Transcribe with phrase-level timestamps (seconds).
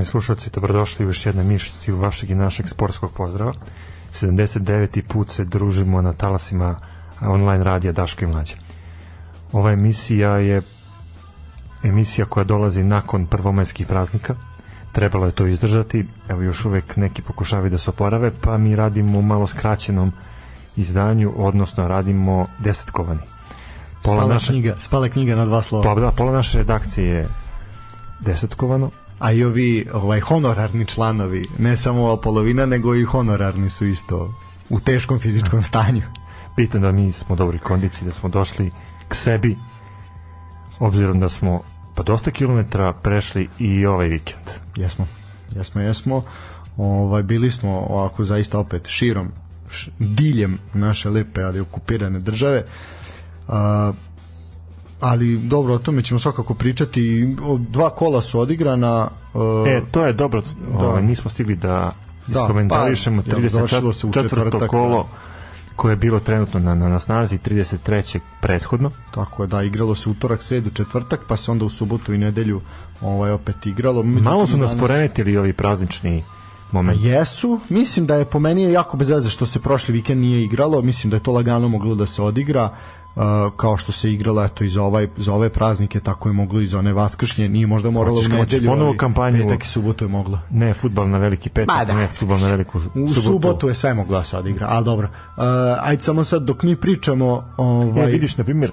[0.00, 3.52] Poštovani slušalci, dobrodošli u još jednu emisiju vašeg i našeg sportskog pozdrava.
[4.12, 5.02] 79.
[5.08, 6.76] put se družimo na talasima
[7.20, 8.56] online radija Daško i Mlađe.
[9.52, 10.62] Ova emisija je
[11.82, 14.34] emisija koja dolazi nakon prvomajskih praznika.
[14.92, 16.06] Trebalo je to izdržati.
[16.28, 20.12] Evo još uvek neki pokušavaju da se oporave, pa mi radimo u malo skraćenom
[20.76, 23.22] izdanju, odnosno radimo desetkovani.
[24.02, 25.84] Pola spala, naše, knjiga, spala knjiga na dva slova.
[25.84, 27.28] Pa da, pola naše redakcije je
[28.20, 28.90] desetkovano,
[29.20, 34.34] a i ovi ovaj honorarni članovi, ne samo polovina, nego i honorarni su isto
[34.70, 36.02] u teškom fizičkom stanju.
[36.56, 38.70] Bitno da mi smo dobri kondiciji, da smo došli
[39.08, 39.56] k sebi,
[40.78, 41.62] obzirom da smo
[41.94, 44.46] pa dosta kilometra prešli i ovaj vikend.
[44.76, 45.06] Jesmo,
[45.56, 46.22] jesmo, jesmo.
[46.76, 49.28] Ovaj, bili smo ovako zaista opet širom,
[49.70, 52.64] š, diljem naše lepe, ali okupirane države.
[53.48, 53.92] A,
[55.00, 57.36] ali dobro, o tome ćemo svakako pričati.
[57.58, 59.08] Dva kola su odigrana.
[59.34, 60.42] Uh, e, to je dobro.
[60.78, 60.78] Da.
[60.78, 61.92] Ovaj, nismo stigli da
[62.28, 64.66] iskomentarišemo da, pa, 34.
[64.66, 65.08] kolo
[65.76, 68.18] koje je bilo trenutno na, na, na snazi 33.
[68.40, 68.90] prethodno.
[69.14, 72.60] Tako je, da, igralo se utorak, sredu, četvrtak, pa se onda u subotu i nedelju
[73.00, 74.02] ovaj opet igralo.
[74.02, 74.80] Međutim, Malo su nas danas...
[74.80, 76.22] poremetili ovi praznični
[76.72, 77.00] moment.
[77.02, 80.82] Jesu, mislim da je po meni jako bez veze što se prošli vikend nije igralo,
[80.82, 82.99] mislim da je to lagano moglo da se odigra Uh,
[83.56, 86.66] kao što se igrala eto i za ovaj za ove praznike tako je moglo i
[86.66, 90.08] za one vaskršnje nije možda moralo Hoćeš, u nedelju ponovo kampanju petak i subotu je
[90.08, 91.94] moglo ne fudbal na veliki petak da.
[91.94, 93.20] ne fudbal na veliku subotu.
[93.20, 95.42] u subotu je sve moglo da se odigra al dobro uh,
[95.80, 98.72] ajde samo sad dok mi pričamo ovaj ja, vidiš na primjer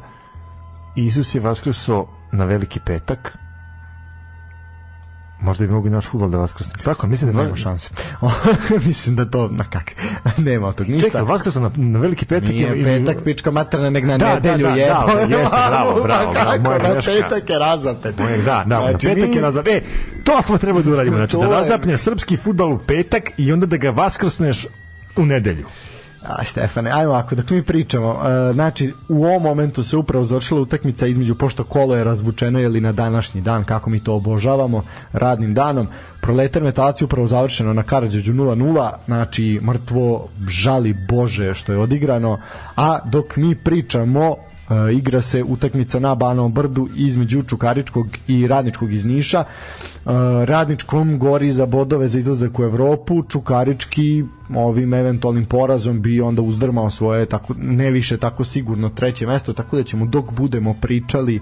[0.95, 3.37] Isus je vaskrso na veliki petak
[5.41, 6.73] Možda bi mogli naš futbol da vaskrsne.
[6.83, 7.89] Tako, mislim da nema šanse.
[8.87, 9.91] mislim da to na kak.
[10.37, 11.07] nema tog ništa.
[11.07, 12.83] Čekaj, vaskrsno na, na veliki petak Nije ili...
[12.83, 14.87] petak pička materna nek na da, nedelju da, da, je.
[14.87, 16.33] Da, da, jeste, bravo, bravo.
[16.33, 18.17] bravo moja na petak je razapet.
[18.17, 19.83] Moje, da, da, znači, na petak je razapet.
[19.83, 21.17] E, to smo trebali da uradimo.
[21.17, 24.65] Znači, da razapneš srpski futbal u petak i onda da ga vaskrsneš
[25.15, 25.65] u nedelju.
[26.27, 30.61] A Stefane, ajmo ako dok mi pričamo, uh, znači u ovom momentu se upravo završila
[30.61, 34.83] utakmica između pošto kolo je razvučeno ili na današnji dan kako mi to obožavamo
[35.13, 35.87] radnim danom.
[36.21, 42.39] Proletar metalac upravo završeno na Karadžođu 0-0, znači mrtvo žali Bože što je odigrano,
[42.75, 44.35] a dok mi pričamo
[44.69, 49.43] Uh, igra se utakmica na Banovom brdu između Čukaričkog i Radničkog iz Niša.
[50.05, 50.11] Uh,
[50.45, 54.23] Radničkom gori za bodove za izlazak u Evropu, Čukarički
[54.55, 59.77] ovim eventualnim porazom bi onda uzdrmao svoje tako ne više tako sigurno treće mesto, tako
[59.77, 61.41] da ćemo dok budemo pričali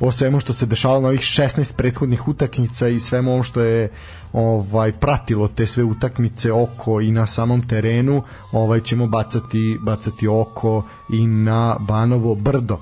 [0.00, 3.88] o svemu što se dešavalo na ovih 16 prethodnih utakmica i svemu ovom što je
[4.34, 8.22] ovaj pratilo te sve utakmice oko i na samom terenu,
[8.52, 12.78] ovaj ćemo bacati bacati oko i na Banovo brdo.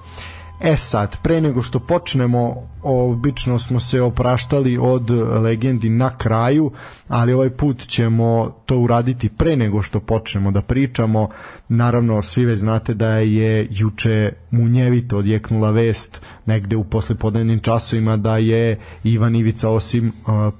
[0.64, 5.10] E sad, pre nego što počnemo, obično smo se opraštali od
[5.42, 6.70] legendi na kraju,
[7.08, 11.28] ali ovaj put ćemo to uraditi pre nego što počnemo da pričamo.
[11.68, 18.36] Naravno, svi već znate da je juče munjevito odjeknula vest negde u poslepodnevnim časovima da
[18.36, 20.12] je Ivan Ivica Osim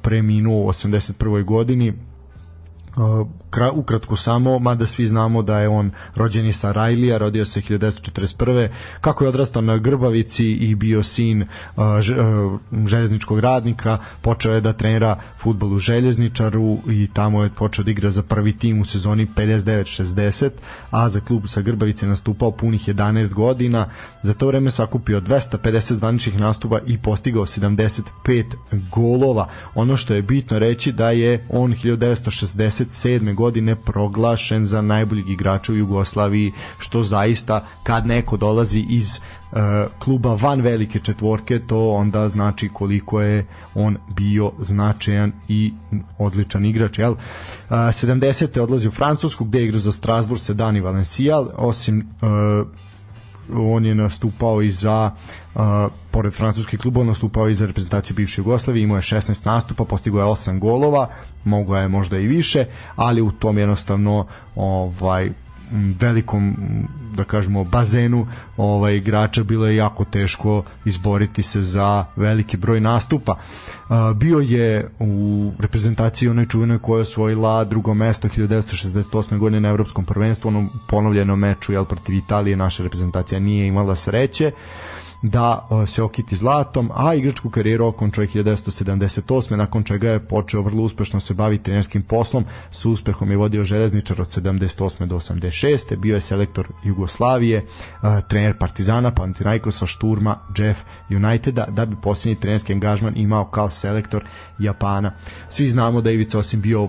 [0.03, 1.45] preminuo u 81.
[1.45, 1.93] godini
[2.97, 3.27] Uh,
[3.75, 8.69] ukratko samo, mada svi znamo da je on rođen iz Sarajlija, rodio se 1941.
[9.01, 11.47] Kako je odrastao na Grbavici i bio sin
[12.87, 18.11] železničkog radnika, počeo je da trenira futbol u željezničaru i tamo je počeo da igra
[18.11, 20.51] za prvi tim u sezoni 59-60,
[20.91, 23.91] a za klub sa Grbavice nastupao punih 11 godina.
[24.23, 28.45] Za to vreme sakupio 250 zvaničnih nastupa i postigao 75
[28.91, 29.49] golova.
[29.75, 33.35] Ono što je bitno reći da je on 1960 97.
[33.35, 39.21] godine proglašen za najboljeg igrača u Jugoslaviji, što zaista kad neko dolazi iz
[39.53, 39.59] uh,
[39.99, 45.73] kluba van velike četvorke, to onda znači koliko je on bio značajan i
[46.19, 46.99] odličan igrač.
[46.99, 47.13] Jel?
[47.13, 47.19] Uh,
[47.71, 48.61] 70.
[48.61, 52.67] odlazi u Francusku gde igra za Strasbourg, Sedan i Valenciennes, osim uh,
[53.55, 55.11] on je nastupao i za
[55.55, 55.63] uh,
[56.11, 60.27] pored francuskih klubova nastupao i za reprezentaciju bivše Jugoslavije, imao je 16 nastupa, postigao je
[60.27, 61.09] 8 golova,
[61.45, 62.65] mogao je možda i više,
[62.97, 64.27] ali u tom jednostavno
[64.57, 65.31] ovaj
[66.01, 66.57] velikom
[67.17, 68.27] da kažemo bazenu
[68.57, 73.33] ovaj igrača bilo je jako teško izboriti se za veliki broj nastupa.
[73.33, 79.39] Uh, bio je u reprezentaciji onoj čuvenoj koja je osvojila drugo mesto 1968.
[79.39, 84.51] godine na evropskom prvenstvu, onom ponovljenom meču jel protiv Italije naša reprezentacija nije imala sreće.
[85.23, 89.57] Da se okiti zlatom, a igračku karijeru okončao je 1978.
[89.57, 94.21] nakon čega je počeo vrlo uspešno se baviti trenerskim poslom, sa uspehom je vodio železničar
[94.21, 95.07] od 78.
[95.07, 95.97] do 86.
[95.97, 97.65] bio je selektor Jugoslavije,
[98.29, 100.81] trener Partizana, Panathinaikosa, Šturma, Jeff
[101.11, 104.25] Uniteda, da bi posljednji trenerski angažman imao kao selektor
[104.59, 105.13] Japana.
[105.51, 106.89] Svi znamo da je Ivica Osim bio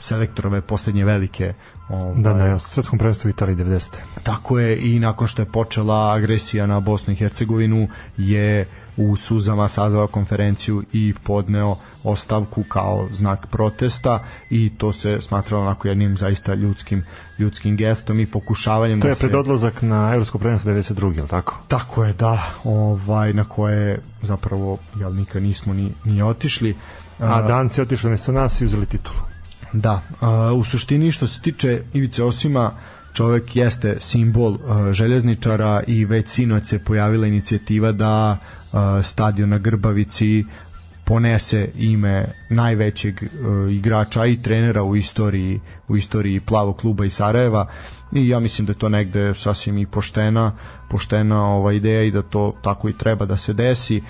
[0.00, 1.54] selektorove poslednje velike
[1.88, 3.90] Ovaj, da, na svetskom prvenstvu Italiji 90.
[4.22, 9.68] Tako je i nakon što je počela agresija na Bosnu i Hercegovinu je u suzama
[9.68, 16.54] sazvao konferenciju i podneo ostavku kao znak protesta i to se smatralo onako jednim zaista
[16.54, 17.04] ljudskim
[17.38, 21.16] ljudskim gestom i pokušavanjem to da je pred odlazak na evropsko prvenstvo 92.
[21.16, 21.56] je tako?
[21.68, 26.76] Tako je, da, ovaj na koje zapravo jel nikad nismo ni ni otišli.
[27.18, 29.18] A Danci otišli mesto nas i uzeli titulu.
[29.72, 30.02] Da,
[30.56, 32.72] u suštini što se tiče Ivice Osima,
[33.12, 34.58] čovek jeste simbol
[34.92, 38.38] željezničara i već sinoć se pojavila inicijativa da
[39.02, 40.44] stadion na Grbavici
[41.04, 43.22] ponese ime najvećeg
[43.70, 47.66] igrača i trenera u istoriji u istoriji plavog kluba iz Sarajeva.
[48.12, 50.52] I ja mislim da je to negde sasvim i poštena
[50.90, 54.02] poštena ova ideja i da to tako i treba da se desi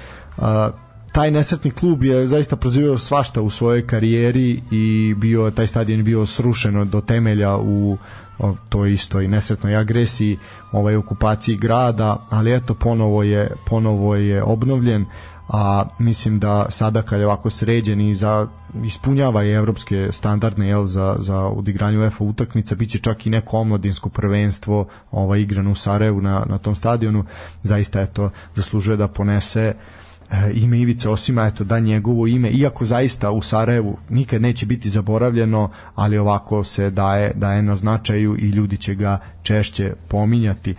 [1.18, 6.26] taj nesretni klub je zaista prozivao svašta u svojoj karijeri i bio taj stadion bio
[6.26, 7.98] srušeno do temelja u
[8.38, 10.38] o, toj istoj nesretnoj agresiji,
[10.72, 15.06] ovaj okupaciji grada, ali eto ponovo je ponovo je obnovljen
[15.48, 18.46] a mislim da sada kad je ovako sređen i za
[18.84, 23.58] ispunjava i evropske standardne jel, za, za odigranju UEFA utakmica, bit će čak i neko
[23.58, 27.24] omladinsko prvenstvo ovaj, igrano u Sarajevu na, na tom stadionu,
[27.62, 29.97] zaista eto zaslužuje da ponese uh,
[30.30, 34.88] E, ime Ivice Osima, eto da njegovo ime, iako zaista u Sarajevu nikad neće biti
[34.88, 40.74] zaboravljeno, ali ovako se daje, daje na značaju i ljudi će ga češće pominjati.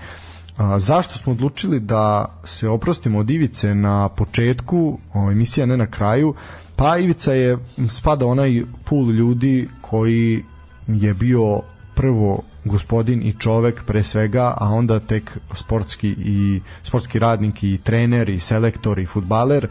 [0.57, 5.87] A, zašto smo odlučili da se oprostimo od Ivice na početku, o, emisija ne na
[5.87, 6.33] kraju,
[6.75, 7.57] pa Ivica je
[7.89, 10.43] spada onaj pul ljudi koji
[10.87, 11.61] je bio
[11.95, 18.29] prvo gospodin i čovek pre svega, a onda tek sportski i sportski radnik i trener
[18.29, 19.65] i selektor i futbaler.
[19.65, 19.69] E,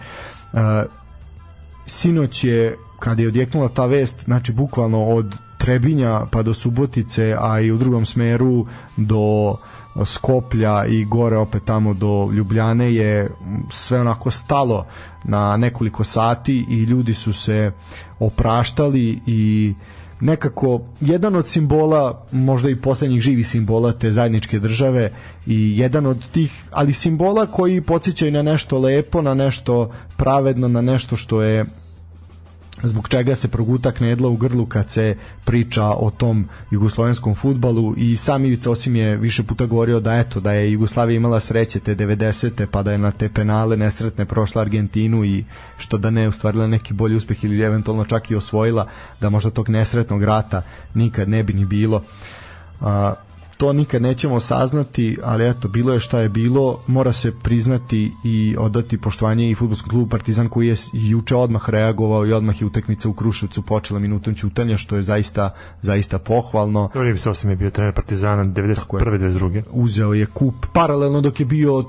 [1.86, 7.60] sinoć je kada je odjeknula ta vest, znači bukvalno od Trebinja pa do Subotice, a
[7.60, 9.56] i u drugom smeru do
[10.04, 13.30] Skoplja i gore opet tamo do Ljubljane je
[13.70, 14.86] sve onako stalo
[15.24, 17.72] na nekoliko sati i ljudi su se
[18.18, 25.12] opraštali i uh, nekako jedan od simbola, možda i poslednjih živih simbola te zajedničke države
[25.46, 30.80] i jedan od tih, ali simbola koji podsjećaju na nešto lepo, na nešto pravedno, na
[30.80, 31.64] nešto što je
[32.82, 38.16] zbog čega se proguta knedla u grlu kad se priča o tom jugoslovenskom futbalu i
[38.16, 41.96] sam Ivica Osim je više puta govorio da eto da je Jugoslavija imala sreće te
[41.96, 42.66] 90.
[42.66, 45.44] pa da je na te penale nesretne prošla Argentinu i
[45.78, 48.88] što da ne ustvarila neki bolji uspeh ili eventualno čak i osvojila
[49.20, 50.62] da možda tog nesretnog rata
[50.94, 52.04] nikad ne bi ni bilo.
[53.58, 58.56] To nikad nećemo saznati, ali eto, bilo je šta je bilo, mora se priznati i
[58.58, 63.08] odati poštovanje i futbolskom klubu Partizan koji je juče odmah reagovao i odmah je utakmica
[63.08, 65.50] u Kruševcu počela minutom ćutanja, što je zaista
[65.82, 66.90] zaista pohvalno.
[66.94, 68.84] Dobro bi se osim je bio trener Partizana 91.
[68.86, 69.62] 92.
[69.70, 71.84] Uzeo je kup paralelno dok je bio uh,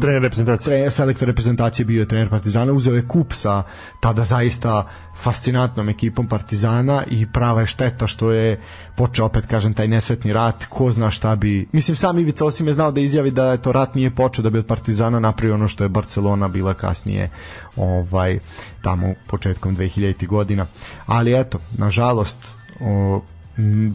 [0.00, 0.70] trener reprezentacije.
[0.70, 3.62] Trener, selektor reprezentacije bio je trener Partizana, uzeo je kup sa
[4.00, 8.60] tada zaista fascinantnom ekipom Partizana i prava je šteta što je
[8.96, 12.72] počeo opet kažem taj nesretni rat, ko zna šta bi mislim sam Ivica osim je
[12.72, 15.68] znao da izjavi da je to rat nije počeo da bi od Partizana napravio ono
[15.68, 17.30] što je Barcelona bila kasnije
[17.76, 18.38] ovaj
[18.82, 20.66] tamo početkom 2000 godina.
[21.06, 22.46] Ali eto nažalost
[22.80, 23.22] o,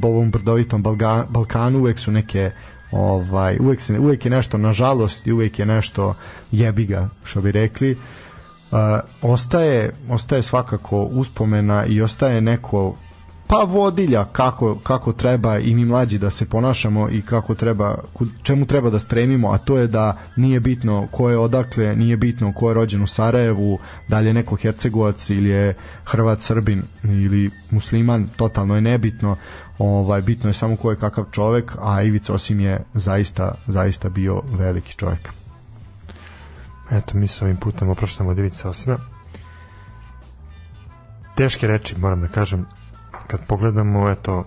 [0.01, 2.51] ovom brdovitom Balga, Balkanu uvek su neke
[2.91, 6.15] ovaj uvek se uvek je nešto nažalost i uvek je nešto
[6.51, 7.97] jebiga što bi rekli
[9.21, 12.95] ostaje, ostaje svakako uspomena i ostaje neko
[13.49, 17.97] pa vodilja kako, kako treba i mi mlađi da se ponašamo i kako treba,
[18.43, 22.53] čemu treba da stremimo, a to je da nije bitno ko je odakle, nije bitno
[22.53, 25.73] ko je rođen u Sarajevu, da li je neko Hercegovac ili je
[26.05, 29.35] Hrvat, Srbin ili musliman, totalno je nebitno,
[29.79, 34.41] ovaj, bitno je samo ko je kakav čovek, a Ivica Osim je zaista, zaista bio
[34.51, 35.38] veliki čovek.
[36.91, 38.97] Eto, mi se ovim putem opraštamo od Ivica Osima.
[41.35, 42.65] Teške reči, moram da kažem,
[43.27, 44.45] kad pogledamo, eto,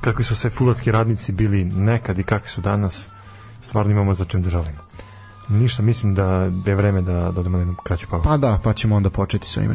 [0.00, 3.08] kakvi su sve futbolski radnici bili nekad i kakvi su danas,
[3.60, 4.78] stvarno imamo za čem da žalimo.
[5.48, 8.24] Ništa, mislim da je vreme da dodamo jednu kraću pauzu.
[8.24, 9.72] Pa da, pa ćemo onda početi s ovim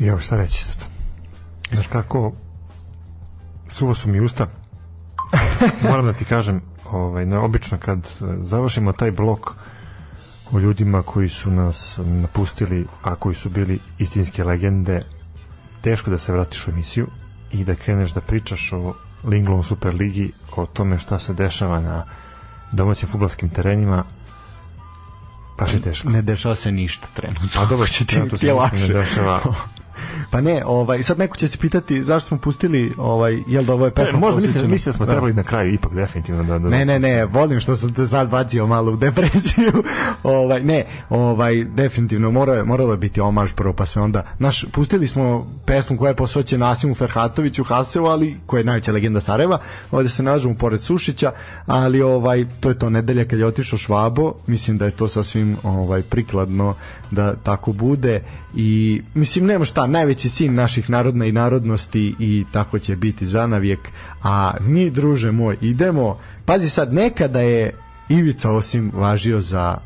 [0.00, 0.14] redom.
[0.14, 0.84] Joj, šta reći sad?
[1.72, 2.32] Znaš kako,
[3.68, 4.46] suvo su mi usta.
[5.90, 8.08] Moram da ti kažem, ovaj, na, obično kad e,
[8.40, 9.50] završimo taj blok
[10.52, 15.02] o ljudima koji su nas napustili, a koji su bili istinske legende,
[15.80, 17.06] teško da se vratiš u emisiju
[17.52, 22.04] i da kreneš da pričaš o Linglom Superligi, o tome šta se dešava na
[22.72, 24.04] domaćim futbolskim terenima,
[25.58, 26.08] baš je teško.
[26.08, 27.48] Ne dešava se ništa trenutno.
[27.54, 28.88] Pa dobro, ti, trenutno ti je lakše.
[28.88, 29.40] ne dešava.
[30.30, 33.84] Pa ne, ovaj sad neko će se pitati zašto smo pustili ovaj jel da ovo
[33.84, 36.68] je pesma E, možda mislim, mislim da smo trebali na kraju ipak definitivno da, da
[36.68, 39.72] Ne, ne, ne, volim što sam te sad bacio malo u depresiju.
[40.22, 44.64] ovaj, ne, ovaj, definitivno moralo je, moralo je biti omaž prvo, pa se onda, naš,
[44.72, 49.58] pustili smo pesmu koja je posvećena Asimu Ferhatoviću Hasevu, ali koja je najveća legenda Sarajeva,
[49.90, 51.32] ovde se nalažemo pored Sušića,
[51.66, 55.56] ali ovaj, to je to nedelja kad je otišao Švabo, mislim da je to sasvim
[55.62, 56.74] ovaj, prikladno
[57.10, 58.22] da tako bude
[58.54, 63.88] i mislim nema šta, najveći sin naših narodna i narodnosti i tako će biti zanavijek,
[64.22, 67.74] a mi druže moj idemo, pazi sad nekada je
[68.08, 69.78] Ivica osim važio za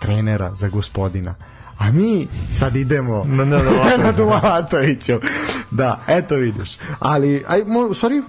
[0.00, 1.34] trenera, za gospodina
[1.78, 3.44] a mi sad idemo Na
[4.24, 5.12] Lalatoviću.
[5.70, 6.76] Da, eto vidiš.
[6.98, 8.22] Ali, aj, mo, u stvari,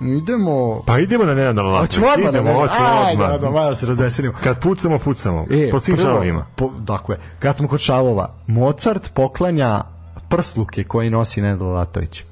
[0.00, 0.82] idemo...
[0.86, 2.00] Pa idemo na Nenada Lalatovića.
[2.00, 2.54] Hoćemo odmah idemo, ne...
[2.54, 3.34] hoćemo Ajde, odmah.
[3.34, 4.34] odmah, malo se razveselimo.
[4.42, 5.46] Kad pucamo, pucamo.
[5.50, 6.46] E, po svim prvo, šalovima.
[6.56, 9.82] Po, dakle, kad smo kod šavova, Mozart poklanja
[10.28, 12.22] prsluke koji nosi Nenad Lalatović.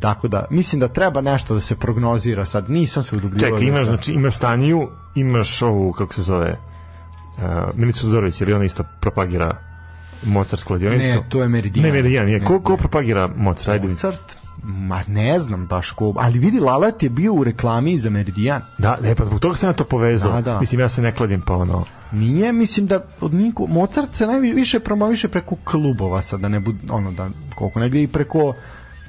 [0.00, 2.70] Tako da, mislim da treba nešto da se prognozira sad.
[2.70, 3.58] Nisam se udubljivao.
[3.58, 6.56] Čekaj, da imaš, znači, imaš Staniju, imaš ovu, kako se zove,
[7.36, 7.44] uh,
[7.74, 9.56] Milicu Todorović, jer ona isto propagira
[10.22, 11.04] Mozart kladionicu.
[11.04, 11.86] Ne, to je Meridian.
[11.86, 12.44] Ne, Meridian, nije.
[12.44, 13.68] Ko, ko propagira Mozart?
[13.68, 13.88] Ajde.
[13.88, 14.43] Mozart?
[14.66, 18.62] Ma ne znam baš ko, ali vidi Lalat je bio u reklami za Meridian.
[18.78, 20.32] Da, ne, pa zbog toga sam ja to povezao.
[20.32, 20.60] Da, da.
[20.60, 21.84] Mislim, ja se ne kladim, pa ono...
[22.12, 26.78] Nije, mislim da od niko, Mozart se najviše promoviše preko klubova sad, da ne bude,
[26.90, 28.54] ono, da, koliko negdje i preko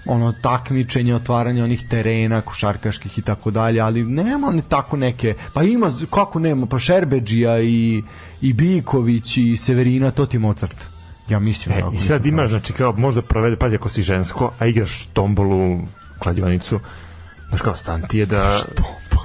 [0.06, 5.64] ono takmičenja, otvaranja onih terena košarkaških i tako dalje, ali nema ni tako neke, pa
[5.64, 8.04] ima, kako nema, pa Šerbeđija i,
[8.42, 10.95] i Biković i Severina, to ti Mozart.
[11.30, 11.76] Ja mislim.
[11.78, 15.06] E, tako I sad imaš, znači, kao možda provede, pazi, ako si žensko, a igraš
[15.14, 15.80] tombolu,
[16.20, 16.80] kladionicu,
[17.50, 18.60] znaš kao, stan ti je da...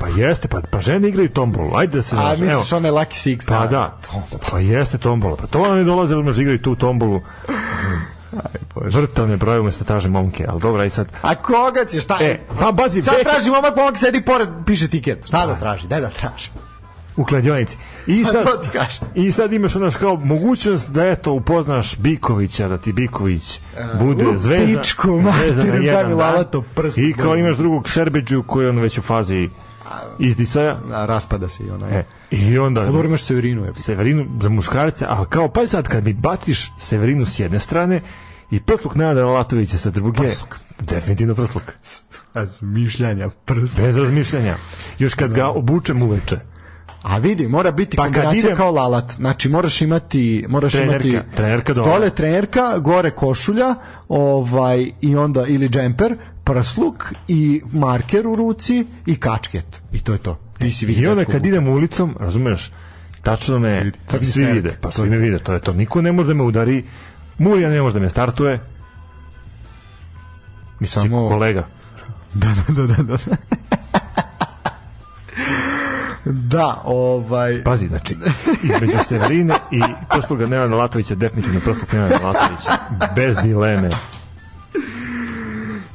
[0.00, 2.16] Pa jeste, pa, pa žene igraju tombolu, ajde da se...
[2.16, 3.48] A znaš, evo, misliš one Lucky Six?
[3.48, 3.98] Pa da,
[4.50, 5.36] pa jeste tombola.
[5.36, 7.20] Pa to oni dolaze, možda igraju tu tombolu.
[8.74, 11.06] Vrtavne broje umesto traže momke, ali dobra i sad...
[11.22, 12.18] A koga ćeš, šta?
[12.20, 15.26] E, pa bazi, Sad već traži momak, momak sedi pored, piše tiket.
[15.26, 15.86] Šta da traži?
[15.86, 16.50] Daj da traži.
[17.20, 17.78] U kladionici.
[18.06, 18.46] I sad.
[19.14, 23.60] I sad imaš onaš kao mogućnost da eto upoznaš Bikovića, da ti Biković
[24.00, 24.80] bude u zvezda.
[24.82, 26.44] pičku, zvezda na jedan dan.
[26.74, 26.98] prst.
[26.98, 29.48] I kao imaš drugog Šerbeđu koji je on već u fazi
[30.18, 30.78] izdisaja.
[30.92, 31.88] A, raspada se i ona.
[31.88, 32.84] E, I onda...
[32.84, 33.64] Dobro imaš Severinu.
[33.64, 33.74] Je.
[33.74, 38.00] Severinu za muškarce, a kao pa sad kad mi baciš Severinu s jedne strane
[38.50, 40.56] i prsluk Nenada Lalatovića sa druge, Prsluk.
[40.80, 41.62] definitivno prsluk.
[42.34, 43.80] Razmišljanja, prst.
[43.80, 44.56] Bez razmišljanja.
[44.98, 46.40] Još kad ga obučem uveče.
[47.02, 49.12] A vidi, mora biti Pa kombinacija idem- kao lalat.
[49.12, 51.88] Znači moraš imati, moraš Trenerka, imati trenerka dole.
[51.88, 53.74] dole trenerka, gore košulja,
[54.08, 56.14] ovaj i onda ili džemper,
[56.44, 59.82] prsluk i marker u ruci i kačket.
[59.92, 60.38] I to je to.
[60.58, 62.72] Ti si vidi I onda kad idem ulicom, razumeš,
[63.22, 65.72] tačno me svi cerk, vide, pa to svi me vide, to je to.
[65.72, 66.84] Niko ne može da me udari,
[67.38, 68.60] Murija ne može da me startuje,
[70.80, 71.66] mislim, Samo- kolega.
[72.34, 73.02] Da, da, da, da.
[73.04, 73.16] da.
[76.24, 77.64] Da, ovaj...
[77.64, 78.16] Pazi, znači,
[78.62, 82.70] između Severine i prsluga Nenada Latovića, definitivno prslug Nenada Latovića,
[83.16, 83.90] bez dileme.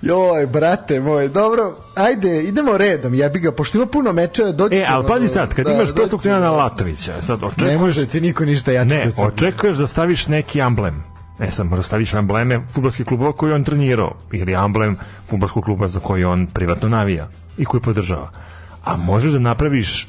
[0.02, 4.86] Joj, brate moj, dobro, ajde, idemo redom, jebi ga, pošto ima puno mečeva, doći E,
[4.90, 6.20] ali pazi sad, kad da, imaš ćemo.
[6.24, 9.28] Nenada Latovića, sad Ne očekuješ može ti niko ništa jače Ne, se sad.
[9.28, 11.04] očekuješ da staviš neki amblem.
[11.40, 14.98] E sad, možda staviš ambleme futbolskih klubova koji on trenirao ili amblem
[15.30, 17.28] futbolskog kluba za koji on privatno navija
[17.58, 18.32] i koji podržava.
[18.84, 20.08] A možeš da napraviš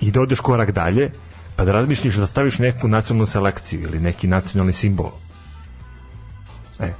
[0.00, 1.10] i da odeš korak dalje
[1.58, 5.10] pa da razmišljiš da staviš neku nacionalnu selekciju ili neki nacionalni simbol.
[6.80, 6.92] E,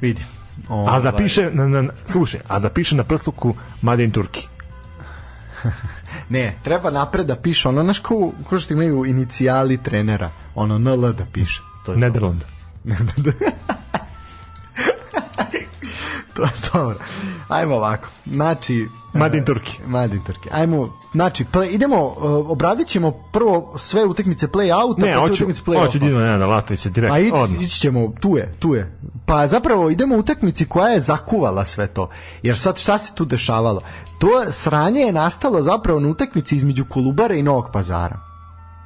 [0.00, 0.22] Vidi.
[0.68, 4.48] a da Ovaj, piše na, na, slušaj, a da piše na prsluku Made in Turki.
[6.28, 11.12] Ne, treba napred da piše, ono, znaš ko, ko što imaju inicijali trenera, ono, NL
[11.12, 11.60] da piše.
[11.86, 12.44] To je Nederland.
[13.24, 13.32] to,
[16.42, 16.96] je dobro.
[17.48, 18.88] Ajmo ovako, znači...
[19.14, 19.78] E, Turki.
[19.86, 20.48] Made in Turki.
[20.52, 25.32] Ajmo, znači, play, idemo, uh, obradit ćemo prvo sve utakmice play-outa, Ne, pa sve hoću,
[25.34, 25.86] utakmice play-offa.
[25.86, 27.62] hoću da idemo na Nenada Latovića direkt, Pa ići, odmah.
[27.62, 28.98] ići ćemo, tu je, tu je.
[29.26, 32.08] Pa zapravo idemo u utakmici koja je zakuvala sve to.
[32.42, 33.80] Jer sad šta se tu dešavalo?
[34.18, 38.18] To sranje je nastalo zapravo na utakmici između Kolubara i Novog Pazara.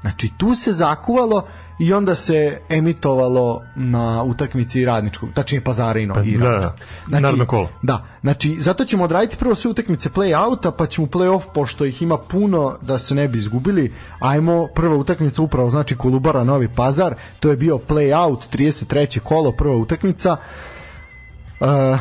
[0.01, 1.45] Znači tu se zakuvalo
[1.79, 6.51] i onda se emitovalo na utakmici radničkog, tačnije Pazarino Pa, i da, da.
[6.51, 6.77] radničkog.
[7.09, 7.69] Znači, kolo.
[7.83, 12.19] Da, znači zato ćemo odraditi prvo sve utakmice play-outa, pa ćemo play-off, pošto ih ima
[12.19, 17.51] puno da se ne bi izgubili, ajmo prva utakmica upravo znači Kolubara Novi Pazar, to
[17.51, 19.19] je bio play-out, 33.
[19.19, 20.37] kolo, prva utakmica.
[21.61, 21.99] Uh,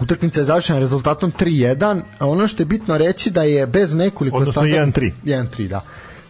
[0.00, 2.02] utakmica je završena rezultatom 3-1.
[2.18, 5.46] a Ono što je bitno reći da je bez nekoliko Odnosno standardnih- 1-3.
[5.56, 5.80] 1-3, da.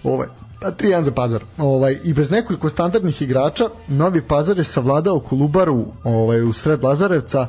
[0.05, 0.29] Ovaj,
[0.63, 1.45] a 3-1 za Pazar.
[1.59, 7.49] Ovaj, I bez nekoliko standardnih igrača, Novi Pazar je savladao Kolubaru ovaj, u sred Lazarevca.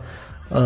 [0.50, 0.58] Uh,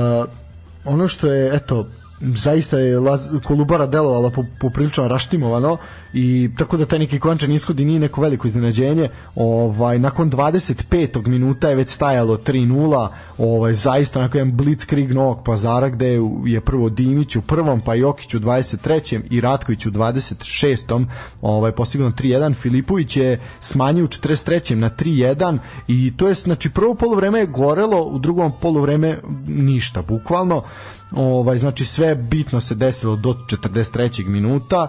[0.85, 1.85] ono što je, eto,
[2.21, 5.77] zaista je Laz, Kolubara delovala po, poprilično raštimovano
[6.13, 11.27] i tako da taj neki končan ishod i nije neko veliko iznenađenje ovaj, nakon 25.
[11.27, 13.07] minuta je već stajalo 3-0
[13.37, 18.33] ovaj, zaista onako jedan blitzkrieg Novog pazara gde je prvo Dimić u prvom pa Jokić
[18.33, 19.21] u 23.
[19.29, 21.05] i Ratković u 26.
[21.41, 24.75] ovaj, postignuo 3-1 Filipović je smanjio u 43.
[24.75, 25.57] na 3-1
[25.87, 30.63] i to je znači prvo polovreme je gorelo u drugom polovreme ništa bukvalno
[31.11, 34.27] ovaj znači sve bitno se desilo do 43.
[34.27, 34.87] minuta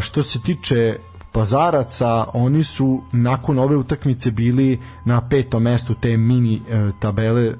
[0.00, 0.98] što se tiče
[1.36, 7.54] Pazaraca, oni su nakon ove utakmice bili na petom mestu te mini e, tabele e,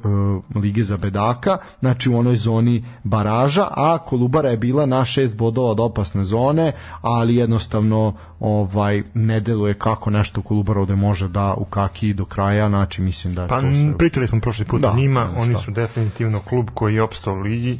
[0.59, 5.71] Lige za bedaka, znači u onoj zoni baraža, a Kolubara je bila na šest bodova
[5.71, 12.15] od opasne zone, ali jednostavno ovaj ne deluje kako nešto Kolubara ovde može da ukaki
[12.15, 13.99] do kraja, znači mislim da je Pa to sve...
[13.99, 15.63] pričali smo prošli put Da, o njima, oni šta.
[15.63, 17.79] su definitivno klub koji je opstao u ligi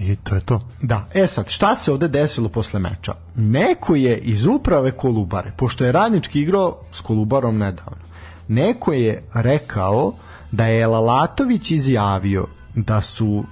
[0.00, 0.60] i to je to.
[0.82, 3.14] Da, e sad, šta se ovde desilo posle meča?
[3.34, 8.02] Neko je iz uprave Kolubare, pošto je radnički igrao s Kolubarom nedavno,
[8.48, 10.12] neko je rekao
[10.52, 13.44] da je Lalatović izjavio da su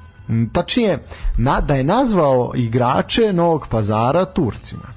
[0.52, 0.98] tačnije,
[1.36, 4.88] na, da je nazvao igrače Novog pazara Turcima.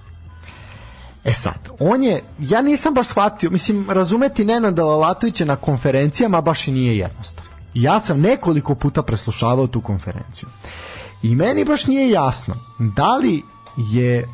[1.24, 6.67] E sad, on je, ja nisam baš shvatio, mislim, razumeti Nenada Lalatovića na konferencijama baš
[6.67, 7.51] i nije jednostavno.
[7.74, 10.50] Ja sam nekoliko puta preslušavao tu konferenciju.
[11.24, 13.44] I meni baš nije jasno da li
[13.78, 14.28] je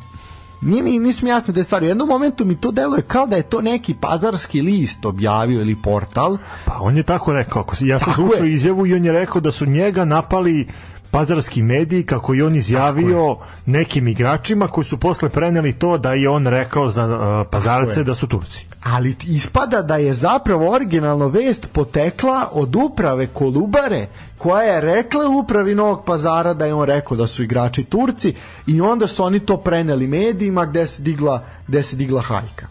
[0.60, 3.36] nije mi nisam jasno da je stvar u jednom momentu mi to deluje kao da
[3.36, 7.64] je to neki pazarski list objavio ili portal Pa on je tako rekao.
[7.80, 8.52] Ja sam Tako slušao je.
[8.54, 10.68] izjavu i on je rekao da su njega napali
[11.10, 16.28] pazarski mediji kako je on izjavio nekim igračima koji su posle preneli to da je
[16.28, 18.66] on rekao za uh, pazarce da su Turci.
[18.84, 24.06] ali ispada da je zapravo originalno vest potekla od uprave Kolubare
[24.38, 28.34] koja je rekla upravi Novog pazara da je on rekao da su igrači Turci
[28.66, 32.66] i onda su oni to preneli medijima gde se digla, gde se digla hajka.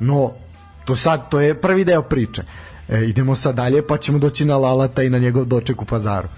[0.00, 0.30] No,
[0.84, 2.42] to sad, to je prvi deo priče.
[2.88, 6.28] E, idemo sad dalje pa ćemo doći na Lalata i na njegov doček u pazaru.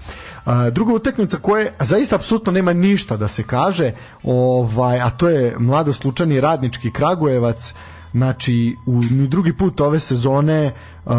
[0.47, 3.91] A, druga utakmica koja zaista apsolutno nema ništa da se kaže,
[4.23, 7.73] ovaj, a to je mlado slučajni radnički Kragujevac,
[8.11, 10.73] Znači, u drugi put ove sezone
[11.05, 11.13] uh,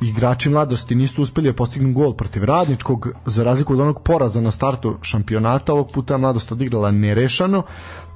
[0.00, 4.50] igrači mladosti nisu uspeli da postignu gol protiv radničkog, za razliku od onog poraza na
[4.50, 7.62] startu šampionata, ovog puta mladost odigrala nerešano,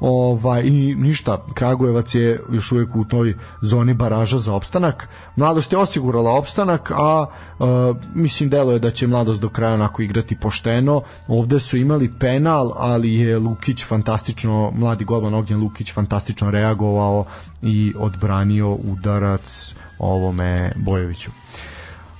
[0.03, 5.09] ovaj, i ništa, Kragujevac je još uvijek u toj zoni baraža za opstanak.
[5.37, 7.27] Mladost je osigurala opstanak, a
[7.59, 7.67] uh,
[8.15, 11.03] mislim delo je da će mladost do kraja onako igrati pošteno.
[11.29, 17.25] Ovde su imali penal, ali je Lukić fantastično, mladi golman Ognjen Lukić fantastično reagovao
[17.63, 21.31] i odbranio udarac ovome Bojoviću.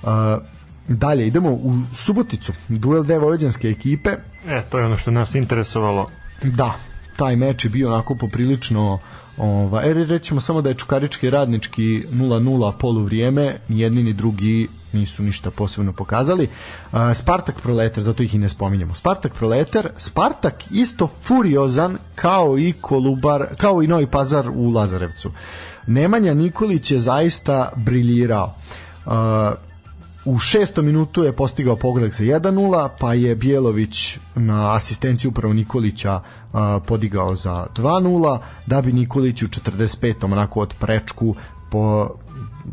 [0.03, 0.09] Uh,
[0.87, 4.09] dalje, idemo u Suboticu, duel dve vojvođanske ekipe.
[4.47, 6.09] E, to je ono što nas interesovalo.
[6.43, 6.75] Da,
[7.15, 8.99] taj meč je bio onako poprilično
[9.37, 15.23] Ova, er, rećemo samo da je Čukarički radnički 0-0 poluvrijeme, ni jedni ni drugi nisu
[15.23, 16.47] ništa posebno pokazali.
[16.91, 18.95] Uh, Spartak Proletar, zato ih i ne spominjemo.
[18.95, 25.31] Spartak Proletar, Spartak isto furiozan kao i Kolubar, kao i Novi Pazar u Lazarevcu.
[25.87, 28.55] Nemanja Nikolić je zaista briljirao.
[29.05, 29.13] Uh,
[30.25, 36.21] u šestom minutu je postigao pogodak za 1-0, pa je Bjelović na asistenciju upravo Nikolića
[36.53, 40.25] a, podigao za 2-0, da bi Nikolić u 45.
[40.25, 41.35] onako od prečku
[41.71, 42.09] po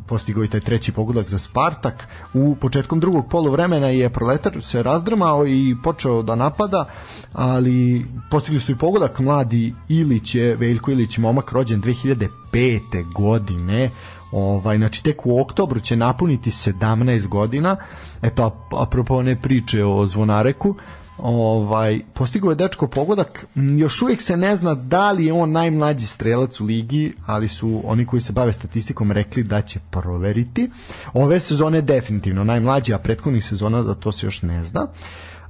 [0.06, 2.08] postigao i taj treći pogodak za Spartak.
[2.34, 6.84] U početkom drugog poluvremena je Proletar se razdrmao i počeo da napada,
[7.32, 13.12] ali postigli su i pogodak mladi Ilić je, Veljko Ilić, momak rođen 2005.
[13.14, 13.90] godine,
[14.32, 17.76] ovaj znači tek u oktobru će napuniti 17 godina.
[18.22, 20.74] Eto ap- apropo one priče o Zvonareku
[21.22, 23.46] ovaj postigao je dečko pogodak.
[23.56, 27.48] M, još uvijek se ne zna da li je on najmlađi strelac u ligi ali
[27.48, 30.70] su oni koji se bave statistikom rekli da će proveriti.
[31.12, 34.86] Ove sezone definitivno najmlađi a prethodnih sezona da to se još ne zna.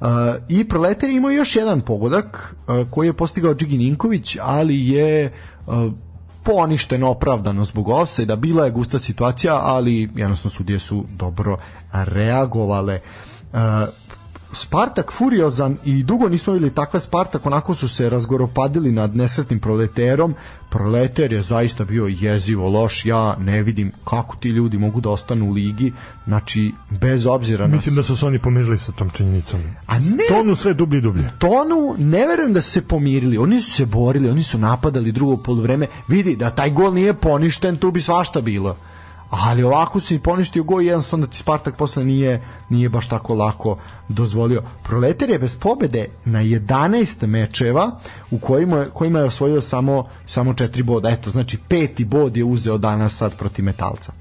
[0.01, 0.07] Uh,
[0.49, 5.33] i Proletar je imao još jedan pogodak uh, koji je postigao Džigi Ninković, ali je
[5.67, 5.75] uh,
[6.45, 7.89] poništen opravdano zbog
[8.27, 11.59] da bila je gusta situacija, ali jednostavno sudije su dobro
[11.93, 13.01] reagovale.
[13.53, 13.59] Uh,
[14.53, 20.35] Spartak furiozan i dugo nismo videli takva Spartak, onako su se razgoropadili nad nesretnim proleterom.
[20.71, 25.51] Proleter je zaista bio jezivo loš, ja ne vidim kako ti ljudi mogu da ostanu
[25.51, 25.93] u ligi,
[26.25, 27.75] znači bez obzira na...
[27.75, 29.61] Mislim da su se oni pomirili sa tom činjenicom.
[29.87, 30.25] A ne...
[30.29, 31.31] Tonu sve dublje i dublje.
[31.39, 35.37] Tonu, ne verujem da su se pomirili, oni su se borili, oni su napadali drugo
[35.37, 38.77] polovreme, vidi da taj gol nije poništen, tu bi svašta bilo
[39.31, 43.79] ali ovako si poništio go i jednostavno ti Spartak posle nije, nije baš tako lako
[44.09, 44.63] dozvolio.
[44.83, 47.99] Proletar je bez pobede na 11 mečeva
[48.31, 51.09] u kojima, kojima je osvojio samo, samo 4 boda.
[51.09, 54.13] Eto, znači peti bod je uzeo danas sad protiv Metalca.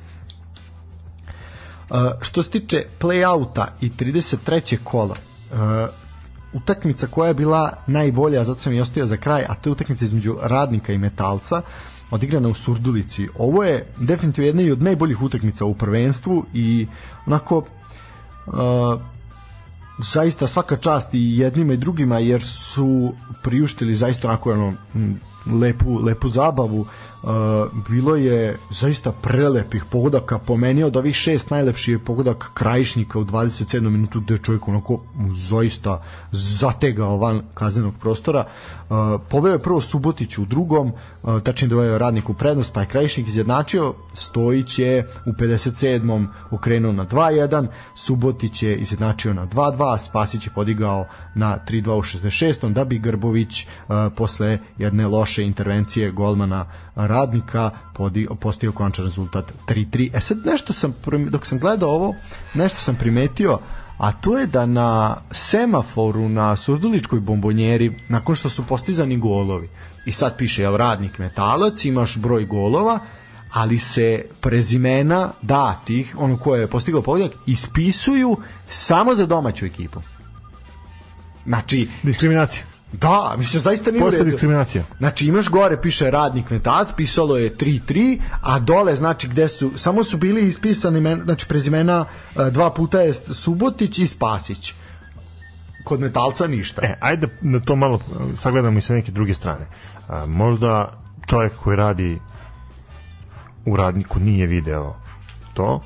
[1.90, 4.78] Uh, što se tiče play-outa i 33.
[4.84, 5.16] kola,
[5.52, 5.58] uh,
[6.54, 10.06] utakmica koja je bila najbolja, zato sam i ostio za kraj, a to je utakmica
[10.06, 11.58] između radnika i metalca.
[11.58, 11.64] Uh,
[12.12, 13.28] odigrana u Surdulici.
[13.38, 16.88] Ovo je definitivno jedna od najboljih utakmica u prvenstvu i
[17.26, 18.54] onako uh,
[20.00, 24.74] zaista svaka čast i jednima i drugima jer su priuštili zaista onako ono,
[25.46, 26.86] lepu, lepu zabavu
[27.24, 27.30] Uh,
[27.90, 33.26] bilo je zaista prelepih pogodaka po meni od ovih šest najlepših je pogodak Krajišnika u
[33.26, 33.90] 27.
[33.90, 35.02] minutu gde je čovjek onako
[35.36, 38.46] zaista zategao van kaznenog prostora
[39.30, 42.88] poveo je prvo Subotić u drugom uh, tačnije doveo je radnik u prednost pa je
[42.88, 46.28] Krajišnik izjednačio Stojić je u 57.
[46.52, 52.74] okrenuo na 2-1 Subotić je izjednačio na 2-2 Spasić je podigao na 3-2 u 66.
[52.74, 57.72] da bi Grbović uh, posle jedne loše intervencije golmana radnika
[58.40, 60.10] postio končan rezultat 3-3.
[60.14, 60.94] E sad nešto sam,
[61.30, 62.16] dok sam gledao ovo,
[62.54, 63.60] nešto sam primetio,
[64.00, 69.70] a to je da na semaforu na Surduličkoj bombonjeri, nakon što su postizani golovi,
[70.06, 73.00] i sad piše, jel, radnik metalac, imaš broj golova,
[73.52, 80.02] ali se prezimena datih, ono koje je postigao pogodak, ispisuju samo za domaću ekipu.
[81.46, 81.88] Znači...
[82.04, 82.69] Diskriminacija.
[82.92, 84.84] Da, mislim, zaista nije Posta diskriminacija.
[84.98, 90.04] Znači, imaš gore, piše radnik metac, pisalo je 3-3, a dole, znači, gde su, samo
[90.04, 94.74] su bili ispisani, znači, prezimena e, dva puta je Subotić i Spasić.
[95.84, 96.82] Kod metalca ništa.
[96.86, 98.00] E, ajde da to malo
[98.36, 99.68] sagledamo i sa neke druge strane.
[100.08, 102.20] A, možda čovjek koji radi
[103.66, 104.96] u radniku nije video
[105.54, 105.84] to,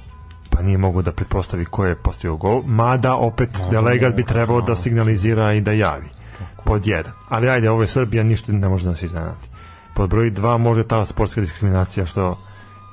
[0.49, 4.75] pa nije mogu da pretpostavi ko je postavio gol, mada opet delegat bi trebao da
[4.75, 6.22] signalizira i da javi
[6.65, 7.13] pod jedan.
[7.29, 9.49] Ali ajde, ovo je Srbija, ništa ne može da se iznenati.
[9.95, 12.37] Pod broj dva može ta sportska diskriminacija što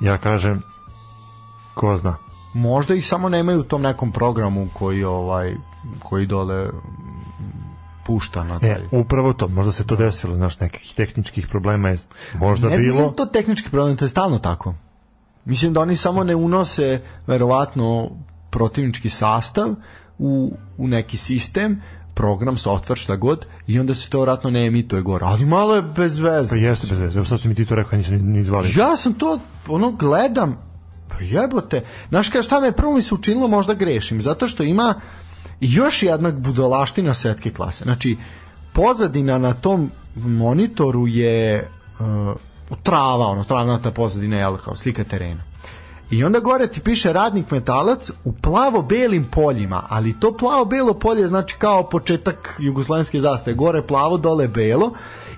[0.00, 0.62] ja kažem
[1.74, 2.16] ko zna.
[2.54, 5.54] Možda ih samo nemaju u tom nekom programu koji ovaj
[6.02, 6.68] koji dole
[8.06, 8.70] pušta na e, taj.
[8.70, 10.04] E, upravo to, možda se to da.
[10.04, 11.98] desilo, znaš, nekih tehničkih problema je
[12.34, 13.00] možda ne, bilo.
[13.00, 14.74] Ne, to tehnički problem, to je stalno tako.
[15.44, 18.10] Mislim da oni samo ne unose verovatno
[18.50, 19.74] protivnički sastav
[20.18, 21.82] u, u neki sistem
[22.14, 25.24] program, software, šta god, i onda se to vratno ne emituje gore.
[25.26, 26.50] Ali malo je bez veze.
[26.50, 27.24] Pa jeste bez veze.
[27.24, 28.70] Sad si mi ti to rekao, nisam ni izvalio.
[28.76, 30.58] Ja sam to, ono, gledam,
[31.08, 31.82] pa jebote.
[32.08, 34.94] Znaš kada šta me prvo mi se učinilo, možda grešim, zato što ima
[35.60, 37.84] još jedna budalaština svetske klase.
[37.84, 38.16] Znači,
[38.72, 41.68] pozadina na tom monitoru je
[42.00, 45.49] uh, trava, ono, travnata pozadina, jel, kao slika terena.
[46.10, 51.56] I onda gore ti piše radnik metalac u plavo-belim poljima, ali to plavo-belo polje znači
[51.58, 54.92] kao početak jugoslovenske zastave, gore plavo, dole belo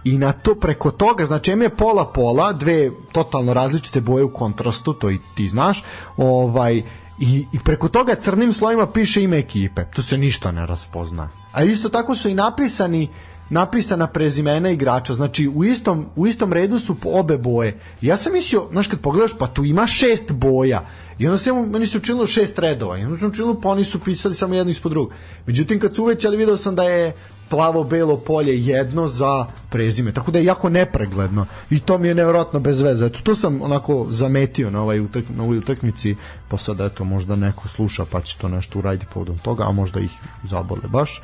[0.05, 4.33] i na to preko toga, znači M je pola pola, dve totalno različite boje u
[4.33, 5.85] kontrastu, to i ti znaš,
[6.17, 6.83] ovaj
[7.19, 9.85] i, i preko toga crnim slojima piše ime ekipe.
[9.95, 11.29] To se ništa ne raspozna.
[11.53, 13.09] A isto tako su i napisani
[13.53, 17.79] napisana prezimena igrača, znači u istom, u istom redu su obe boje.
[18.01, 20.87] Ja sam mislio, znaš kad pogledaš, pa tu ima šest boja.
[21.19, 22.99] I onda se meni se učinilo šest redova.
[22.99, 25.13] I onda se učinilo, pa oni su pisali samo jedno ispod drugog.
[25.47, 27.13] Međutim, kad su uvećali, video sam da je
[27.49, 30.13] plavo-belo polje jedno za prezime.
[30.13, 31.47] Tako da je jako nepregledno.
[31.71, 33.07] I to mi je nevjerojatno bez veze.
[33.07, 36.17] Eto, to sam onako zametio na, ovaj utak, na ovoj utakmici,
[36.49, 40.01] pa sad eto, možda neko sluša pa će to nešto uraditi povodom toga, a možda
[40.01, 40.11] ih
[40.45, 41.23] zabole baš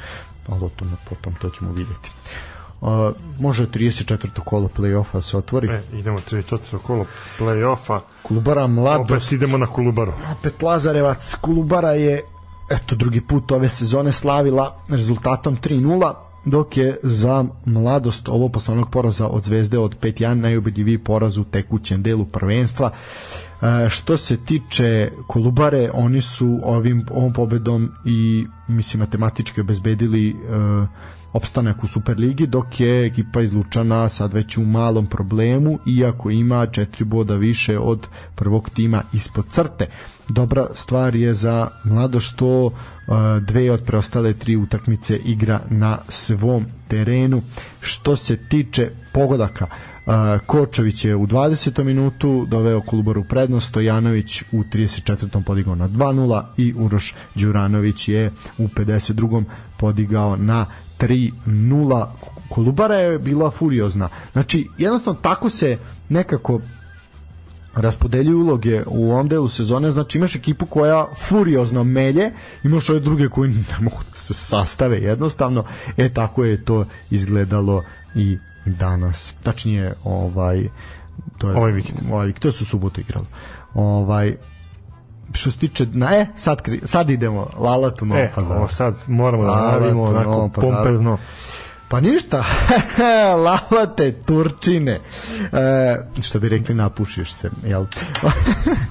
[0.48, 2.10] ali o tome potom to ćemo vidjeti.
[2.80, 2.88] Uh,
[3.38, 4.40] može 34.
[4.44, 5.68] kolo play-offa se otvori.
[5.68, 6.78] E, idemo 34.
[6.78, 7.06] kolo
[7.38, 8.00] play-offa.
[8.22, 9.10] Kulubara Mladost.
[9.10, 10.12] Opet idemo na Kulubaru.
[10.38, 11.34] Opet Lazarevac.
[11.34, 12.22] Kulubara je
[12.70, 19.28] eto drugi put ove sezone slavila rezultatom 3-0 dok je za mladost ovo poslovnog poraza
[19.28, 22.90] od Zvezde od 5-1 najubedljiviji poraz u tekućem delu prvenstva.
[22.90, 23.47] E,
[23.88, 30.34] što se tiče Kolubare, oni su ovim ovom pobedom i mislim matematički obezbedili e,
[31.32, 36.66] opstanak u Superligi, dok je ekipa iz Lučana sad već u malom problemu, iako ima
[36.66, 39.86] četiri boda više od prvog tima ispod crte.
[40.28, 42.72] Dobra stvar je za mlado što uh,
[43.40, 47.42] dve od preostale tri utakmice igra na svom terenu.
[47.80, 49.66] Što se tiče pogodaka,
[50.46, 51.84] Kočević je u 20.
[51.84, 55.42] minutu doveo Kolubaru prednost, Stojanović u 34.
[55.42, 59.44] podigao na 2-0 i Uroš Đuranović je u 52.
[59.78, 60.66] podigao na
[60.98, 62.06] 3-0.
[62.48, 64.08] Kolubara je bila furiozna.
[64.32, 66.60] Znači, jednostavno tako se nekako
[67.74, 72.30] raspodeljuju uloge u ovom delu sezone, znači imaš ekipu koja furiozno melje,
[72.64, 75.64] imaš ove druge koji ne mogu da se sastave jednostavno,
[75.96, 78.38] e tako je to izgledalo i
[78.68, 79.34] danas.
[79.42, 80.68] Tačnije, ovaj
[81.38, 81.98] to je ovaj vikend.
[82.12, 83.26] Ovaj, to su subotu igrali.
[83.74, 84.36] Ovaj
[85.32, 88.60] što se tiče na e sad sad idemo Lalatu Novom e, Pazaru.
[88.60, 91.18] Ovo sad moramo da radimo onako pompezno.
[91.88, 92.44] Pa ništa,
[93.44, 95.00] lalate Turčine.
[95.52, 97.86] E, što bi rekli, napušiš se, jel?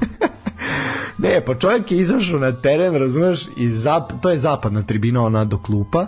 [1.24, 5.46] ne, pa čovjek je izašao na teren, razumeš, i zap, to je zapadna tribina, ona
[5.46, 6.06] do klupa,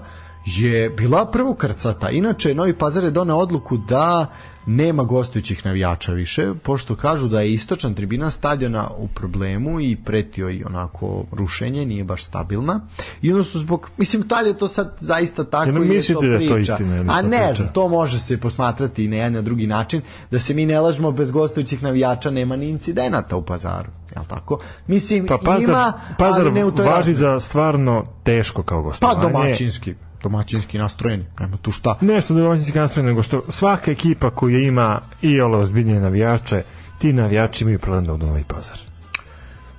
[0.57, 2.09] je bila prvo krcata.
[2.09, 4.27] Inače, Novi Pazar je donao odluku da
[4.65, 10.49] nema gostujućih navijača više, pošto kažu da je istočna tribina stadiona u problemu i pretio
[10.49, 12.79] i onako rušenje, nije baš stabilna.
[13.21, 16.19] I ono su zbog, mislim, da li je to sad zaista tako ili je to
[16.19, 16.37] priča?
[16.37, 19.41] Da je to istina, A ne znam, to može se posmatrati i na jedan na
[19.41, 23.89] drugi način, da se mi ne lažemo bez gostujućih navijača nema ni incidenata u pazaru.
[24.15, 24.59] Jel tako?
[24.87, 29.21] Mislim, pa, pazar, ima, pazar ali ne u toj važi za stvarno teško kao gostovanje.
[29.21, 31.97] Pa domaćinski domaćinski nastrojeni, nema tu šta.
[32.01, 36.63] Nešto domaćinski nastrojeni, nego što svaka ekipa koja ima i ole ozbiljnije navijače,
[36.97, 38.77] ti navijači imaju problem da u Novi Pazar.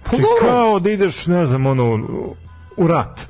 [0.03, 2.09] Pa znači, kao da ideš, ne znam, ono,
[2.77, 3.27] u rat.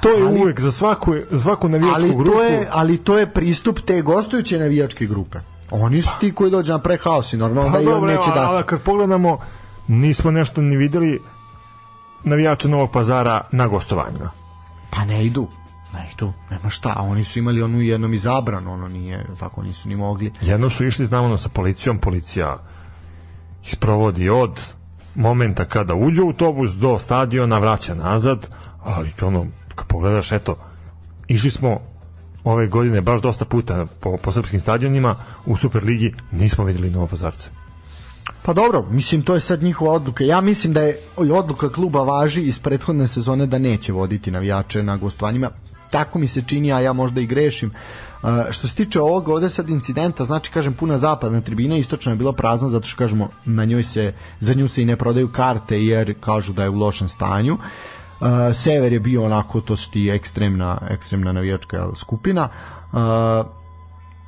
[0.00, 2.30] To je ali, uvek za svaku, svaku navijačku ali grupu.
[2.30, 5.38] To je, ali to je pristup te gostujuće navijačke grupe.
[5.70, 8.38] Oni su ti koji dođu na prehaos i normalno pa, da i on neće dati.
[8.38, 9.38] Ali kad pogledamo,
[9.88, 11.20] nismo nešto ni videli
[12.24, 14.30] navijača Novog pazara na gostovanjima.
[14.90, 15.48] Pa ne idu.
[15.94, 19.88] Ne idu, nema šta, a oni su imali onu jednom izabrano, ono nije, tako nisu
[19.88, 20.32] ni mogli.
[20.40, 22.58] Jedno su išli, znamo, sa policijom, policija
[23.66, 24.60] isprovodi od
[25.14, 28.48] momenta kada uđe u autobus do stadiona, vraća nazad,
[28.84, 30.56] ali ono, kad pogledaš, eto,
[31.28, 31.78] išli smo
[32.44, 35.14] ove godine baš dosta puta po, po srpskim stadionima
[35.46, 37.50] u Superligi nismo videli Novopazarce.
[38.42, 40.24] Pa dobro, mislim to je sad njihova odluka.
[40.24, 44.96] Ja mislim da je odluka kluba važi iz prethodne sezone da neće voditi navijače na
[44.96, 45.50] gostovanjima
[45.92, 47.70] tako mi se čini, a ja možda i grešim.
[48.22, 52.16] Uh, što se tiče ovoga ovde sad incidenta, znači kažem puna zapadna tribina, istočna je
[52.16, 55.84] bila prazna zato što kažemo na njoj se za nju se i ne prodaju karte
[55.84, 57.54] jer kažu da je u lošem stanju.
[57.54, 62.48] Uh, sever je bio onako to su ti ekstremna ekstremna navijačka skupina.
[62.92, 63.61] Uh,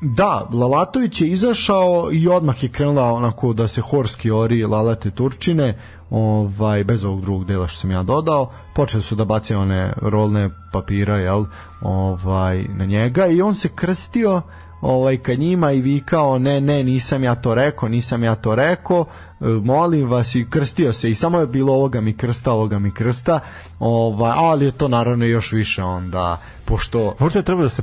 [0.01, 5.79] Da, Lalatović je izašao i odmah je krenula onako da se horski ori Lalate Turčine,
[6.11, 10.51] ovaj, bez ovog drugog dela što sam ja dodao, počeli su da bacaju one rolne
[10.73, 11.45] papira, jel,
[11.83, 14.43] ovaj, na njega i on se krstio
[14.81, 19.05] ovaj ka njima i vikao ne ne nisam ja to rekao nisam ja to rekao.
[19.41, 22.91] E, molim vas i krstio se i samo je bilo ovoga mi krsta ovoga mi
[22.91, 23.41] krsta
[23.79, 27.83] ovaj ali je to naravno još više onda pošto možda treba da se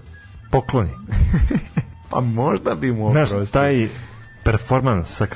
[0.52, 0.90] pokloni
[2.12, 3.90] Pa možda bi mu Znaš, taj
[4.44, 5.28] performans sa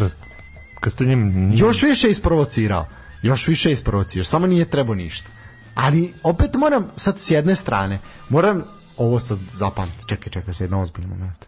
[0.80, 1.52] krstanjem...
[1.54, 2.88] Još više isprovocirao.
[3.22, 4.24] Još više isprovocirao.
[4.24, 5.30] Samo nije trebao ništa.
[5.76, 8.64] Ali opet moram, sad s jedne strane, moram,
[8.98, 11.46] ovo sad zapamti, čekaj, čekaj, sad jedan ozbiljni moment,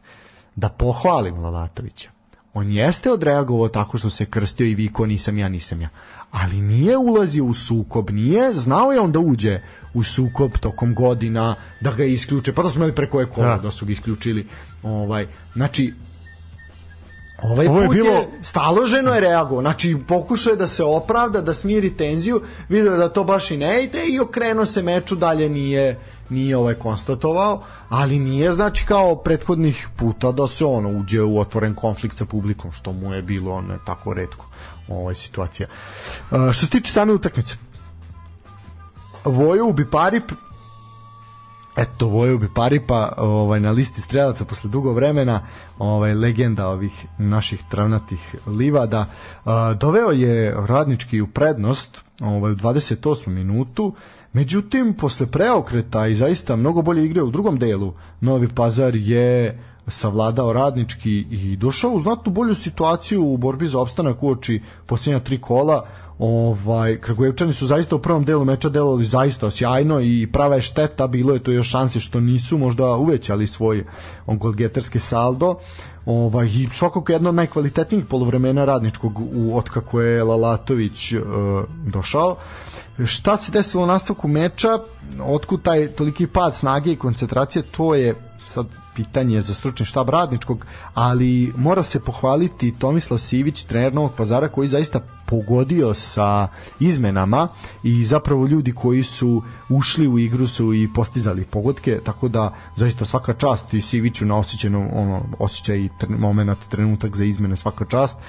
[0.56, 2.10] da pohvalim Lalatovića.
[2.54, 5.90] On jeste odreagovao tako što se krstio i viko nisam ja, nisam ja.
[6.32, 9.62] Ali nije ulazio u sukob, nije, znao je on da uđe
[9.98, 13.62] u sukob tokom godina, da ga isključe, pa da smo imali preko je kola da.
[13.62, 14.48] da su ga isključili.
[14.84, 15.94] Ovaj, znači,
[17.44, 18.10] Ovaj Ovo je put bilo...
[18.10, 23.10] je staloženo je reagovao, znači pokušao je da se opravda, da smiri tenziju, vidio da
[23.10, 28.20] to baš i ne ide i okrenuo se meču, dalje nije nije ovaj konstatovao, ali
[28.20, 32.92] nije znači kao prethodnih puta da se ono uđe u otvoren konflikt sa publikom, što
[32.92, 34.46] mu je bilo ne tako redko
[34.88, 35.68] ovaj situacija.
[36.32, 37.56] Uh, što se tiče same utakmice,
[39.26, 40.32] Voju Biparip
[41.78, 45.42] Eto, Voju Biparipa ovaj, na listi strelaca posle dugo vremena,
[45.80, 49.06] ovaj, legenda ovih naših travnatih livada,
[49.46, 53.28] uh, doveo je radnički u prednost ovaj, u 28.
[53.28, 53.94] minutu,
[54.34, 60.54] međutim, posle preokreta i zaista mnogo bolje igre u drugom delu, Novi Pazar je savladao
[60.54, 65.88] radnički i došao u znatno bolju situaciju u borbi za opstanak uoči posljednja tri kola,
[66.20, 71.08] Ovaj Kragujevčani su zaista u prvom delu meča delovali zaista sjajno i prava je šteta,
[71.08, 73.86] bilo je to još šanse što nisu možda uvećali svoj
[74.28, 75.56] golgeterski saldo.
[76.06, 81.20] Ovaj i svakako jedno od najkvalitetnijih poluvremena radničkog u od kako je Lalatović uh,
[81.86, 82.36] došao.
[83.06, 84.80] Šta se desilo u nastavku meča?
[85.24, 87.64] Otkud taj toliki pad snage i koncentracije?
[87.64, 88.16] To je
[88.50, 94.48] sad pitanje za stručni štab radničkog, ali mora se pohvaliti Tomislav Sivić, trener Novog pazara,
[94.48, 96.48] koji zaista pogodio sa
[96.80, 97.48] izmenama
[97.84, 103.06] i zapravo ljudi koji su ušli u igru su i postizali pogodke, tako da zaista
[103.06, 108.20] svaka čast i Siviću na osjećenom ono, osjećaj i moment, trenutak za izmene svaka čast.
[108.20, 108.24] E,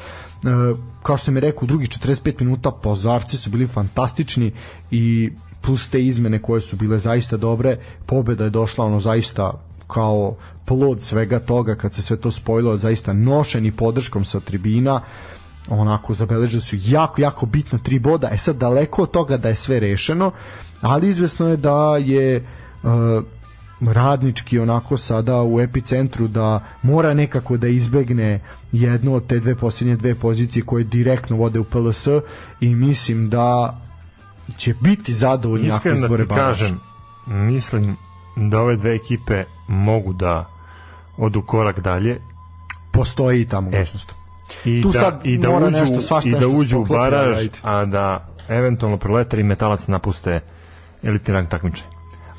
[1.02, 4.52] kao što sam je rekao, u drugih 45 minuta pozarci su bili fantastični
[4.90, 10.36] i plus te izmene koje su bile zaista dobre, pobeda je došla ono zaista kao
[10.64, 15.00] plod svega toga kad se sve to spojilo zaista nošeni podrškom sa tribina
[15.70, 19.54] onako zabeležili su jako, jako bitno tri boda, e sad daleko od toga da je
[19.54, 20.30] sve rešeno,
[20.80, 22.46] ali izvesno je da je
[22.82, 23.24] uh,
[23.92, 28.40] radnički onako sada u epicentru da mora nekako da izbegne
[28.72, 32.06] jednu od te dve posljednje dve pozicije koje direktno vode u PLS
[32.60, 33.80] i mislim da
[34.56, 36.80] će biti zadovoljni ako izbore da kažem,
[37.26, 37.96] mislim
[38.46, 40.44] da ove dve ekipe mogu da
[41.16, 42.20] odu korak dalje.
[42.92, 44.10] Postoji ta mogućnost.
[44.10, 47.46] E, i tu da, sad i da uđu, nešto, svašta, i da uđu u baraž,
[47.62, 50.40] a da eventualno proletar i metalac napuste
[51.02, 51.90] elitni rang takmičenja.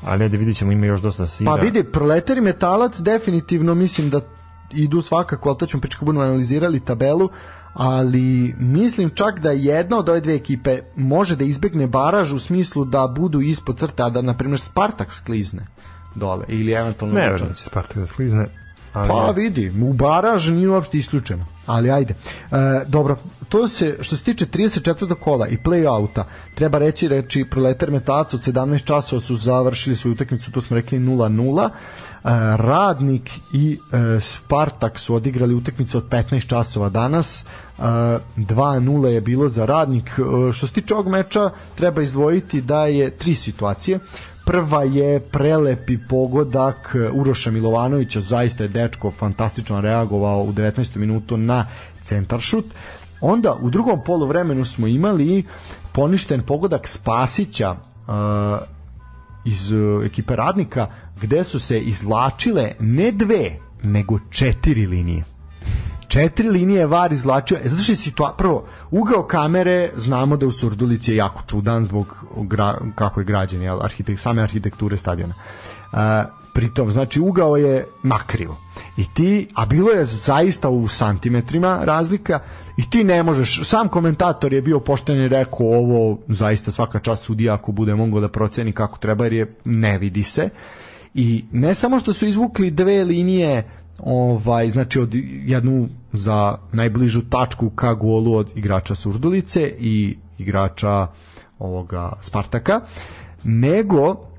[0.06, 1.50] Ali da vidit ćemo, ima još dosta sira.
[1.50, 4.20] Pa vidi, proletar i metalac definitivno mislim da
[4.70, 7.28] idu svakako, ali to ćemo pričati budemo analizirali tabelu,
[7.74, 12.84] ali mislim čak da jedna od ove dve ekipe može da izbegne baraž u smislu
[12.84, 15.66] da budu ispod crte, a da, na primjer, Spartak sklizne
[16.14, 18.46] dole ili eventualno ne verujem da će Spartak da sklizne
[18.92, 22.14] ali pa vidi u baraž nije uopšte isključeno ali ajde.
[22.52, 23.16] E, dobro
[23.48, 25.14] to se što se tiče 34.
[25.14, 30.52] kola i play-outa treba reći reči proletar metac od 17 časova su završili svoju utakmicu
[30.52, 31.70] to smo rekli 0-0 e,
[32.56, 37.44] Radnik i e, Spartak su odigrali utakmicu od 15 časova danas.
[37.80, 40.10] 2-0 je bilo za Radnik.
[40.52, 43.98] Što se tiče ovog meča treba izdvojiti da je tri situacije
[44.50, 50.96] Prva je prelepi pogodak Uroša Milovanovića, zaista je dečko fantastično reagovao u 19.
[50.96, 51.66] minutu na
[52.02, 52.64] centar šut.
[53.20, 55.44] Onda u drugom poluvremenu smo imali
[55.92, 57.76] poništen pogodak Spasića uh,
[59.44, 60.86] iz uh, ekipe radnika
[61.20, 65.24] gde su se izvlačile ne dve, nego četiri linije
[66.10, 67.58] četiri linije var izvlačio.
[67.64, 68.34] E, zato što je situa...
[68.38, 72.74] Prvo, ugao kamere, znamo da u Surdulici je jako čudan zbog gra...
[72.94, 75.34] kako je građen, jel, arhitekt, same arhitekture stadiona.
[75.92, 75.98] Uh,
[76.54, 78.56] pritom, znači, ugao je nakrivo.
[78.96, 82.38] I ti, a bilo je zaista u santimetrima razlika
[82.76, 87.22] i ti ne možeš, sam komentator je bio pošten i rekao ovo zaista svaka čast
[87.22, 90.48] sudija ako bude mogao da proceni kako treba jer je ne vidi se
[91.14, 97.70] i ne samo što su izvukli dve linije ovaj znači od jednu za najbližu tačku
[97.70, 101.06] ka golu od igrača Surdulice i igrača
[101.58, 102.80] ovoga Spartaka
[103.44, 104.29] nego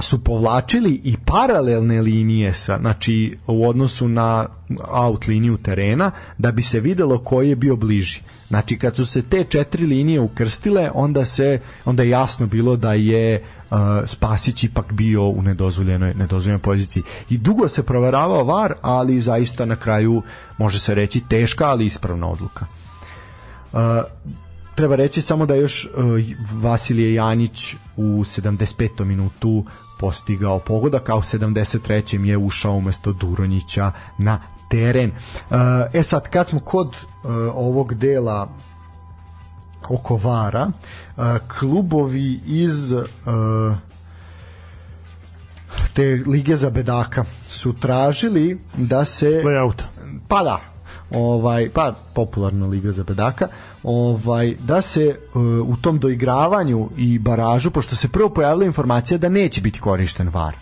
[0.00, 4.46] su povlačili i paralelne linije sa, znači u odnosu na
[4.88, 8.20] out liniju terena da bi se videlo koji je bio bliži.
[8.48, 12.92] Znači kad su se te četiri linije ukrstile, onda se onda je jasno bilo da
[12.92, 17.02] je uh, Spasić ipak bio u nedozvoljenoj nedozvoljenoj poziciji.
[17.30, 20.22] I dugo se proveravao VAR, ali zaista na kraju
[20.58, 22.66] može se reći teška, ali ispravna odluka.
[23.72, 23.80] Uh,
[24.74, 26.04] treba reći samo da još uh,
[26.62, 29.04] Vasilije Janić u 75.
[29.04, 29.64] minutu
[29.98, 32.24] postigao pogodak, a u 73.
[32.24, 35.10] je ušao umesto Duronjića na teren.
[35.50, 35.56] Uh,
[35.92, 38.48] e sad, kad smo kod uh, ovog dela
[39.88, 40.70] oko Vara,
[41.16, 42.94] uh, klubovi iz
[45.94, 49.82] te lige za bedaka su tražili da se Playout.
[50.28, 50.75] pa da
[51.10, 53.48] ovaj pa popularna liga za bedaka
[53.82, 59.28] ovaj da se uh, u tom doigravanju i baražu pošto se prvo pojavila informacija da
[59.28, 60.56] neće biti korišten VAR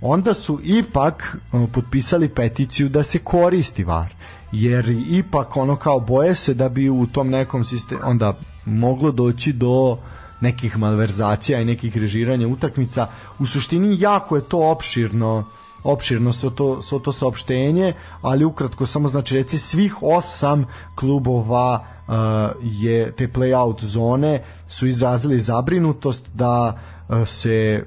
[0.00, 4.14] onda su ipak uh, potpisali peticiju da se koristi VAR
[4.52, 8.32] jer ipak ono kao boje se da bi u tom nekom sistemu onda
[8.64, 9.98] moglo doći do
[10.40, 13.08] nekih malverzacija i nekih režiranja utakmica.
[13.38, 15.44] U suštini jako je to opširno
[15.86, 20.64] opširno svo to, svo to saopštenje, ali ukratko samo znači reci svih osam
[20.94, 22.14] klubova uh,
[22.62, 26.78] je te play-out zone su izrazili zabrinutost da
[27.08, 27.84] uh, se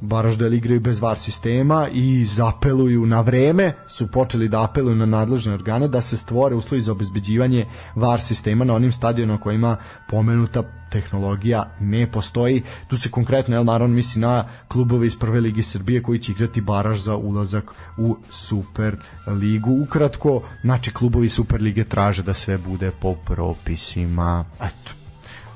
[0.00, 5.06] Baraž Duel igraju bez VAR sistema i zapeluju na vreme, su počeli da apeluju na
[5.06, 9.76] nadležne organe da se stvore uslovi za obezbeđivanje VAR sistema na onim stadionima kojima
[10.10, 12.62] pomenuta tehnologija ne postoji.
[12.88, 16.60] Tu se konkretno, jel, naravno misli na klubove iz prve ligi Srbije koji će igrati
[16.60, 19.82] baraž za ulazak u Super ligu.
[19.82, 24.44] Ukratko, znači klubovi Super lige traže da sve bude po propisima.
[24.56, 24.90] Eto,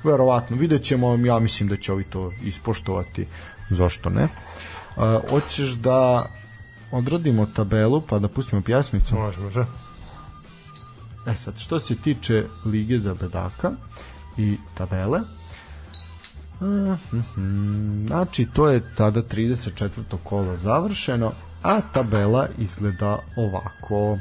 [0.04, 3.26] verovatno, vidjet ćemo, ja mislim da će ovi to ispoštovati
[3.70, 4.24] zašto ne.
[4.24, 6.26] Uh, hoćeš da
[6.90, 9.14] odradimo tabelu pa da pustimo pjesmicu?
[9.14, 9.64] Može, može.
[11.26, 13.72] E sad, što se tiče Lige za bedaka
[14.36, 15.20] i tabele,
[16.60, 16.98] uh,
[18.06, 19.88] znači to je tada 34.
[20.24, 21.32] kolo završeno,
[21.62, 24.18] a tabela izgleda ovako.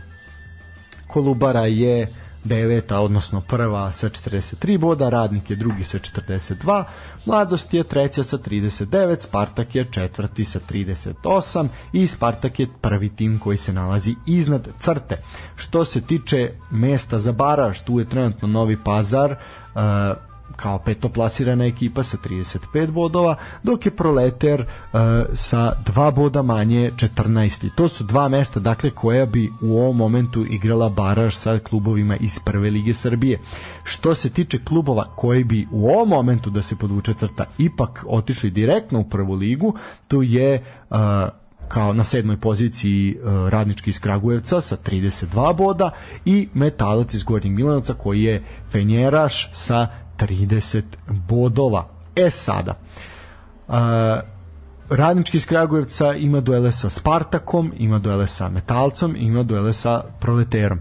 [1.07, 2.07] Kolubara je
[2.43, 6.83] deveta, odnosno prva sa 43 boda, Radnik je drugi sa 42,
[7.25, 13.39] Mladost je treća sa 39, Spartak je četvrti sa 38 i Spartak je prvi tim
[13.39, 15.21] koji se nalazi iznad crte.
[15.55, 19.35] Što se tiče mesta za baraž, tu je trenutno Novi Pazar,
[20.55, 24.99] kao petoplasirana ekipa sa 35 bodova, dok je Proleter uh,
[25.33, 27.69] sa dva boda manje 14.
[27.75, 32.39] To su dva mesta dakle koja bi u ovom momentu igrala baraž sa klubovima iz
[32.39, 33.39] prve lige Srbije.
[33.83, 38.51] Što se tiče klubova koji bi u ovom momentu da se podvuče crta ipak otišli
[38.51, 39.73] direktno u prvu ligu,
[40.07, 40.97] tu je uh,
[41.67, 45.91] kao na sedmoj poziciji uh, radnički iz Kragujevca sa 32 boda
[46.25, 49.87] i Metalac iz Gornjeg Milanovca koji je Fenjeraš sa
[50.17, 51.87] 30 bodova.
[52.15, 52.79] E sada,
[53.67, 53.73] uh,
[54.89, 60.79] Radnički iz Kragujevca ima duele sa Spartakom, ima duele sa Metalcom, ima duele sa Proleterom.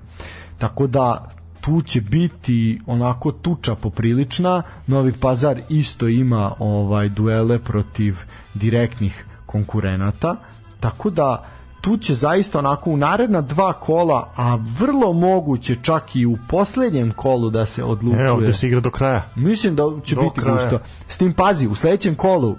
[0.59, 4.63] Tako da tu će biti onako tuča poprilična.
[4.87, 8.19] Novi Pazar isto ima ovaj duele protiv
[8.55, 10.37] direktnih konkurenata.
[10.83, 11.45] Tako da
[11.81, 17.13] tu će zaista onako u naredna dva kola, a vrlo moguće čak i u poslednjem
[17.13, 18.27] kolu da se odlučuje.
[18.29, 19.23] Evo, da se igra do kraja.
[19.35, 20.57] Mislim da će Do biti kraja.
[20.57, 20.79] gusto.
[21.09, 22.57] S tim pazi, u sledećem kolu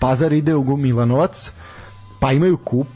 [0.00, 1.52] Pazar ide u Milanovac,
[2.20, 2.88] pa imaju kup,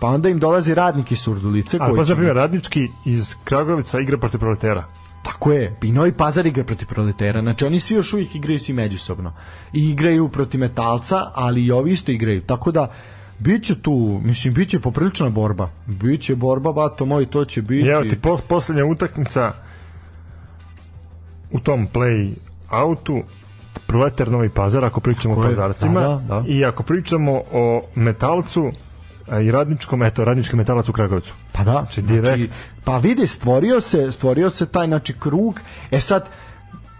[0.00, 1.76] pa onda im dolazi radnik iz Surdulice.
[1.80, 4.84] Ali koji pa za primjer, radnički iz Kragovica igra protiv proletera.
[5.22, 8.72] Tako je, i Novi Pazar igra protiv proletera, znači oni svi još uvijek igraju svi
[8.72, 9.32] međusobno.
[9.72, 12.92] I igraju protiv metalca, ali i ovi isto igraju, tako da
[13.42, 15.70] Biće tu, mislim, biće poprilična borba.
[15.86, 17.88] Biće borba, bato moj, to će biti...
[17.88, 19.52] Evo ti po, poslednja utakmica
[21.50, 22.32] u tom play
[22.70, 23.22] outu
[23.86, 26.44] Proletar Novi Pazar ako pričamo Tako o pazarcima da, da, da.
[26.48, 28.72] i ako pričamo o metalcu
[29.42, 31.34] i radničkom, eto, radnički metalac u Kragovicu.
[31.52, 32.54] Pa da, znači, direkt.
[32.84, 35.60] pa vidi, stvorio se, stvorio se taj znači krug.
[35.90, 36.28] E sad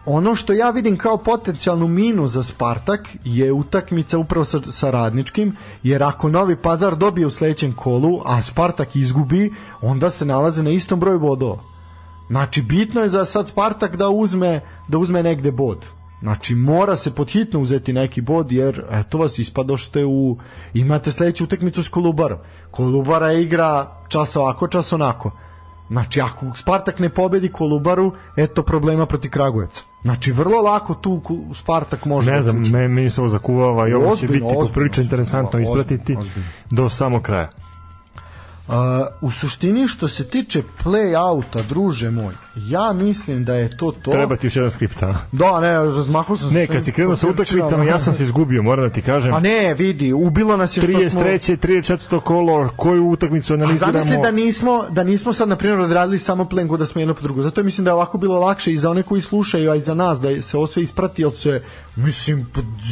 [0.06, 5.56] ono što ja vidim kao potencijalnu minu za Spartak je utakmica upravo sa, sa radničkim,
[5.82, 10.70] jer ako Novi Pazar dobije u sledećem kolu, a Spartak izgubi, onda se nalaze na
[10.70, 11.58] istom broju bodova.
[12.28, 15.86] Znači bitno je za sad Spartak da uzme da uzme negde bod.
[16.22, 20.36] Znači mora se podhitno uzeti neki bod jer eto vas ispadošte u
[20.74, 22.38] imate sledeću utakmicu s Kolubarom.
[22.70, 25.30] Kolubara igra čas ovako, čas onako.
[25.92, 29.84] Znači ako Spartak ne pobedi Kolubaru, eto problema protiv Kragujevca.
[30.02, 31.22] Znači vrlo lako tu
[31.54, 35.02] Spartak može Ne da znam, me, meni se ovo zakuvava i ovo će biti poprilično
[35.02, 36.48] interesantno ozbiljno, ispratiti ozbiljno.
[36.70, 37.48] do samog kraja.
[38.68, 38.74] Uh,
[39.20, 44.10] u suštini što se tiče play-outa, druže moj, ja mislim da je to to.
[44.10, 45.14] Treba ti još jedan skript, a?
[45.32, 46.54] Da, ne, razmahao sam se.
[46.54, 49.32] Ne, kad si krenuo sa utakmicama, ja sam se izgubio, moram da ti kažem.
[49.32, 51.20] Pa ne, vidi, ubilo nas je što smo...
[51.20, 51.56] 33.
[51.56, 52.20] 34.
[52.20, 53.92] kolo, koju utakmicu A analiziramo?
[53.92, 57.22] zamisli da nismo, da nismo sad, na primjer, odradili samo plengu da smo jedno po
[57.22, 57.42] drugo.
[57.42, 59.94] Zato mislim da je ovako bilo lakše i za one koji slušaju, a i za
[59.94, 61.62] nas, da se ovo sve isprati, jer se,
[61.96, 62.46] mislim,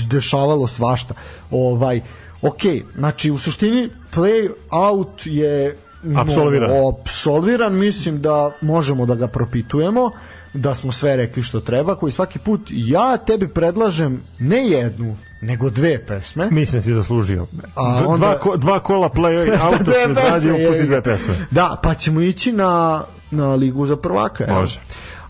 [0.09, 1.15] dešavalo svašta.
[1.51, 2.01] Ovaj,
[2.43, 2.61] ok,
[2.95, 5.77] znači, u suštini, play out je
[6.17, 6.71] Apsolviran.
[6.71, 10.11] no, apsolviran, mislim da možemo da ga propitujemo,
[10.55, 15.71] da smo sve rekli što treba, koji svaki put ja tebi predlažem ne jednu, nego
[15.71, 16.49] dve pesme.
[16.51, 17.47] Mislim da si zaslužio.
[17.75, 20.87] A onda- dva, ko, dva kola play auto Dve se pesme, odradio, jebi pusti ga.
[20.87, 21.35] dve pesme.
[21.51, 24.45] Da, pa ćemo ići na, na ligu za prvaka.
[24.45, 24.61] evo.
[24.61, 24.81] Može.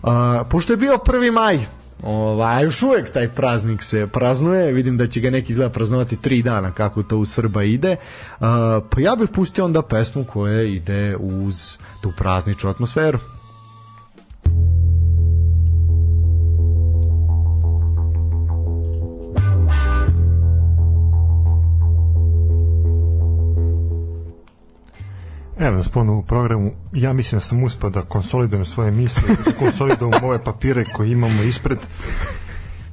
[0.03, 1.31] A, pošto je bio 1.
[1.31, 1.59] maj,
[2.03, 6.41] ovaj, još uvek taj praznik se praznuje, vidim da će ga neki izgleda praznovati tri
[6.41, 7.95] dana kako to u Srba ide,
[8.39, 13.19] a, pa ja bih pustio onda pesmu koja ide uz tu prazničnu atmosferu.
[25.61, 26.71] Evo nas ponovo u programu.
[26.93, 31.43] Ja mislim da sam uspeo da konsolidujem svoje misle, da konsolidujem ove papire koje imamo
[31.43, 31.77] ispred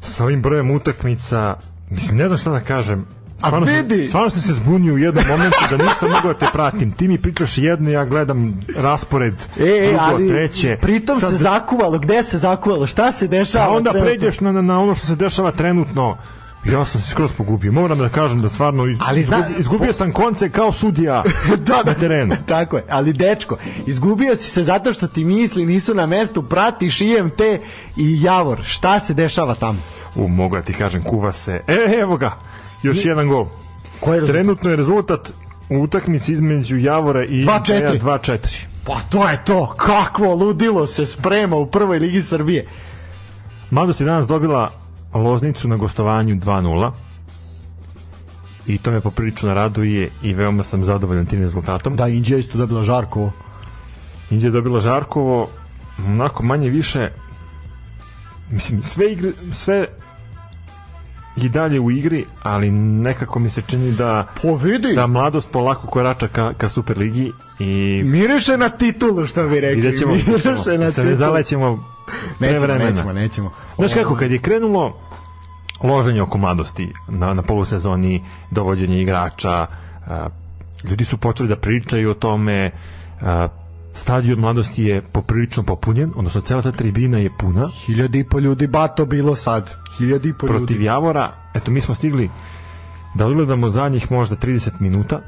[0.01, 1.57] sa ovim brojem utakmica.
[1.91, 3.07] Mislim, ne znam šta da kažem.
[3.39, 4.07] Stvarno, A vidi!
[4.07, 6.93] stvarno sam se zbunio u jednom momentu da nisam mogao da te pratim.
[6.93, 10.77] Ti mi pričaš jedno, ja gledam raspored E, e, drugo, ali treće.
[10.77, 13.67] pritom Sad- se zakuvalo, gde se zakuvalo, šta se dešava?
[13.67, 14.11] A onda trenutno?
[14.11, 16.17] pređeš na, na, na ono što se dešava trenutno.
[16.65, 17.73] Ja sam se skroz pogubio.
[17.73, 21.23] Moram da kažem da stvarno iz, Ali zna- izgubio, izgubio sam konce kao sudija
[21.67, 22.35] da, na terenu.
[22.47, 23.57] Tako je, ali dečko,
[23.87, 27.41] izgubio si se zato što ti misli nisu na mestu, pratiš IMT
[27.97, 28.59] i Javor.
[28.65, 29.79] Šta se dešava tamo?
[30.15, 31.61] U, mogu da ti kažem, kuva se.
[31.67, 32.33] E, evo ga,
[32.83, 33.47] još jedan gol.
[34.01, 34.35] Koji je rezultat?
[34.35, 35.33] Trenutno je rezultat
[35.71, 37.59] u utakmici između Javora i 2:4.
[37.59, 38.65] Inteja 2-4.
[38.87, 42.67] Pa to je to, kakvo ludilo se sprema u prvoj ligi Srbije.
[43.71, 44.71] Mladost je danas dobila
[45.15, 46.91] Loznicu na gostovanju 2-0
[48.67, 51.97] i to me poprilično raduje i veoma sam zadovoljan tim rezultatom.
[51.97, 53.33] Da, Indija isto dobila Žarkovo.
[54.31, 55.49] Indija dobila Žarkovo
[55.99, 57.11] onako manje više
[58.51, 59.87] mislim sve igre sve
[61.37, 65.87] i dalje u igri ali nekako mi se čini da Po vidi, da mladost polako
[65.87, 69.79] korača ka, ka Superligi i miriše na titulu, što bi rekli.
[69.79, 71.98] i da ćemo, miriše na se ne zalećemo
[72.41, 73.51] Nećemo, nećemo, nećemo.
[73.77, 74.97] Znaš kako, kad je krenulo
[75.83, 79.67] loženje oko mladosti na, na polusezoni, dovođenje igrača,
[80.07, 80.29] a,
[80.85, 82.71] ljudi su počeli da pričaju o tome,
[83.21, 83.49] a,
[83.93, 88.67] stadion mladosti je poprilično popunjen, odnosno cela ta tribina je puna Hiljadi i po ljudi
[88.67, 89.75] bato bilo sad.
[89.99, 90.85] Hiljadi i po protiv ljudi.
[90.85, 91.33] Javora.
[91.55, 92.31] Eto, mi smo stigli
[93.15, 95.21] da odgledamo zadnjih možda 30 minuta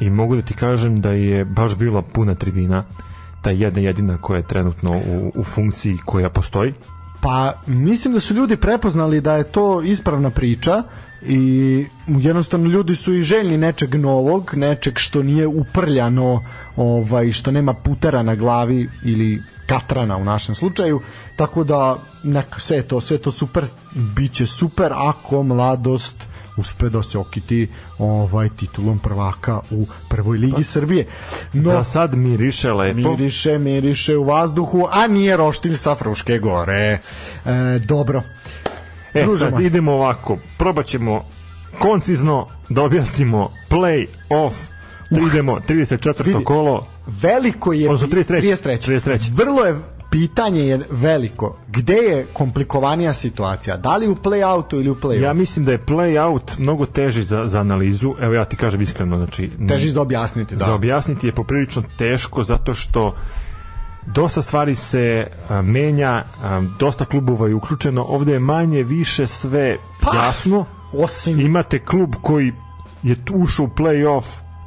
[0.00, 2.84] i mogu da ti kažem da je baš bila puna tribina
[3.46, 6.72] ta jedna jedina koja je trenutno u, u funkciji koja postoji.
[7.20, 10.82] Pa mislim da su ljudi prepoznali da je to ispravna priča
[11.22, 16.44] i jednostavno ljudi su i željni nečeg novog, nečeg što nije uprljano,
[16.76, 21.00] ovaj što nema putera na glavi ili katrana u našem slučaju,
[21.36, 26.16] tako da nek, sve to, sve to super, biće super ako mladost
[26.56, 31.06] uspe da se okiti ovaj titulom prvaka u prvoj ligi Srbije.
[31.52, 33.10] No, Za sad miriše lepo.
[33.10, 36.98] Miriše, miriše u vazduhu, a nije roštilj sa Fruške gore.
[37.44, 38.22] E, dobro.
[39.14, 40.38] E, Druže sad idemo ovako.
[40.58, 41.24] Probat ćemo
[41.78, 44.56] koncizno da objasnimo play off.
[45.10, 46.24] Idemo 34.
[46.24, 46.44] vidi.
[46.44, 46.86] kolo.
[47.06, 47.90] Veliko je...
[47.90, 48.56] Odnosno 33..
[48.56, 49.00] 33.
[49.00, 49.30] 33..
[49.34, 49.76] Vrlo je
[50.10, 51.56] pitanje je veliko.
[51.68, 53.76] Gde je komplikovanija situacija?
[53.76, 55.22] Da li u play-outu ili u play-offu?
[55.22, 58.14] Ja mislim da je play out mnogo teži za, za analizu.
[58.20, 60.64] Evo ja ti kažem iskreno, znači Teži za objasniti, da.
[60.64, 63.14] za objasniti je poprilično teško zato što
[64.06, 68.02] dosta stvari se a, menja, a, dosta klubova je uključeno.
[68.02, 70.64] Ovde je manje više sve Pa, jasno.
[70.92, 72.52] Osim Imate klub koji
[73.02, 74.24] je ušao u play-off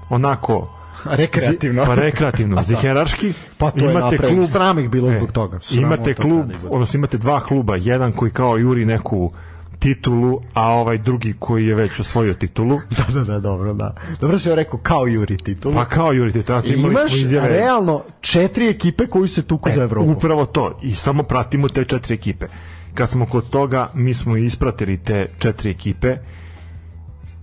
[0.10, 0.79] onako
[1.22, 1.86] rekreativno.
[1.86, 2.62] Pa rekreativno, da.
[2.62, 3.34] ziheraški.
[3.58, 4.48] Pa to je napravljeno.
[4.48, 5.60] Sram ih bilo zbog toga.
[5.62, 6.74] Sramota Imate klub, ih bude.
[6.76, 9.32] odnosno imate dva kluba, jedan koji kao juri neku
[9.80, 12.80] titulu, a ovaj drugi koji je već osvojio titulu.
[12.98, 13.96] Da, da, da, dobro, da.
[14.22, 15.76] Dobro si joj rekao kao Juri titulu.
[15.76, 16.62] Pa kao juri titulu.
[16.66, 20.12] I imaš realno četiri ekipe koji se tuku za Evropu.
[20.12, 20.80] Upravo to.
[20.84, 22.46] I samo pratimo te četiri ekipe.
[22.94, 26.18] Kad smo kod toga, mi smo ispratili te četiri ekipe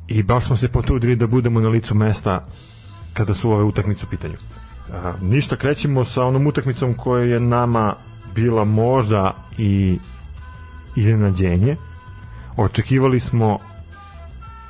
[0.09, 2.45] i baš smo se potrudili da budemo na licu mesta
[3.17, 4.37] kada su ove utakmice u pitanju.
[4.93, 7.95] A, ništa, krećemo sa onom utakmicom koja je nama
[8.35, 9.99] bila možda i
[10.97, 11.77] iznenađenje.
[12.57, 13.59] Očekivali smo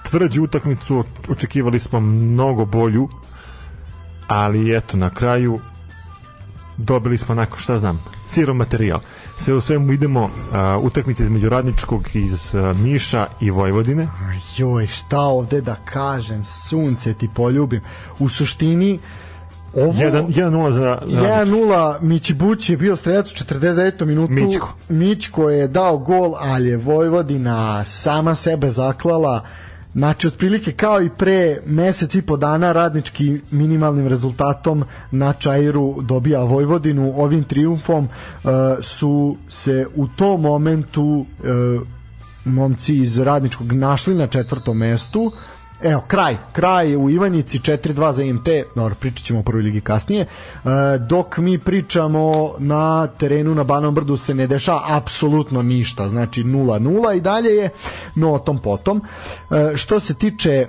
[0.03, 3.09] tvrđu utakmicu, očekivali smo mnogo bolju,
[4.26, 5.59] ali eto, na kraju
[6.76, 9.00] dobili smo onako, šta znam, siro materijal.
[9.38, 10.30] Sve u svemu idemo uh,
[10.84, 14.08] utakmice između radničkog iz uh, Niša i Vojvodine.
[14.56, 17.80] Joj, šta ovde da kažem, sunce ti poljubim.
[18.18, 18.98] U suštini,
[19.74, 19.92] ovo...
[19.92, 21.22] 1-0 za radnički.
[21.22, 24.04] 1-0 Mićibuć je bio strelac u 49.
[24.04, 24.32] minutu.
[24.32, 24.74] Mićko.
[24.88, 29.44] Mićko je dao gol, ali je Vojvodina sama sebe zaklala.
[29.97, 36.42] Znači, otprilike kao i pre mesec i po dana radnički minimalnim rezultatom na Čairu dobija
[36.42, 37.12] Vojvodinu.
[37.16, 38.51] Ovim triumfom uh,
[38.82, 41.26] su se u tom momentu uh,
[42.44, 45.32] momci iz radničkog našli na četvrtom mestu
[45.82, 50.22] Evo, kraj, kraj u Ivanjici 4-2 za IMT, dobro, pričat ćemo o prvoj ligi kasnije.
[50.22, 50.28] E,
[50.98, 57.16] dok mi pričamo na terenu na Banom brdu se ne dešava apsolutno ništa, znači 0-0
[57.16, 57.68] i dalje je,
[58.14, 59.02] no o tom potom.
[59.50, 60.66] E, što se tiče e,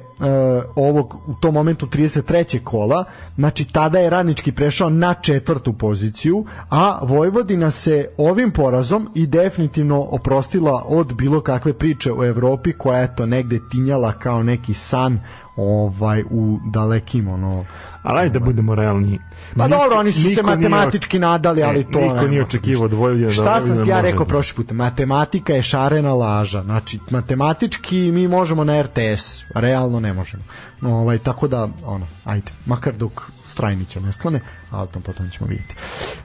[0.76, 2.64] ovog u tom momentu 33.
[2.64, 3.04] kola,
[3.36, 10.02] znači tada je Radnički prešao na četvrtu poziciju, a Vojvodina se ovim porazom i definitivno
[10.02, 14.97] oprostila od bilo kakve priče o Evropi koja je to negde tinjala kao neki san
[14.98, 15.20] san
[15.56, 17.66] ovaj u dalekim ono
[18.04, 19.20] Ali ajde da budemo realni.
[19.58, 23.28] Pa dobro, oni su se niko nije- matematički nadali, ali to niko nije očekivao Vojvodine
[23.28, 24.72] da Šta Vojvodina sam ti ja rekao da- prošli put?
[24.72, 26.62] Matematika je šarena laža.
[26.64, 30.44] Znači, matematički mi možemo na RTS, realno ne možemo.
[30.82, 33.12] No, ovaj, tako da, ono, ajde, makar dok
[33.52, 34.40] Strajnića ne sklone,
[34.72, 35.76] a o tom potom ćemo vidjeti.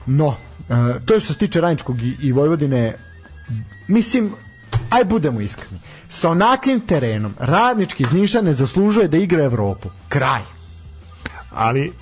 [0.05, 0.35] No,
[0.69, 0.73] e,
[1.05, 2.95] to je što se tiče Rajničkog i, i Vojvodine,
[3.87, 4.31] mislim,
[4.89, 5.79] aj budemo iskreni.
[6.13, 9.89] Sa onakvim terenom, radnički iz Niša ne zaslužuje da igra Evropu.
[10.09, 10.41] Kraj.
[11.51, 11.93] Ali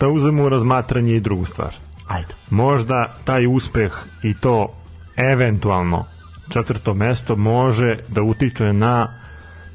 [0.00, 1.74] da uzmemo razmatranje i drugu stvar.
[2.08, 2.34] Ajde.
[2.50, 3.92] Možda taj uspeh
[4.22, 4.68] i to
[5.16, 6.04] eventualno
[6.48, 9.20] četvrto mesto može da utiče na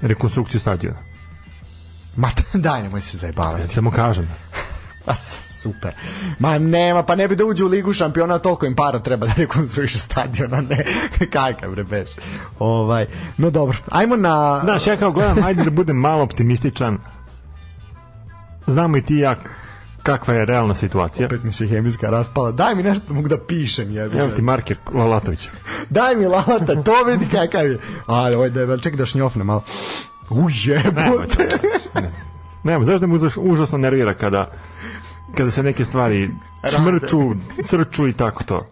[0.01, 0.99] rekonstrukciju stadiona.
[2.15, 3.73] Ma daj, nemoj se zajebavati.
[3.73, 4.27] Samo kažem.
[5.65, 5.91] Super.
[6.39, 9.33] Ma nema, pa ne bi da uđe u ligu šampiona, toliko im para treba da
[9.37, 10.85] rekonstruiše stadion, a ne
[11.33, 12.09] kakav bre beš.
[12.59, 13.05] Ovaj,
[13.37, 14.59] no dobro, ajmo na...
[14.63, 16.97] Znaš, ja kao gledam, ajde da budem malo optimističan.
[18.67, 19.35] Znamo i ti i ja
[20.03, 21.25] kakva je realna situacija.
[21.25, 22.51] Opet mi se hemijska raspala.
[22.51, 23.91] Daj mi nešto da mogu da pišem.
[23.91, 24.17] Jebi.
[24.17, 25.49] Evo ti marker Lalatovića.
[25.89, 27.79] Daj mi lalata, to vidi kakav je.
[28.07, 29.63] A, ovaj debel, čekaj da šnjofne malo.
[30.29, 31.47] U Nemoj jebote.
[32.85, 34.51] to da mu užas- užasno nervira kada
[35.35, 36.29] kada se neke stvari
[36.75, 37.31] šmrču,
[37.63, 38.65] srču i tako to.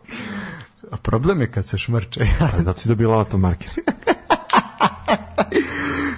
[0.91, 2.27] A problem je kad se šmrče.
[2.39, 3.69] A Zato si dobio Lalatov marker.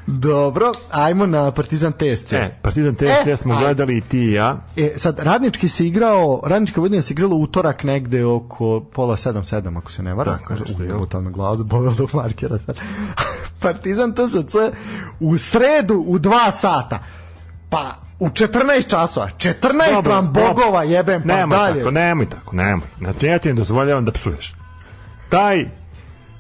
[0.08, 2.34] Dobro, ajmo na Partizan TSC.
[2.34, 3.66] E, Partizan TST E, smo ajde.
[3.66, 4.58] gledali i ti i ja.
[4.78, 9.78] E, sad, radnički se igrao, radnička vodinja se igrala utorak negde oko pola sedam, sedam,
[9.78, 10.38] ako se ne varam.
[10.40, 10.90] Tako nešto je.
[10.90, 12.58] Ujebotal me glava zaboleo do markera.
[13.62, 14.56] Partizan TSC
[15.20, 17.00] u sredu u dva sata.
[17.70, 19.30] Pa, u 14 časova.
[19.38, 20.54] 14 Dobro, vam dobro.
[20.54, 21.80] bogova jebem, pa nemoj dalje.
[21.80, 22.88] tako, nemoj tako, nemoj.
[22.98, 24.56] Znači, ja ti ne dozvoljavam da psuješ.
[25.30, 25.66] Taj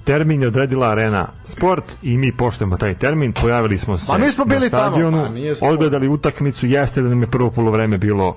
[0.03, 4.27] termin je odredila Arena Sport i mi poštujemo taj termin, pojavili smo se Pa mi
[4.27, 5.71] smo bili na tamo, stadionu, pa nije sport.
[5.71, 8.35] odgledali utakmicu, jeste da nam je prvo polovreme bilo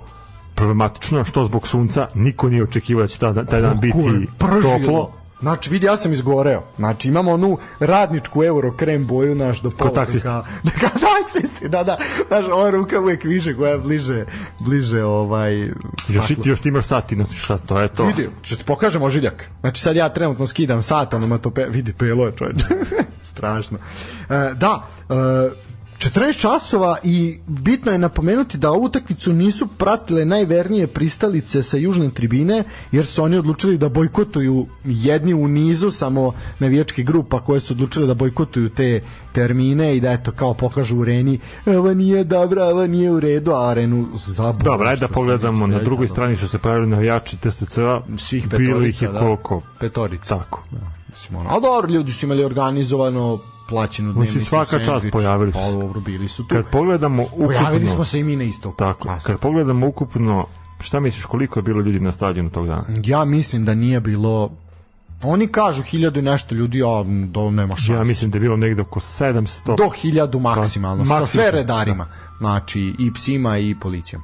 [0.55, 5.13] problematično, što zbog sunca, niko nije očekivao da će taj, taj dan biti toplo.
[5.41, 6.63] Znači, vidi, ja sam izgoreo.
[6.77, 9.91] Znači, imamo onu radničku euro krem boju naš do pola.
[9.95, 10.29] taksisti.
[10.29, 11.99] Kao, da, kao taksisti, da, da.
[12.29, 14.25] Znaš, ova ruka uvek više koja je bliže,
[14.59, 15.59] bliže ovaj...
[16.09, 16.43] Još, staklu.
[16.43, 18.05] ti- još ti imaš sat i nosiš sat, to je to.
[18.05, 19.45] Vidi, što ti pokažem ožiljak.
[19.61, 21.67] Znači sad ja trenutno skidam sat, ono to pe...
[21.71, 22.57] vidi pelo je čovječ.
[23.33, 23.79] Strašno.
[24.31, 25.15] E, da, e,
[25.99, 32.11] 14 časova i bitno je napomenuti da ovu utakmicu nisu pratile najvernije pristalice sa južne
[32.11, 37.73] tribine, jer su oni odlučili da bojkotuju jedni u nizu samo navijačkih grupa koje su
[37.73, 39.01] odlučile da bojkotuju te
[39.33, 43.53] termine i da eto kao pokažu u Reni ovo nije dobro, ovo nije u redu,
[43.53, 44.65] a Arenu zaboga.
[44.65, 49.03] Dobro, ajde da pogledamo, na drugoj strani su se pojavili navijači TSC-a, svih bilo ih
[49.03, 49.19] je da.
[49.19, 49.63] koliko?
[49.81, 50.39] Petorica.
[50.39, 50.63] Tako.
[51.09, 53.39] Mislim, ono, a dobro, ljudi su imali organizovano
[53.69, 55.13] plaćenu dnevnicu, svaka čast sendvič.
[55.13, 56.55] pojavili su Pa dobro, bili su tu.
[56.55, 58.75] Kad pogledamo Pojavili ukupno, smo se i mi na isto.
[58.79, 60.47] tako, kad pogledamo ukupno,
[60.81, 62.85] šta misliš koliko je bilo ljudi na stadionu tog dana?
[63.05, 64.51] Ja mislim da nije bilo
[65.23, 67.93] Oni kažu hiljadu i nešto ljudi, a do nema šanse.
[67.93, 69.77] Ja mislim da je bilo negde oko 700.
[69.77, 72.07] Do hiljadu maksimalno, sa maksimalno, sve redarima.
[72.39, 74.23] Znači, i psima i policijom.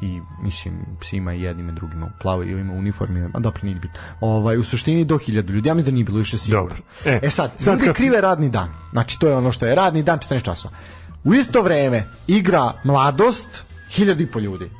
[0.00, 4.00] I, mislim, psima i jednim i drugim u plavoj ima uniformi, a dobro, nije bitno.
[4.20, 6.62] Ovaj, u suštini do hiljadu ljudi, ja mislim da nije bilo više sigurno.
[6.62, 6.76] Dobro.
[7.04, 8.68] E, E, sad, sad ljudi kad- krive radni dan.
[8.92, 10.74] Znači, to je ono što je radni dan 14 časova.
[11.24, 13.48] U isto vreme igra mladost,
[13.90, 14.70] hiljadu i po ljudi.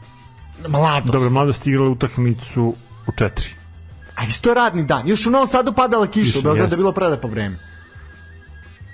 [0.68, 1.12] Mladost.
[1.12, 2.74] Dobro, mladost igrala utakmicu
[3.06, 3.48] u četiri.
[4.14, 5.08] A isto je radni dan.
[5.08, 7.56] Još u Novom Sadu padala kiša, u Beogradu je bilo prelepo vreme.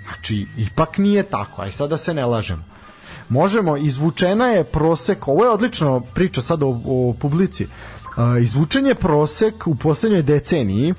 [0.05, 2.63] Znači, ipak nije tako, aj sada se ne lažemo.
[3.29, 7.67] Možemo, izvučena je prosek, ovo je odlično priča sad o, o publici,
[8.17, 10.95] Uh, izvučen je prosek u poslednjoj deceniji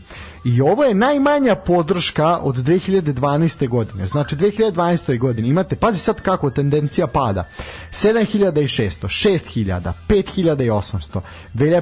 [0.46, 3.68] i ovo je najmanja podrška od 2012.
[3.68, 4.06] godine.
[4.06, 5.20] Znači 2012.
[5.20, 7.48] godine imate, pazi sad kako tendencija pada.
[7.92, 11.20] 7600, 6000, 5800,
[11.54, 11.80] 2015.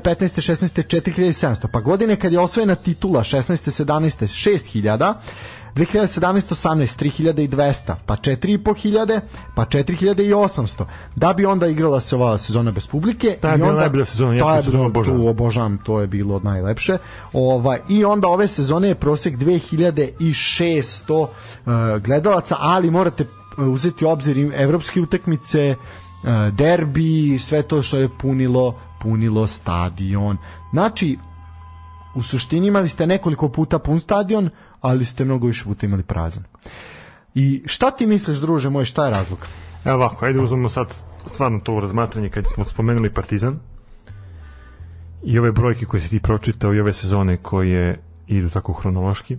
[0.52, 0.84] 16.
[1.02, 3.84] 4700, pa godine kad je osvojena titula 16.
[3.86, 4.52] 17.
[4.76, 5.14] 6000,
[5.76, 9.20] 2017 18 3200 pa 4500
[9.56, 13.70] pa 4800 da bi onda igrala se ova sezona bez publike Ta je i bila
[13.70, 15.22] onda, najbolja sezona, ja je sezonu bilo- obožavam.
[15.22, 16.98] tu obožavam, to je bilo najlepše.
[17.34, 21.28] Ovaj, i onda ove sezone je prosek 2600 uh,
[22.00, 23.24] gledalaca ali morate
[23.58, 30.38] uh, uzeti u obzir evropske utakmice uh, derbi, sve to što je punilo punilo stadion.
[30.72, 31.18] Znači
[32.16, 34.50] u suštini imali ste nekoliko puta pun stadion,
[34.84, 36.44] ali ste mnogo više puta imali prazan.
[37.36, 39.48] I šta ti misliš, druže moj, šta je razlog?
[39.86, 40.94] Evo ovako, ajde uzmemo sad
[41.26, 43.60] stvarno to razmatranje kad smo spomenuli Partizan
[45.24, 49.38] i ove brojke koje si ti pročitao i ove sezone koje idu tako hronološki.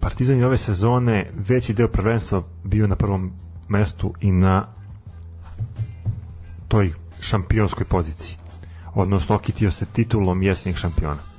[0.00, 3.32] Partizan je ove sezone veći deo prvenstva bio na prvom
[3.68, 4.66] mestu i na
[6.68, 8.36] toj šampionskoj poziciji.
[8.94, 11.37] Odnosno, okitio se titulom jesnih šampiona.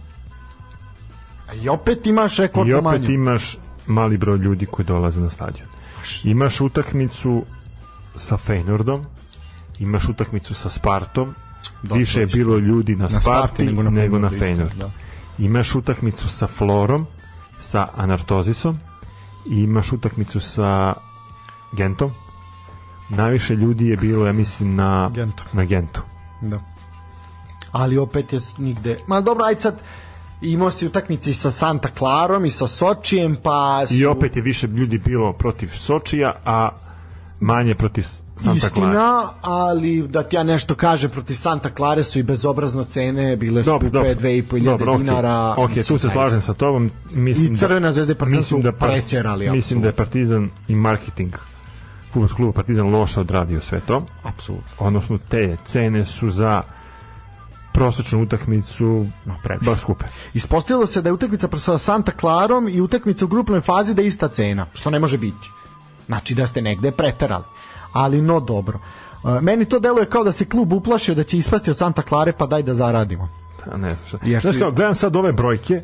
[1.56, 3.12] I opet imaš rekord I opet manju.
[3.12, 5.68] imaš mali broj ljudi koji dolaze na stadion.
[6.24, 7.43] Imaš utakmicu
[8.16, 9.04] sa Feynordom,
[9.80, 11.36] imaš utakmicu sa Spartom,
[11.84, 14.76] Da, više je bilo ljudi na, Na Sparti Sparti nego na, nego na Feynord.
[14.78, 14.91] da.
[15.38, 17.08] Imaš utakmicu sa Florom,
[17.60, 18.78] sa Anartozisom
[19.50, 20.93] i imaš utakmicu sa
[21.72, 22.12] Gentom.
[23.10, 25.43] Najviše ljudi je bilo, ja mislim, na Gentu.
[25.54, 26.02] Na Gentu.
[26.41, 26.60] Da.
[27.72, 28.97] Ali opet je nigde...
[29.08, 29.82] Ma dobro, ajde sad
[30.42, 33.94] imao si utakmice i sa Santa Clarom i sa Sočijem, pa su...
[33.94, 36.70] I opet je više ljudi bilo protiv Sočija, a
[37.40, 38.56] manje protiv Santa Clara.
[38.56, 43.64] Istina, ali da ti ja nešto kaže protiv Santa Clare su i bezobrazno cene bile
[43.64, 44.30] Dobro, skupe dobro.
[44.30, 45.56] 2500 Dobro, dinara.
[45.58, 46.92] Ok, mislim, tu se slažem sa tobom.
[47.12, 51.34] Mislim I Crvena zvezda i Partizan su da prećerali, Mislim da je Partizan i marketing
[52.12, 54.06] futbolskog kluba Partizan loše odradio sve to.
[54.24, 54.76] Apsolutno.
[54.80, 56.62] Odnosno, te cene su za
[57.74, 59.70] prosečnu utakmicu Ma, previše.
[59.72, 60.05] baš skupe.
[60.34, 64.07] Ispostavilo se da je utakmica sa Santa Clarom i utakmica u grupnoj fazi da je
[64.07, 65.49] ista cena, što ne može biti.
[66.05, 67.43] Znači da ste negde preterali.
[67.93, 68.80] Ali no dobro.
[69.38, 72.32] E, Meni to deluje kao da se klub uplašio da će ispasti od Santa Clare
[72.32, 73.30] pa daj da zaradimo.
[73.72, 74.17] A ne znam šta.
[74.24, 75.82] Jer Znaš kao, gledam sad ove brojke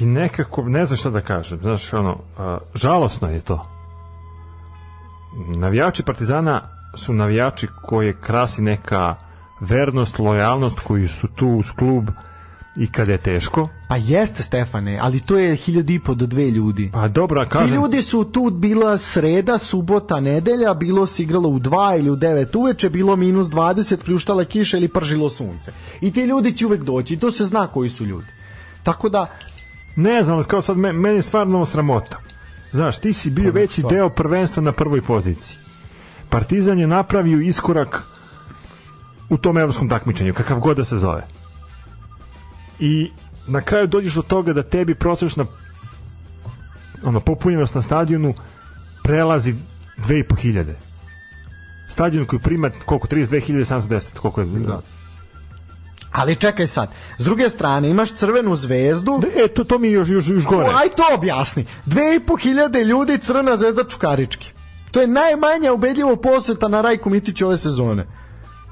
[0.00, 1.58] i nekako, ne znam šta da kažem.
[1.58, 2.18] Znaš, ono,
[2.74, 3.66] žalosno je to.
[5.36, 6.62] Navijači Partizana
[6.96, 9.14] su navijači koje krasi neka
[9.60, 12.08] vernost, lojalnost koji su tu uz klub
[12.76, 13.68] i kada je teško.
[13.88, 16.90] Pa jeste Stefane, ali to je hiljadu i po do dve ljudi.
[16.92, 21.48] Pa dobro, a Ti kažem, ljudi su tu bila sreda, subota, nedelja, bilo se igralo
[21.48, 25.72] u 2 ili u 9 uveče, bilo minus 20, pljuštala kiša ili pržilo sunce.
[26.00, 28.26] I ti ljudi će uvek doći i to se zna koji su ljudi.
[28.82, 29.26] Tako da,
[29.96, 32.16] ne znam, kao sad, me- meni je stvarno sramota.
[32.72, 33.88] Znaš, ti si bio veći šta?
[33.88, 35.58] deo prvenstva na prvoj poziciji.
[36.28, 38.04] Partizan je napravio iskorak
[39.30, 41.26] u tom evropskom takmičenju, kakav god da se zove.
[42.78, 43.10] I
[43.46, 45.44] na kraju dođeš do toga da tebi prosečna
[47.04, 48.34] ono, popunjenost na stadionu
[49.02, 49.54] prelazi
[49.98, 50.74] 2500.
[51.88, 54.80] Stadion koji prima koliko 32.710 koliko je da.
[56.12, 56.90] ali čekaj sad.
[57.18, 60.68] S druge strane, imaš crvenu zvezdu, E to to mi još još, još gore.
[60.68, 61.66] Aj to objasni.
[61.86, 64.52] Dve i po hiljade ljudi Crna zvezda Čukarički.
[64.90, 68.06] To je najmanja ubedljivo poseta na Rajku Mitić ove sezone.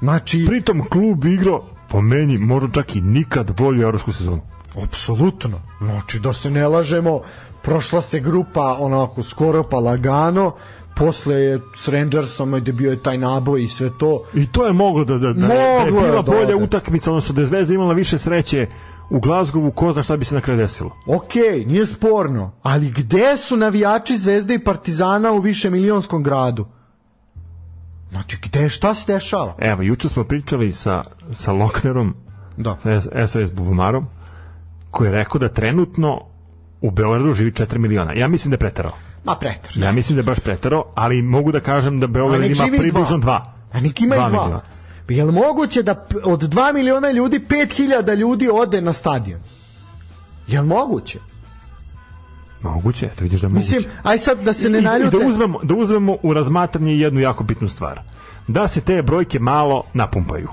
[0.01, 4.41] Znači, Pritom klub igrao po meni možda čak i nikad bolju evropsku sezonu.
[4.83, 5.61] apsolutno.
[5.81, 7.21] Znači, da se ne lažemo,
[7.61, 10.51] prošla se grupa onako skoro pa lagano,
[10.95, 14.23] posle je s Rangersom gde bio je taj naboj i sve to.
[14.33, 16.55] I to je moglo da, da, da, da je Moglo je bila da bolja ode.
[16.55, 18.67] utakmica, odnosno da je Zvezda imala više sreće
[19.09, 20.95] u Glazgovu, ko zna šta bi se na kraju desilo.
[21.07, 21.35] Ok,
[21.65, 26.65] nije sporno, ali gde su navijači Zvezde i Partizana u više milionskom gradu?
[28.11, 29.55] Znači, gde, šta se dešava?
[29.59, 32.15] Evo, juče smo pričali sa, sa Loknerom,
[32.57, 32.77] Da.
[32.81, 34.07] sa SOS Bubumarom,
[34.91, 36.21] koji je rekao da trenutno
[36.81, 38.13] u Beogradu živi 4 miliona.
[38.13, 38.93] Ja mislim da je preterao.
[39.23, 39.71] Ma pretar.
[39.75, 43.17] Ja mislim da je baš preterao, ali mogu da kažem da Beograd ima približno dva.
[43.17, 43.53] dva.
[43.71, 44.29] A nek ima i dva.
[44.29, 44.61] miliona.
[45.07, 49.39] Pa je li moguće da od 2 miliona ljudi 5000 ljudi ode na stadion?
[50.47, 51.19] Je li moguće?
[52.61, 53.75] Moguće, to vidiš da je moguće.
[53.75, 55.17] Mislim, aj sad da se ne I- i naljute.
[55.17, 57.99] da uzmemo, da uzmemo u razmatranje jednu jako bitnu stvar.
[58.47, 60.49] Da se te brojke malo napumpaju.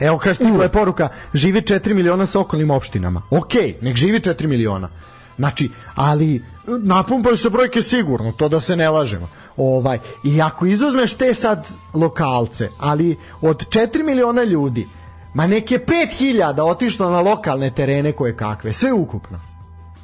[0.00, 3.22] Evo kaže stigla je poruka, živi 4 miliona sa okolnim opštinama.
[3.30, 4.88] Ok, nek živi 4 miliona.
[5.36, 9.28] Znači, ali napumpaju se brojke sigurno, to da se ne lažemo.
[9.56, 14.88] Ovaj, I ako izuzmeš te sad lokalce, ali od 4 miliona ljudi,
[15.34, 19.40] ma nek je 5000 otišlo na lokalne terene koje kakve, sve ukupno.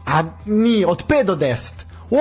[0.09, 1.75] A nije, od 5 do 10.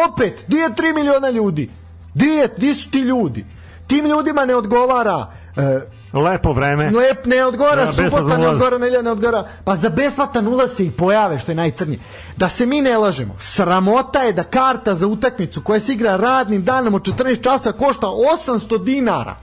[0.09, 1.69] Opet, di je 3 miliona ljudi?
[2.13, 3.45] Di, je, di su ti ljudi?
[3.87, 5.79] Tim ljudima ne odgovara e,
[6.13, 6.91] Lepo vreme.
[6.91, 9.47] Lep ne odgovara, Da, subota ne odgovara, nelja ne odgovara.
[9.63, 11.99] Pa za besplatan ulaz se i pojave, što je najcrnije.
[12.37, 16.63] Da se mi ne lažemo, sramota je da karta za utakmicu koja se igra radnim
[16.63, 18.07] danom od 14 časa košta
[18.47, 19.35] 800 dinara.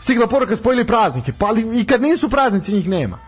[0.00, 3.18] Stigla poruka spojili praznike, pa ali i kad nisu praznici njih nema.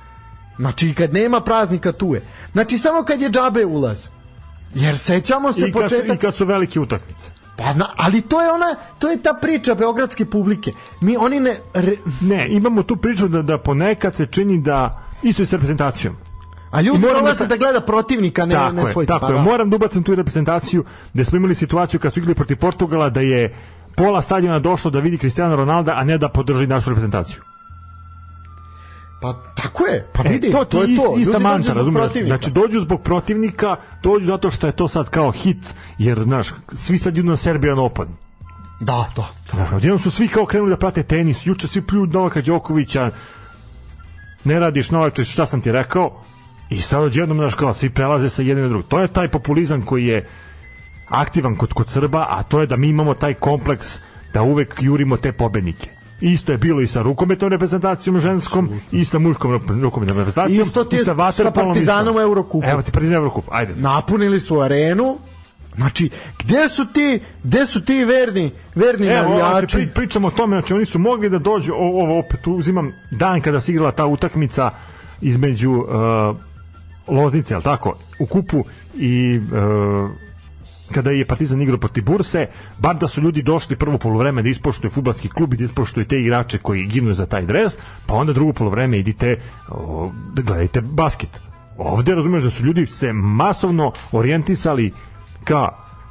[0.56, 2.22] Znači i kad nema praznika tu je.
[2.52, 4.08] Znači samo kad je džabe ulaz.
[4.74, 7.30] Jer sećamo se I kad, su, početak I kad su velike utakmice.
[7.56, 10.72] Pa, na, ali to je ona, to je ta priča beogradske publike.
[11.00, 15.42] Mi oni ne re, Ne, imamo tu priču da, da ponekad se čini da isto
[15.42, 16.16] i sa reprezentacijom.
[16.70, 19.32] A ljudi moram da da, sa- gleda protivnika, ne, tako ne je, svoj tako pa
[19.32, 19.38] je.
[19.38, 19.42] da.
[19.42, 20.84] Moram da ubacim tu reprezentaciju
[21.14, 23.54] gde smo imali situaciju kad su igrali protiv Portugala da je
[23.96, 27.42] pola stadiona došlo da vidi Cristiano Ronalda, a ne da podrži našu reprezentaciju.
[29.22, 31.14] Pa tako je, pa E, vidi, to ti to, je ist, to.
[31.18, 32.26] ista Ljudi zbog razumiješ?
[32.26, 36.98] Znači dođu zbog protivnika, dođu zato što je to sad kao hit, jer znaš, svi
[36.98, 38.08] sad idu na Serbian Open.
[38.80, 39.28] Da, da.
[39.52, 39.76] da.
[39.76, 43.10] Odjednom su svi kao krenuli da prate tenis, juče svi pljuju Novaka Đokovića,
[44.44, 46.22] ne radiš Novače, šta sam ti rekao,
[46.70, 48.88] i sad odjednom, znaš, kao, svi prelaze sa jednim na drugog.
[48.88, 50.26] To je taj populizam koji je
[51.08, 53.98] aktivan kod, kod Srba, a to je da mi imamo taj kompleks
[54.34, 56.01] da uvek jurimo te pobednike.
[56.22, 58.98] Isto je bilo i sa rukometnom reprezentacijom ženskom Absolutno.
[58.98, 62.66] i sa muškom rukometnom reprezentacijom Isto ti i sa sa Partizanom u Eurokupu.
[62.68, 63.74] Evo ti Partizan Eurokup, ajde.
[63.76, 65.18] Napunili su arenu,
[65.76, 69.76] Znači, gde su ti, gde su ti verni, verni Evo, navijači?
[69.76, 73.60] Pri, pričamo o tome, znači oni su mogli da dođu, ovo opet uzimam dan kada
[73.60, 74.70] se igrala ta utakmica
[75.20, 76.36] između uh,
[77.06, 78.64] Loznice, al tako, u kupu
[78.94, 80.10] i uh,
[80.92, 82.46] kada je Partizan igrao protiv Burse,
[82.78, 86.20] bar da su ljudi došli prvo polovreme da ispoštuju fudbalski klub i da ispoštuju te
[86.20, 89.36] igrače koji ginu za taj dres, pa onda drugo polovreme idite
[89.68, 91.40] o, da gledajte basket.
[91.78, 94.92] Ovde razumeš da su ljudi se masovno orijentisali
[95.44, 95.68] ka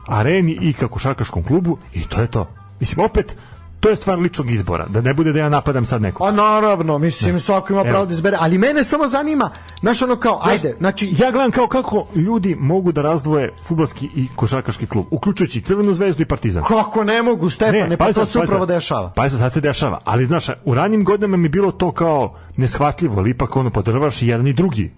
[0.08, 2.48] areni i ka košarkaškom klubu i to je to.
[2.80, 3.36] Mislim, opet,
[3.82, 6.28] to je stvar ličnog izbora, da ne bude da ja napadam sad nekog.
[6.28, 7.40] A naravno, mislim, ne.
[7.40, 11.16] svako ima pravo da izbere, ali mene samo zanima, znaš ono kao, Znaš, ajde, znači...
[11.18, 16.22] Ja gledam kao kako ljudi mogu da razdvoje futbolski i košarkaški klub, uključujući Crvenu zvezdu
[16.22, 16.64] i Partizan.
[16.64, 19.12] Kako ne mogu, Stefane, ne, pa, pa to se upravo dešava.
[19.16, 23.30] Pa sad se dešava, ali znaš, u ranijim godinama mi bilo to kao neshvatljivo, ali
[23.30, 24.92] ipak ono podržavaš i jedan i drugi.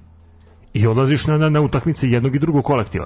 [0.74, 3.06] I odlaziš na, na, na utakmice jednog i drugog kolektiva.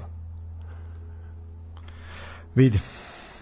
[2.56, 2.80] Vidi,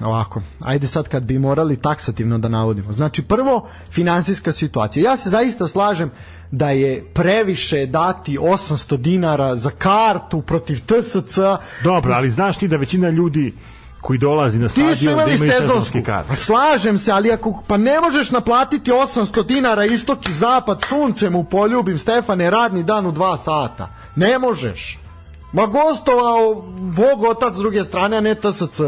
[0.02, 2.94] ovako, ajde sad kad bi morali taksativno da navodimo.
[2.94, 5.12] Znači, prvo, finansijska situacija.
[5.12, 6.12] Ja se zaista slažem
[6.52, 11.40] da je previše dati 800 dinara za kartu protiv TSC.
[11.84, 13.54] Dobro, ali znaš ti da većina ljudi
[14.02, 16.28] koji dolazi na stadion da imaju sezonski kart.
[16.28, 21.36] Pa slažem se, ali ako pa ne možeš naplatiti 800 dinara istok i zapad suncem
[21.36, 23.90] u poljubim Stefane radni dan u 2 sata.
[24.16, 25.00] Ne možeš.
[25.54, 28.82] Ma gostovao Bog otac s druge strane, a ne TSC.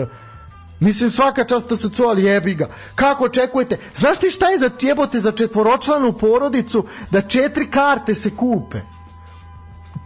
[0.79, 2.67] Mislim svaka čast TSC, ali jebi ga.
[2.95, 3.77] Kako očekujete?
[3.95, 8.77] Znaš ti šta je za jebote za četvoročlanu porodicu da četiri karte se kupe?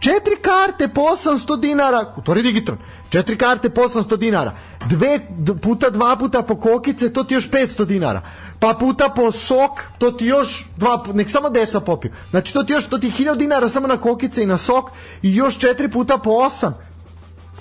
[0.00, 2.78] Četiri karte po 800 dinara, to je digitron,
[3.10, 4.52] četiri karte po 800 dinara,
[4.90, 5.20] dve
[5.62, 8.22] puta dva puta po kokice, to ti još 500 dinara,
[8.58, 12.72] pa puta po sok, to ti još dva, nek samo deca popiju, znači to ti
[12.72, 14.90] još, to ti 1000 dinara samo na kokice i na sok
[15.22, 16.72] i još četiri puta po 8,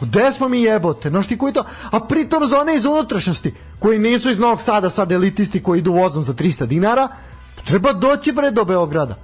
[0.02, 1.10] Gde smo mi jebote?
[1.10, 1.66] Znaš ti koji to?
[1.91, 5.93] A pritom za one iz unutrašnjosti, koji nisu iz Novog Sada, sad elitisti koji idu
[5.93, 7.08] vozom za 300 dinara,
[7.66, 9.16] treba doći bre do Beograda.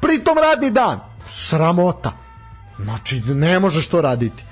[0.00, 2.12] Pritom radni dan sramota.
[2.78, 4.42] Znači, ne možeš to raditi.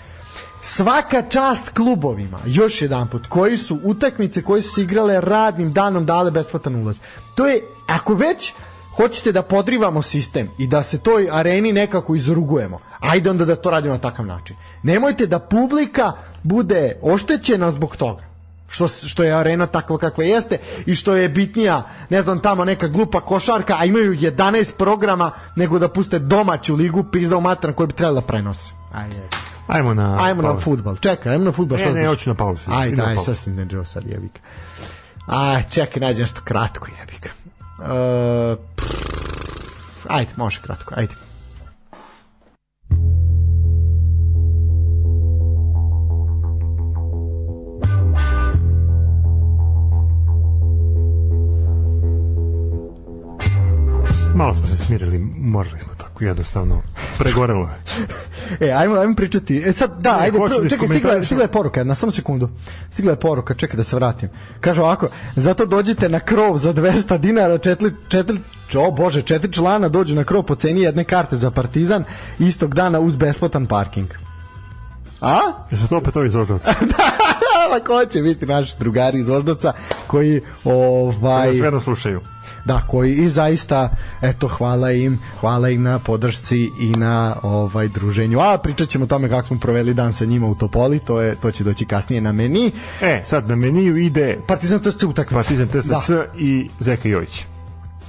[0.60, 6.06] Svaka čast klubovima, još jedan put, koji su utakmice koje su se igrale radnim danom
[6.06, 7.00] dale besplatan ulaz.
[7.34, 8.52] To je, ako već
[8.96, 13.70] hoćete da podrivamo sistem i da se toj areni nekako izrugujemo, ajde onda da to
[13.70, 14.56] radimo na takav način.
[14.82, 18.26] Nemojte da publika bude oštećena zbog toga
[18.68, 22.88] što, što je arena takva kakva jeste i što je bitnija, ne znam, tamo neka
[22.88, 27.86] glupa košarka, a imaju 11 programa nego da puste domaću ligu pizda u matran koju
[27.86, 28.72] bi trebali da prenose.
[28.92, 29.28] Ajde.
[29.66, 30.96] Ajmo na Ajmo na fudbal.
[30.96, 31.78] Čekaj, ajmo na fudbal.
[31.78, 32.62] Ne, ne, hoću na pauzu.
[32.70, 34.40] Ajde, ajde, sad si ne sad jebika.
[35.26, 37.28] Aj, čekaj, nađi nešto kratko jebika.
[37.78, 38.58] Uh,
[40.08, 41.14] ajde, može kratko, ajde.
[54.34, 56.82] Malo smo se smirili, morali smo jednostavno.
[57.18, 57.76] Pregorelo je.
[58.68, 59.62] e, ajmo, ajmo pričati.
[59.66, 62.48] E sad, da, ne, ajde, pro, da čekaj, stigla, stigla je poruka, na samo sekundu.
[62.92, 64.28] Stigla je poruka, čekaj da se vratim.
[64.60, 68.38] Kaže ovako, zato dođite na krov za 200 dinara, četiri, četiri
[68.74, 72.04] o bože, četiri člana dođu na krov po ceni jedne karte za Partizan
[72.38, 74.08] istog dana uz besplatan parking.
[75.20, 75.40] A?
[75.70, 76.74] Jesu to opet ovi iz Voždovca?
[76.92, 79.72] da, ko će biti naši drugari iz Voždovca
[80.06, 81.58] koji ovaj...
[81.58, 82.20] Koji nas slušaju
[82.66, 88.40] da, koji i zaista eto hvala im, hvala im na podršci i na ovaj druženju.
[88.40, 91.34] A pričat ćemo o tome kako smo proveli dan sa njima u Topoli, to je
[91.34, 92.70] to će doći kasnije na meni.
[93.00, 95.34] E, sad na meniju ide Partizan TSC utakmica.
[95.34, 96.24] Partizan TSC da.
[96.38, 97.44] i Zeka Jojić.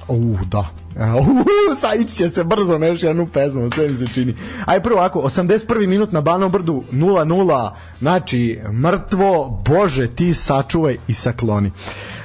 [0.08, 0.68] Uh, da.
[0.98, 4.34] Uh, sad će se brzo neš jednu pesmu, sve mi se čini.
[4.66, 5.86] Aj prvo ovako, 81.
[5.86, 11.68] minut na Banom brdu 0-0, znači mrtvo, bože ti sačuvaj i sakloni.
[11.68, 12.17] Uh,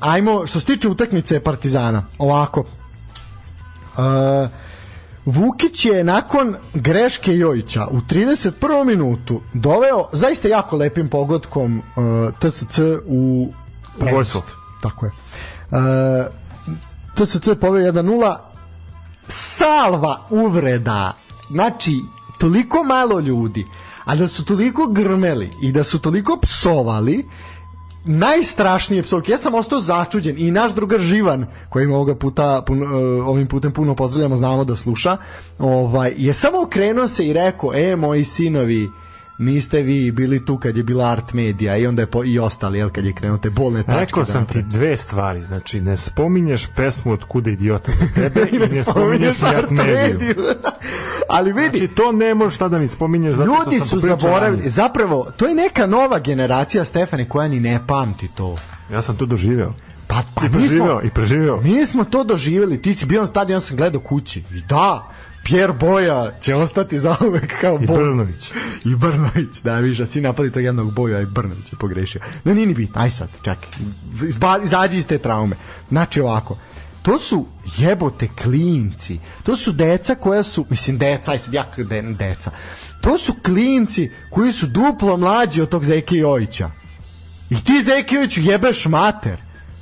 [0.00, 2.60] ajmo, što se tiče utakmice Partizana, ovako.
[2.60, 4.48] Uh,
[5.24, 8.84] Vukić je nakon greške Jojića u 31.
[8.84, 11.84] minutu doveo zaista jako lepim pogodkom uh,
[12.38, 13.52] TSC u
[13.98, 14.44] prednost.
[14.82, 15.12] Tako je.
[15.70, 16.26] Uh,
[17.14, 18.36] TSC poveo 1-0
[19.28, 21.12] salva uvreda
[21.50, 21.98] znači
[22.38, 23.66] toliko malo ljudi
[24.04, 27.28] a da su toliko grmeli i da su toliko psovali
[28.04, 29.32] najstrašnije psovke.
[29.32, 32.88] Ja sam ostao začuđen i naš drugar Živan, koji ovoga puta pun, uh,
[33.28, 35.16] ovim putem puno pozdravljamo, znamo da sluša,
[35.58, 38.90] ovaj je samo okrenuo se i rekao: "E, moji sinovi,
[39.38, 42.78] niste vi bili tu kad je bila art medija i onda je po, i ostali
[42.78, 46.66] jel kad je krenuo te bolne tačke Rekao sam ti dve stvari znači ne spominješ
[46.76, 50.34] pesmu od kuda idiota za tebe i ne, spominješ art mediju.
[51.28, 55.46] Ali vidi znači to ne možeš tada mi spominješ zato ljudi su zaboravili zapravo to
[55.46, 58.56] je neka nova generacija Stefane koja ni ne pamti to.
[58.92, 59.72] Ja sam to doživeo.
[60.06, 61.60] Pa, pa I preživeo, i preživeo.
[61.60, 64.42] Mi smo to doživjeli, ti si bio na stadion, sam gledao kući.
[64.52, 65.08] I da,
[65.44, 68.50] Pierre Boja će ostati zauvek kao I Brnović.
[68.90, 72.20] I Brnović, da viš, a svi napali tog jednog Boja i Brnović je pogrešio.
[72.44, 73.68] No nije ni bitno, aj sad, čekaj,
[74.28, 75.56] Izba, izađi iz te traume.
[75.88, 76.58] Znači ovako,
[77.02, 82.02] to su jebote klinci, to su deca koja su, mislim deca, aj sad ja de,
[82.02, 82.50] deca,
[83.00, 86.70] to su klinci koji su duplo mlađi od tog Zeke Jojića.
[87.50, 89.36] I ti Zeke Jojiću jebeš mater.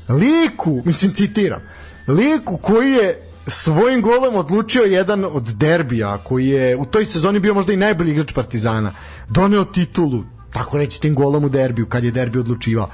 [0.09, 1.61] Liku, mislim citiram,
[2.09, 7.55] liku koji je svojim golom odlučio jedan od derbija koji je u toj sezoni bio
[7.55, 8.93] možda i najbolji igrač Partizana.
[9.29, 10.23] Doneo titulu,
[10.53, 12.89] tako reći tim golom u derbiju kad je derbi odlučivao.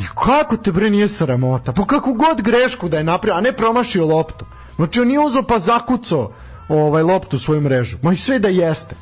[0.00, 1.72] I kako te bre nije sramota?
[1.72, 4.44] Po kakvu god grešku da je napravio, a ne promašio loptu.
[4.76, 6.32] Znači on nije uzeo pa zakucao
[6.68, 7.96] ovaj loptu u svoju mrežu.
[8.02, 8.96] Ma i sve da jeste.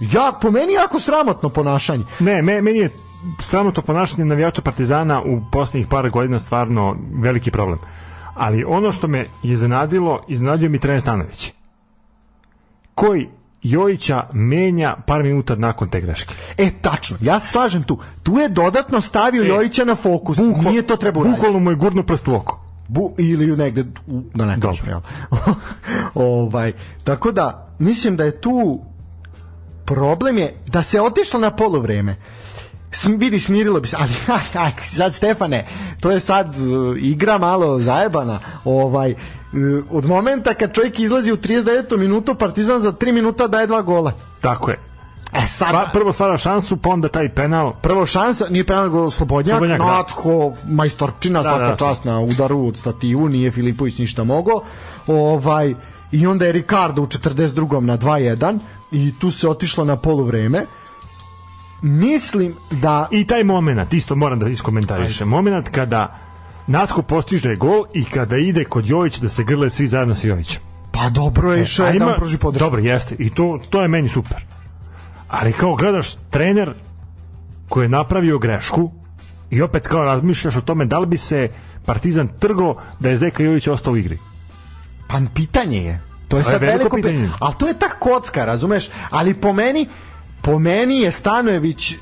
[0.00, 2.04] Ja, po meni jako sramotno ponašanje.
[2.18, 2.90] Ne, me, meni je
[3.40, 7.78] sramotno ponašanje navijača Partizana u poslednjih par godina stvarno veliki problem
[8.34, 11.52] ali ono što me iznenadilo, iznenadio mi trener Stanović.
[12.94, 13.28] Koji
[13.62, 16.34] Jojića menja par minuta nakon te greške.
[16.58, 17.98] E, tačno, ja se slažem tu.
[18.22, 20.38] Tu je dodatno stavio e, Jojića na fokus.
[20.38, 21.36] Bukval, Nije to trebao raditi.
[21.36, 22.60] Bukvalno mu je gurno prst u oko.
[22.88, 23.84] Bu, ili negde,
[24.34, 25.00] da ne kažem, jel?
[26.14, 26.72] ovaj,
[27.04, 28.80] tako da, mislim da je tu
[29.84, 32.16] problem je da se otišlo na polovreme.
[32.92, 35.66] Sm, vidi, smirilo bi se, ali aj, aj, sad Stefane,
[36.00, 39.18] to je sad uh, igra malo zajebana, ovaj, uh,
[39.90, 41.96] od momenta kad čovjek izlazi u 39.
[41.96, 44.12] minutu, Partizan za 3 minuta daje dva gola.
[44.40, 44.78] Tako je.
[45.32, 47.72] E sad, pa, prvo stvara šansu, pa onda taj penal.
[47.82, 49.86] Prvo šansa, nije penal gol Slobodnjak, Slobodnjak da.
[49.86, 51.76] Natko, majstorčina, da, svaka da, da.
[51.76, 54.62] čast na udaru od stativu, nije Filipović ništa mogao.
[55.06, 55.74] Ovaj,
[56.12, 57.80] I onda je Ricardo u 42.
[57.80, 58.58] na 2-1
[58.92, 60.48] i tu se otišlo na poluvreme.
[60.48, 60.79] vreme
[61.82, 65.28] mislim da i taj momenat isto moram da iskomentarišem.
[65.28, 66.16] Momenat kada
[66.66, 70.60] Natko postiže gol i kada ide kod Jovića da se grle svi zajedno sa Jovićem.
[70.92, 72.64] Pa dobro je što je da pruži podršku.
[72.64, 73.16] Dobro jeste.
[73.18, 74.44] I to, to je meni super.
[75.28, 76.74] Ali kao gledaš trener
[77.68, 78.90] koji je napravio grešku
[79.50, 81.48] i opet kao razmišljaš o tome da li bi se
[81.84, 84.18] Partizan trgo da je Zeka Jović ostao u igri?
[85.08, 86.00] Pa pitanje je.
[86.28, 87.28] To je, to je sad veliko pitanje.
[87.40, 88.88] Ali to je ta kocka razumeš?
[89.10, 89.88] Ali po meni
[90.42, 91.94] po meni je Stanojević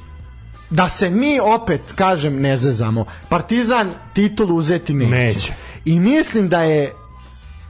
[0.70, 5.10] da se mi opet kažem ne zezamo Partizan titul uzeti neće.
[5.10, 5.54] neće.
[5.84, 6.94] I mislim da je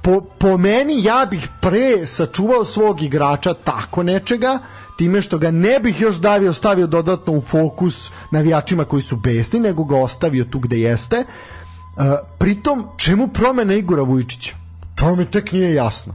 [0.03, 4.59] po, po meni ja bih pre sačuvao svog igrača tako nečega
[4.99, 9.61] time što ga ne bih još davio stavio dodatno u fokus navijačima koji su besni
[9.61, 12.05] nego ga ostavio tu gde jeste uh,
[12.39, 14.55] pritom čemu promena Igora Vujčića
[14.95, 16.15] to mi tek nije jasno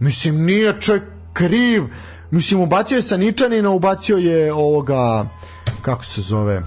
[0.00, 1.84] mislim nije čovjek kriv
[2.30, 5.26] Mislim, ubacio je Saničanina, ubacio je ovoga,
[5.82, 6.62] kako se zove,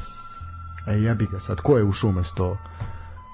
[0.87, 2.57] e, jebi ga sad, ko je ušao umesto,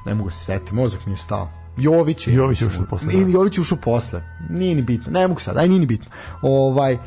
[0.06, 1.50] ne mogu se setiti, mozak mi je stao.
[1.78, 2.34] Jović je.
[2.34, 3.14] Jović je ušao posle.
[3.14, 3.32] Da.
[3.32, 4.22] Jović je ušao posle.
[4.50, 5.12] Nije ni bitno.
[5.12, 6.10] Ne mogu sad, aj nije ni bitno.
[6.42, 6.98] Ovaj,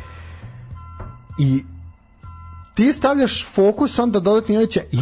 [1.38, 1.64] I
[2.74, 4.98] ti stavljaš fokus onda dodatno Jovića i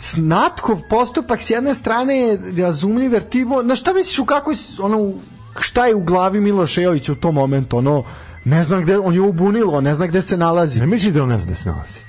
[0.00, 5.12] Snatkov postupak s jedne strane je razumljiv jer ti, na šta misliš u kakvoj ono,
[5.60, 8.04] šta je u glavi Miloša Jovića u tom momentu ono
[8.44, 10.80] Ne znam gde, on je ubunilo, ne zna gde se nalazi.
[10.80, 12.00] Ne misli da on ne zna gde se nalazi?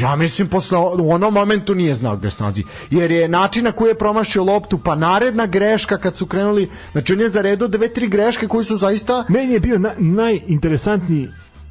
[0.00, 2.62] Ja mislim posle u onom momentu nije znao gde se nalazi.
[2.90, 7.12] Jer je način na koji je promašio loptu, pa naredna greška kad su krenuli, znači
[7.12, 9.24] on je zaredo dve, tri greške koji su zaista...
[9.28, 11.28] Meni je bio na, najinteresantniji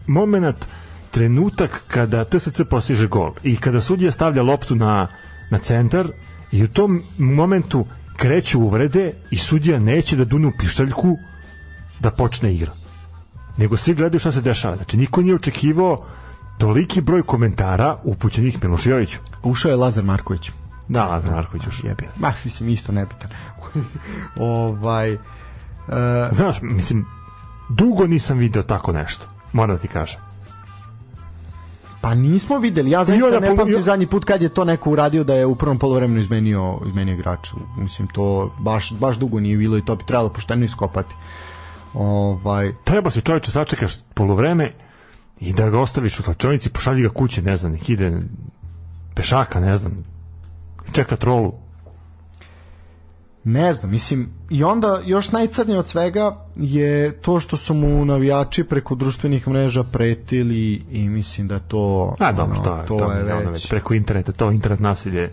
[0.08, 0.66] moment
[1.12, 5.08] trenutak kada TSC postiže gol i kada sudija stavlja loptu na,
[5.50, 6.08] na centar
[6.52, 7.86] i u tom momentu
[8.22, 11.18] kreću uvrede i sudija neće da dune u pištaljku
[12.00, 12.72] da počne igra
[13.58, 14.76] nego svi gledaju šta se dešava.
[14.76, 16.06] Znači, niko nije očekivao
[16.58, 19.20] toliki broj komentara upućenih Miloševiću.
[19.44, 20.52] Ušao je Lazar Marković.
[20.88, 21.88] Da, Lazar Marković ušao.
[21.88, 22.08] Jebi.
[22.20, 23.30] Ma, mislim, isto nebitan.
[24.36, 25.14] ovaj...
[25.14, 25.20] Uh...
[26.32, 27.06] Znaš, mislim,
[27.70, 29.26] dugo nisam video tako nešto.
[29.54, 30.20] Moram da ti kažem.
[32.02, 32.92] Pa nismo videli.
[32.92, 35.80] Ja zaista ne pamtim zadnji put kad je to neko uradio da je u prvom
[35.80, 37.54] polovremenu izmenio, izmenio igrača.
[37.78, 41.16] Mislim, to baš, baš dugo nije bilo i to bi trebalo pošteno iskopati.
[41.94, 44.72] Ovaj treba se čoveče sačekaš poluvreme
[45.40, 48.22] i da ga ostaviš u slačionici, pošalji ga kuće, ne znam, nek ide
[49.16, 50.04] pešaka, ne znam.
[50.92, 51.54] čeka trolu.
[53.44, 58.64] Ne znam, mislim, i onda još najcrnije od svega je to što su mu navijači
[58.64, 62.16] preko društvenih mreža pretili i mislim da to...
[62.20, 63.50] A, dobro, ono, to, je, to, to je već...
[63.50, 63.70] već...
[63.70, 65.32] Preko interneta, to internet nasilje.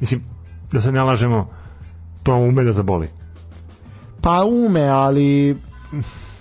[0.00, 0.24] Mislim,
[0.72, 1.48] da se ne lažemo,
[2.22, 3.08] to ume da zaboli.
[4.20, 5.56] Pa ume, ali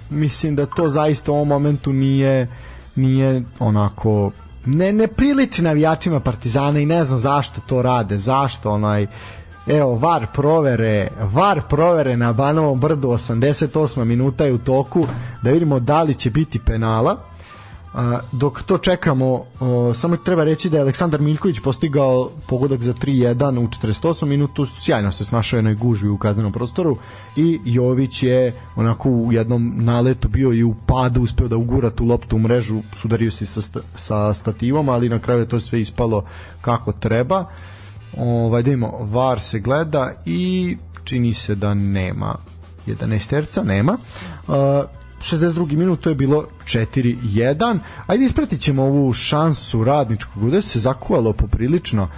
[0.09, 2.47] mislim da to zaista u ovom momentu nije
[2.95, 4.31] nije onako
[4.65, 9.07] ne, ne priliči navijačima Partizana i ne znam zašto to rade, zašto onaj
[9.67, 15.07] evo VAR provere VAR provere na Banovom brdu 88 minuta je u toku
[15.41, 17.17] da vidimo da li će biti penala
[18.31, 19.45] dok to čekamo,
[19.95, 25.11] samo treba reći da je Aleksandar Miljković postigao pogodak za 3-1 u 48 minutu, sjajno
[25.11, 26.97] se snašao jednoj gužvi u kaznenom prostoru
[27.35, 32.05] i Jović je onako u jednom naletu bio i u padu, uspeo da ugura tu
[32.05, 33.61] loptu u mrežu, sudario se sa,
[33.95, 36.23] sa stativom, ali na kraju je to sve ispalo
[36.61, 37.45] kako treba.
[38.17, 42.35] Ovaj, da imamo, VAR se gleda i čini se da nema
[42.87, 43.97] 11 terca, nema.
[44.47, 44.55] Uh,
[45.19, 45.77] 62.
[45.77, 47.79] minut to je bilo 4-1.
[48.07, 52.09] Ajde ispratit ćemo ovu šansu radničkog gde se zakuvalo poprilično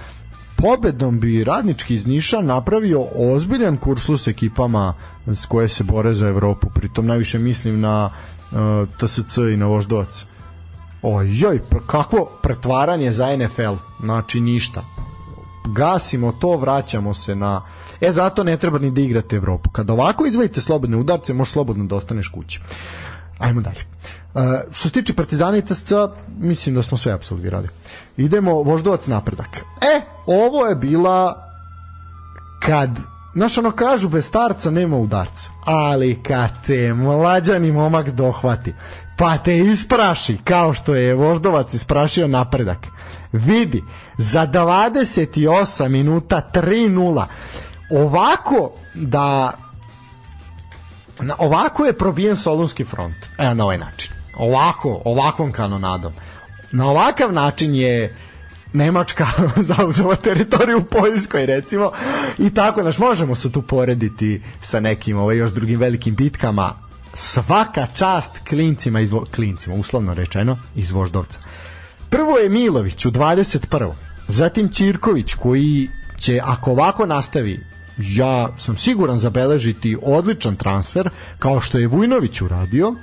[0.64, 4.94] pobedom bi radnički iz Niša napravio ozbiljan kurslus ekipama
[5.28, 6.70] s koje se bore za Evropu.
[6.70, 8.10] Pritom najviše mislim na
[8.52, 8.58] uh,
[8.98, 10.26] TSC i na Voždovac.
[11.02, 13.76] Ojoj, kakvo pretvaranje za NFL.
[14.00, 14.84] Znači ništa.
[15.66, 17.62] Gasimo to, vraćamo se na...
[18.02, 19.70] E, zato ne treba ni da igrate Evropu.
[19.70, 22.62] Kada ovako izvojite slobodne udarce, možeš slobodno da ostaneš kući.
[23.40, 23.80] Ajmo dalje.
[24.34, 24.42] Uh,
[24.72, 25.92] što se tiče Partizana i TSC,
[26.40, 27.68] mislim da smo sve apsolvirali.
[28.18, 29.58] Idemo Voždovac napredak.
[29.82, 31.50] E, ovo je bila
[32.60, 32.90] kad
[33.36, 35.52] Znaš, ono kažu, bez starca nema udarca.
[35.66, 38.74] Ali kad te mlađani momak dohvati,
[39.18, 42.88] pa te ispraši, kao što je Voždovac isprašio napredak.
[43.32, 43.84] Vidi,
[44.18, 47.26] za 28 minuta 3-0.
[47.92, 49.54] Ovako da
[51.20, 53.16] na, ovako je probijen Solunski front.
[53.38, 54.12] Evo na ovaj način.
[54.38, 56.14] Ovako, ovakvom kanonadom.
[56.72, 58.16] Na ovakav način je
[58.74, 59.28] Nemačka
[59.78, 61.92] zauzela teritoriju u Poljskoj recimo
[62.38, 66.74] i tako naš možemo se tu porediti sa nekim ovaj još drugim velikim bitkama
[67.14, 71.40] svaka čast klincima iz klincima uslovno rečeno iz Voždovca
[72.10, 73.92] prvo je Milović u 21.
[74.28, 77.60] zatim Ćirković koji će ako ovako nastavi
[77.98, 81.10] ja sam siguran zabeležiti odličan transfer
[81.40, 82.96] kao što je Vujnović uradio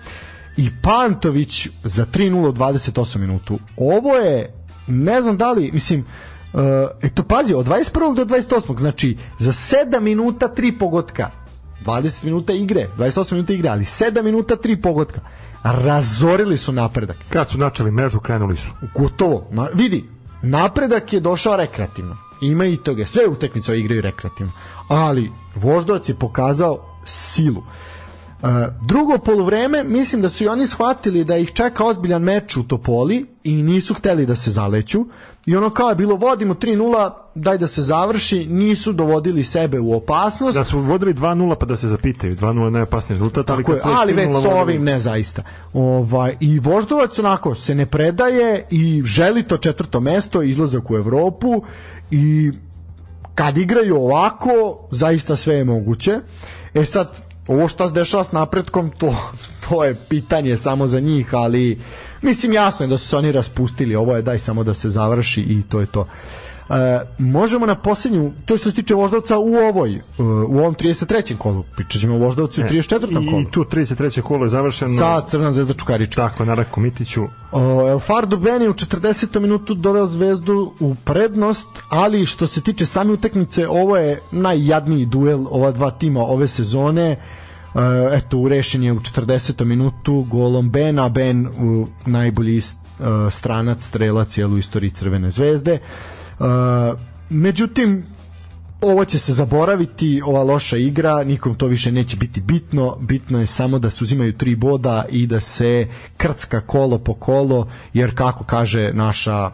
[0.56, 4.54] i Pantović za 3-0 28 minutu ovo je
[4.86, 6.60] ne znam da li, mislim, uh,
[7.02, 8.14] eto pazi, od 21.
[8.14, 8.78] do 28.
[8.78, 11.30] znači za 7 minuta 3 pogotka
[11.84, 15.20] 20 minuta igre, 28 minuta igre, ali 7 minuta 3 pogotka.
[15.62, 17.16] Razorili su napredak.
[17.30, 18.70] Kad su načeli mrežu, krenuli su.
[18.94, 19.46] Gotovo.
[19.50, 20.08] Na, vidi,
[20.42, 22.16] napredak je došao rekreativno.
[22.40, 23.06] Ima i toga.
[23.06, 24.52] Sve utekmice igraju rekreativno.
[24.88, 27.62] Ali Voždovac je pokazao silu.
[28.42, 28.48] Uh,
[28.86, 33.26] drugo poluvreme, mislim da su i oni shvatili da ih čeka ozbiljan meč u Topoli
[33.44, 35.06] i nisu hteli da se zaleću.
[35.46, 39.94] I ono kao je bilo vodimo 3-0 daj da se završi nisu dovodili sebe u
[39.96, 40.56] opasnost.
[40.56, 42.36] Da su vodili 2-0 pa da se zapitaju.
[42.36, 45.42] 2-0 je najopasniji rezultat ali, je, ali već s ovim ne zaista.
[45.72, 51.62] Ovaj, i Voždovac onako se ne predaje i želi to četvrto mesto izlazak u Evropu
[52.10, 52.52] i
[53.34, 54.50] kad igraju ovako
[54.90, 56.20] zaista sve je moguće.
[56.74, 59.14] E sad ovo šta se dešava s napretkom, to,
[59.68, 61.80] to je pitanje samo za njih, ali
[62.22, 65.40] mislim jasno je da su se oni raspustili, ovo je daj samo da se završi
[65.40, 66.06] i to je to.
[66.70, 71.36] E, možemo na posljednju, to što se tiče Voždovca u ovoj, e, u ovom 33.
[71.36, 73.10] kolu, pričat ćemo o Voždovcu u 34.
[73.10, 73.42] E, kolu.
[73.42, 74.20] I tu 33.
[74.20, 74.98] kolo je završeno.
[74.98, 76.28] Sa Crna zvezda Čukarička.
[76.28, 77.22] Tako, na Mitiću.
[77.52, 79.40] O, El Fardo Beni u 40.
[79.40, 85.46] minutu doveo zvezdu u prednost, ali što se tiče same utakmice, ovo je najjadniji duel
[85.50, 87.16] ova dva tima ove sezone.
[87.74, 89.64] Uh, eto, rešen je u 40.
[89.64, 95.78] minutu golom Bena, Ben u najbolji uh, stranac, strelac je u istoriji Crvene zvezde.
[96.38, 96.46] Uh,
[97.30, 98.04] međutim,
[98.80, 103.46] ovo će se zaboraviti, ova loša igra, nikom to više neće biti bitno, bitno je
[103.46, 108.44] samo da se uzimaju tri boda i da se krcka kolo po kolo, jer kako
[108.44, 109.50] kaže naša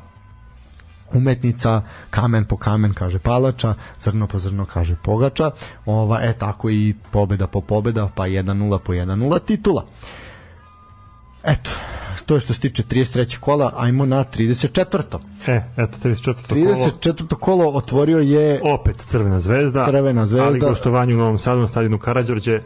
[1.12, 5.50] umetnica, kamen po kamen kaže palača, zrno po zrno kaže pogača,
[5.86, 9.84] ova, e tako i pobeda po pobeda, pa 1-0 po 1-0 titula.
[11.44, 11.70] Eto,
[12.26, 13.38] to je što se tiče 33.
[13.38, 15.18] kola, ajmo na 34.
[15.46, 16.34] E, eto 34.
[16.54, 17.28] 34.
[17.28, 17.36] kolo.
[17.40, 21.98] kolo otvorio je opet Crvena zvezda, Crvena zvezda, ali gostovanje u Novom Sadu na stadionu
[21.98, 22.60] Karađorđe.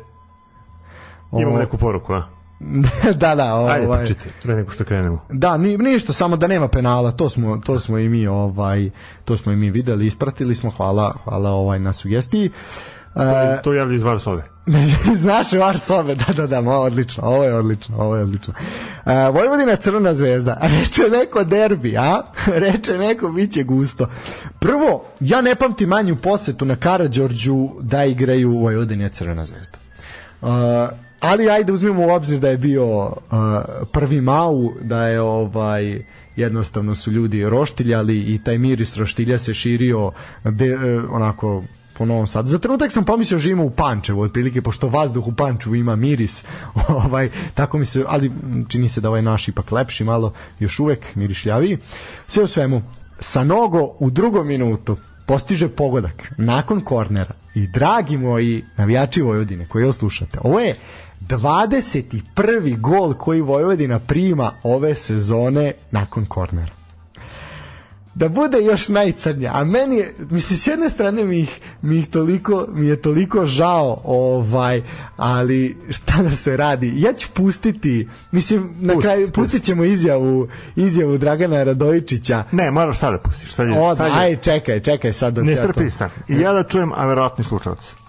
[1.33, 2.40] Imamo neku poruku, a?
[3.21, 3.75] da, da, ovaj.
[3.75, 5.27] Ajde, počite, pre nego što krenemo.
[5.31, 8.91] Da, ni, ništa, samo da nema penala, to smo, to smo i mi ovaj,
[9.25, 12.51] to smo i mi videli, ispratili smo, hvala, hvala ovaj na sugestiji.
[13.15, 14.45] To, je, to javlja iz Varsove.
[15.13, 18.55] iz naše Varsove, da, da, da, mo, odlično, ovo je odlično, ovo je odlično.
[19.05, 22.23] Uh, Vojvodina Crvena zvezda, reče neko derbi, a?
[22.47, 24.09] reče neko biće gusto.
[24.59, 29.79] Prvo, ja ne pamtim manju posetu na Karadžorđu da igraju Vojvodina Crvena zvezda.
[30.43, 30.49] Uh,
[31.21, 33.13] ali ajde uzmemo u obzir da je bio uh,
[33.93, 36.03] prvi mau, da je ovaj
[36.37, 40.13] jednostavno su ljudi roštiljali i taj miris roštilja se širio
[40.45, 40.81] de, uh,
[41.11, 41.63] onako
[42.01, 42.49] po Novom Sadu.
[42.49, 46.45] Za trenutak sam pomislio da živimo u Pančevu, otprilike, pošto vazduh u Pančevu ima miris,
[47.05, 48.33] ovaj, tako mi se, ali
[48.69, 51.79] čini se da ovaj naš ipak lepši malo, još uvek mirišljaviji.
[52.27, 52.83] Sve u svemu,
[53.19, 59.85] sa nogo u drugom minutu postiže pogodak nakon kornera i dragi moji navijači Vojvodine koji
[59.85, 60.75] ovo slušate, ovo je
[61.39, 62.81] 21.
[62.81, 66.81] gol koji Vojvodina prima ove sezone nakon kornera
[68.15, 69.51] da bude još najcrnja.
[69.55, 73.47] A meni je, mislim, s jedne strane mi ih, mi ih toliko, mi je toliko
[73.47, 74.83] žao, ovaj,
[75.17, 76.93] ali šta da se radi?
[76.97, 82.45] Ja ću pustiti, mislim, na Pust, kraju, pustit ćemo izjavu, izjavu Dragana Radojičića.
[82.53, 83.53] Ne, moraš sada da pustiš.
[83.53, 84.19] Sad je, Od, sad je.
[84.19, 85.39] Aj, čekaj, čekaj sad.
[85.39, 86.11] Ne strpi sam.
[86.29, 88.00] I ja da čujem, a verovatni slučajci.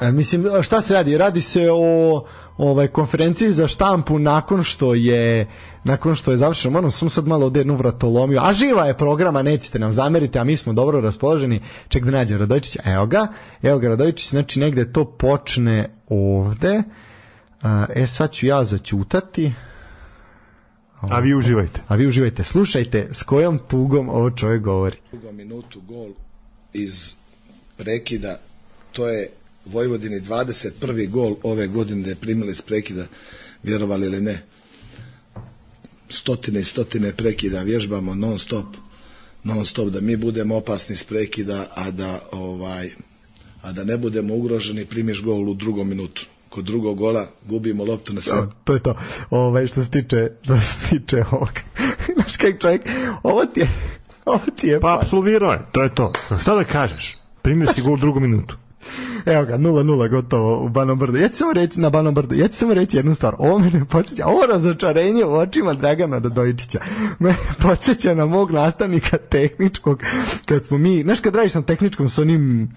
[0.00, 1.18] E, mislim, šta se radi?
[1.18, 2.24] Radi se o
[2.58, 5.46] ovaj konferenciji za štampu nakon što je
[5.84, 9.78] nakon što je završeno, moram sam sad malo jednu vratolomio, a živa je programa, nećete
[9.78, 13.26] nam zameriti, a mi smo dobro raspoloženi, ček da nađem Radojičića, evo ga,
[13.62, 16.82] evo ga Radojičić, znači negde to počne ovde,
[17.94, 19.52] e sad ću ja začutati,
[21.00, 21.80] A vi uživajte.
[21.88, 22.44] A vi uživajte.
[22.44, 24.96] Slušajte s kojom tugom ovo čovjek govori.
[25.10, 26.08] Drugo minutu gol
[26.72, 27.14] iz
[27.76, 28.40] prekida,
[28.92, 29.28] to je
[29.64, 31.08] Vojvodini 21.
[31.10, 33.06] gol ove godine da je primili s prekida,
[33.62, 34.42] vjerovali ili ne.
[36.08, 38.66] Stotine i stotine prekida vježbamo non stop
[39.44, 42.90] non stop da mi budemo opasni s prekida, a da ovaj
[43.62, 48.12] a da ne budemo ugroženi primiš gol u drugom minutu kod drugog gola gubimo loptu
[48.12, 48.46] na sebe.
[48.64, 48.94] To je to.
[49.30, 51.52] Ovaj što se tiče što se tiče ovog.
[52.14, 52.82] Znaš kak čovjek,
[53.22, 53.70] ovo ti je
[54.24, 56.12] ovo ti je pa apsolvirao je, to je to.
[56.40, 57.16] Šta da kažeš?
[57.42, 58.56] Primio si gol u drugom minutu.
[59.26, 61.18] Evo ga, 0-0 gotovo u Banom Brdu.
[61.18, 63.34] Ja ću samo reći na Banom Brdu, ja ću samo reći jednu stvar.
[63.38, 66.78] Ovo me ne podsjeća, ovo razočarenje u očima Dragana Radojičića
[67.18, 70.02] me podsjeća na mog nastavnika tehničkog,
[70.46, 72.70] kad smo mi, znaš kad radiš na tehničkom s onim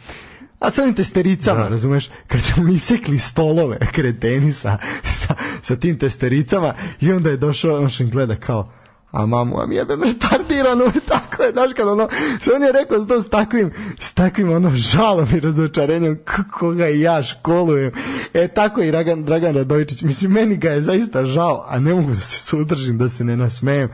[0.59, 1.67] a sa ovim testericama, da.
[1.67, 7.79] razumeš, kad smo isekli stolove kreteni sa, sa, sa tim testericama i onda je došao,
[7.79, 8.71] on što gleda kao,
[9.13, 12.07] a mamu vam jebe retardirano tako je, znaš kad ono,
[12.41, 16.19] se on je rekao to s takvim, s takvim ono žalom i razočarenjem
[16.51, 17.91] koga i ja školujem.
[18.33, 22.09] E tako i Dragan, Dragan Radovičić, mislim meni ga je zaista žao, a ne mogu
[22.09, 23.89] da se sudržim, da se ne nasmejem.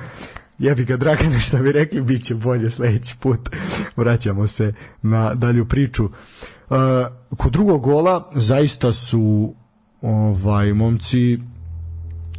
[0.60, 3.50] Jebi ga Dragane šta bi rekli, bit će bolje sledeći put.
[3.98, 6.06] Vraćamo se na dalju priču.
[6.06, 6.78] Uh,
[7.38, 9.54] kod drugog gola zaista su
[10.02, 11.40] ovaj momci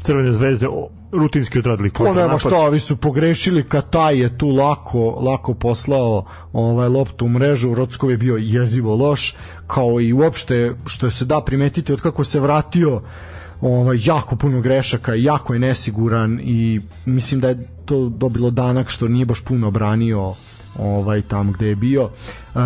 [0.03, 0.67] Crvene zvezde
[1.13, 6.89] rutinski odradili ko nema šta, ovi su pogrešili Kataj je tu lako lako poslao ovaj
[6.89, 11.93] loptu u mrežu Rockov je bio jezivo loš kao i uopšte što se da primetiti
[11.93, 13.03] od kako se vratio
[13.61, 19.09] ovaj jako puno grešaka jako je nesiguran i mislim da je to dobilo danak što
[19.09, 20.35] nije baš puno branio
[20.79, 22.11] ovaj tamo gde je bio.
[22.55, 22.59] E,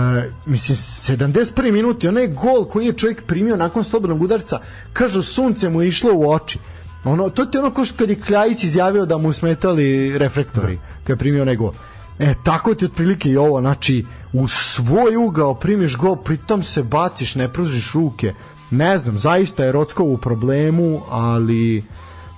[0.46, 4.60] mislim 71 minuti onaj gol koji je čovjek primio nakon slobodnog udarca,
[4.92, 6.58] kažu sunce mu je išlo u oči.
[7.04, 11.08] Ono, to ti ono ko što kad je Kljajić izjavio da mu smetali reflektori, kad
[11.08, 11.72] je primio nego.
[12.18, 17.34] E, tako ti otprilike i ovo, znači, u svoj ugao primiš gol, pritom se baciš,
[17.34, 18.34] ne pružiš ruke.
[18.70, 21.84] Ne znam, zaista je Rockov u problemu, ali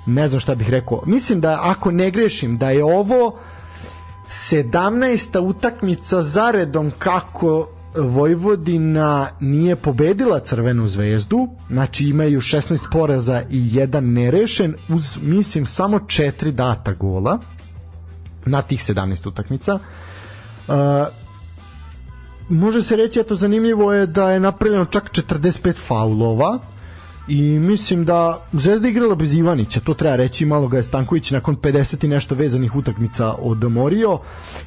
[0.06, 1.02] ne znam šta bih rekao.
[1.06, 3.38] Mislim da ako ne grešim, da je ovo
[4.28, 5.38] 17.
[5.38, 14.74] utakmica zaredom kako Vojvodina nije pobedila Crvenu zvezdu, znači imaju 16 poraza i jedan nerešen,
[14.88, 17.38] uz, mislim, samo četiri data gola
[18.46, 19.74] na tih 17 utakmica.
[19.74, 20.74] Uh,
[22.48, 26.58] može se reći, eto, zanimljivo je da je napravljeno čak 45 faulova,
[27.28, 31.56] i mislim da Zvezda igrala bez Ivanića, to treba reći, malo ga je Stanković nakon
[31.56, 34.18] 50 i nešto vezanih utakmica odmorio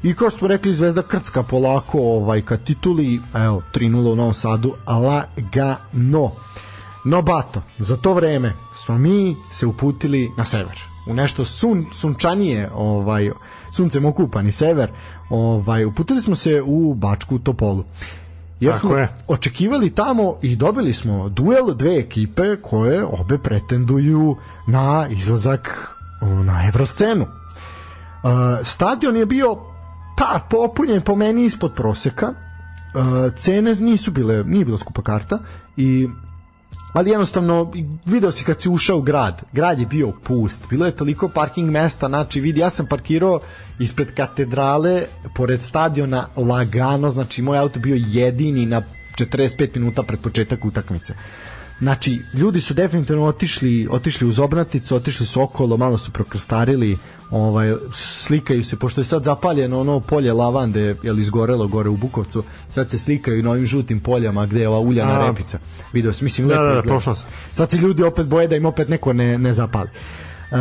[0.03, 4.33] i kao što smo rekli Zvezda krcka polako ovaj, ka tituli, evo 3-0 u Novom
[4.33, 6.31] Sadu, lagano.
[7.05, 12.69] No bato, za to vreme smo mi se uputili na sever, u nešto sun, sunčanije,
[12.73, 13.31] ovaj,
[13.75, 14.91] suncem okupani sever,
[15.29, 17.83] ovaj, uputili smo se u Bačku Topolu.
[18.59, 19.17] Jer Tako smo je.
[19.27, 24.37] očekivali tamo i dobili smo duel dve ekipe koje obe pretenduju
[24.67, 25.89] na izlazak
[26.21, 27.23] na evroscenu.
[27.23, 28.29] Uh,
[28.63, 29.57] stadion je bio
[30.17, 32.27] pa popunjen po meni ispod proseka.
[32.27, 35.39] Uh, cene nisu bile, nije bila skupa karta
[35.77, 36.07] i
[36.93, 37.71] ali jednostavno
[38.05, 41.71] video si kad si ušao u grad grad je bio pust, bilo je toliko parking
[41.71, 43.39] mesta znači vidi, ja sam parkirao
[43.79, 45.03] ispred katedrale,
[45.35, 48.81] pored stadiona lagano, znači moj auto bio jedini na
[49.17, 51.13] 45 minuta pred početak utakmice.
[51.79, 56.97] Znači, ljudi su definitivno otišli, otišli uz obnaticu, otišli su okolo, malo su prokrstarili,
[57.31, 61.97] ovaj, slikaju se, pošto je sad zapaljeno ono polje lavande, je li izgorelo gore u
[61.97, 65.27] Bukovcu, sad se slikaju na ovim žutim poljama gde je ova uljana A.
[65.27, 65.59] repica.
[65.93, 67.29] Video sam, mislim, Da, lepo da, da, prošao sam.
[67.51, 69.89] Sad se ljudi opet boje da im opet neko ne, ne zapali.
[69.89, 70.55] E,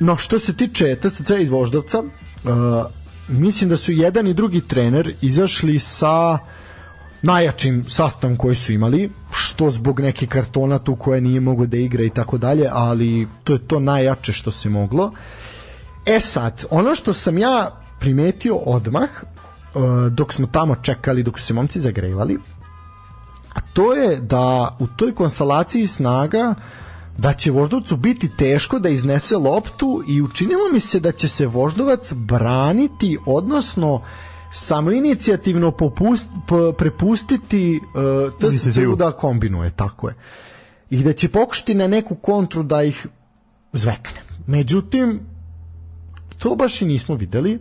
[0.00, 2.48] no, što se tiče TSC iz Voždovca, e,
[3.28, 6.38] mislim da su jedan i drugi trener izašli sa
[7.22, 12.04] najjačim sastavom koji su imali, što zbog neke kartona tu koje nije mogo da igra
[12.04, 15.12] i tako dalje, ali to je to najjače što se moglo.
[16.06, 19.28] E sad, ono što sam ja primetio odmah, e,
[20.10, 22.38] dok smo tamo čekali, dok su se momci zagrevali,
[23.54, 26.54] a to je da u toj konstelaciji snaga
[27.18, 31.46] da će Voždovcu biti teško da iznese loptu i učinilo mi se da će se
[31.46, 34.02] Voždovac braniti, odnosno
[34.52, 38.96] samo inicijativno popust, p, prepustiti uh, TSC Inicijativu.
[38.96, 40.14] da kombinuje, tako je.
[40.90, 43.06] I da će pokušati na neku kontru da ih
[43.72, 44.20] zvekne.
[44.46, 45.20] Međutim,
[46.38, 47.58] to baš i nismo videli.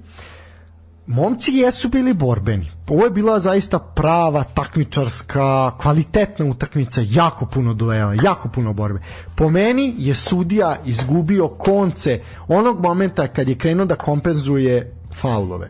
[1.08, 2.72] Momci jesu bili borbeni.
[2.88, 9.00] Ovo je bila zaista prava takmičarska, kvalitetna utakmica, jako puno duela, jako puno borbe.
[9.36, 15.70] Po meni je sudija izgubio konce onog momenta kad je krenuo da kompenzuje faulove.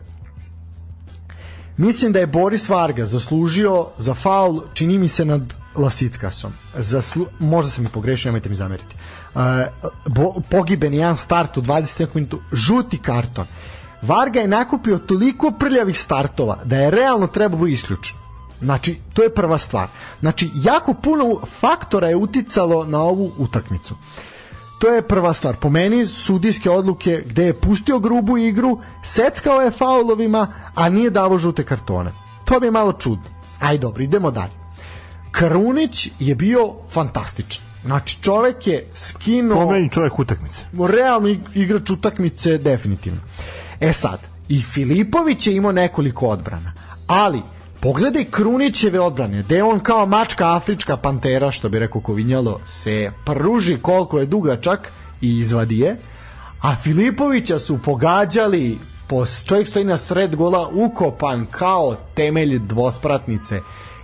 [1.76, 6.52] Mislim da je Boris Varga zaslužio za faul, čini mi se nad Lasickasom.
[6.74, 7.26] Zaslu...
[7.38, 8.94] Možda sam i pogrešio, nemojte mi zameriti.
[8.94, 9.15] Uh,
[10.06, 13.46] bo, pogiben je jedan start u 20 minutu, žuti karton.
[14.02, 18.16] Varga je nakupio toliko prljavih startova da je realno trebao isključen.
[18.60, 19.88] Znači, to je prva stvar.
[20.20, 23.94] Znači, jako puno faktora je uticalo na ovu utakmicu.
[24.78, 25.56] To je prva stvar.
[25.56, 31.38] Po meni sudijske odluke gde je pustio grubu igru, seckao je faulovima, a nije davo
[31.38, 32.10] žute kartone.
[32.44, 33.24] To mi je malo čudno.
[33.60, 34.52] Aj dobro, idemo dalje.
[35.32, 37.64] Krunić je bio fantastičan.
[37.86, 40.56] Znači, čovek je skinuo Po meni čovjek utakmice.
[40.88, 43.20] realno ig- igrač utakmice definitivno.
[43.80, 44.18] E sad,
[44.48, 46.72] i Filipović je imao nekoliko odbrana,
[47.06, 47.42] ali
[47.80, 53.78] pogledaj Krunićeve odbrane, gde on kao mačka afrička pantera, što bi rekao Kovinjalo, se pruži
[53.82, 55.96] koliko je dugačak i izvadi je,
[56.62, 63.60] a Filipovića su pogađali po, čovjek stoji na sred gola ukopan kao temelj dvospratnice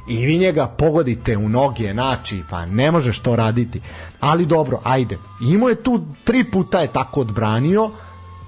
[0.06, 3.80] i vi njega pogodite u noge, znači, pa ne možeš to raditi.
[4.20, 5.18] Ali dobro, ajde.
[5.40, 7.90] Imao je tu, tri puta je tako odbranio,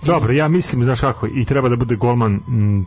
[0.04, 2.86] Dobro, ja mislim, znaš kako, i treba da bude golman mm,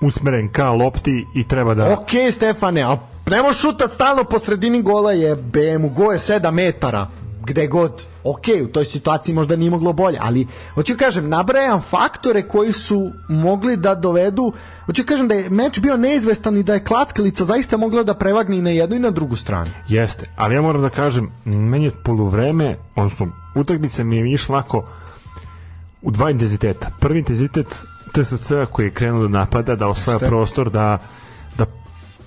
[0.00, 1.92] usmeren ka lopti i treba da...
[1.92, 2.96] Ok, Stefane, a
[3.30, 7.06] ne možeš šutat stalno po sredini gola je BM, go je 7 metara,
[7.46, 8.02] gde god.
[8.24, 13.10] Ok, u toj situaciji možda nije moglo bolje, ali hoću kažem, nabrajam faktore koji su
[13.28, 14.52] mogli da dovedu,
[14.86, 18.58] hoću kažem da je meč bio neizvestan i da je klackalica zaista mogla da prevagne
[18.58, 19.70] i na jednu i na drugu stranu.
[19.88, 24.84] Jeste, ali ja moram da kažem, meni je poluvreme, odnosno utakmica mi je išla onako
[26.02, 26.90] u dva intenziteta.
[27.00, 27.66] Prvi intenzitet
[28.12, 30.28] TSC koji je krenuo da napada, da osvaja Jeste.
[30.28, 30.98] prostor, da,
[31.58, 31.66] da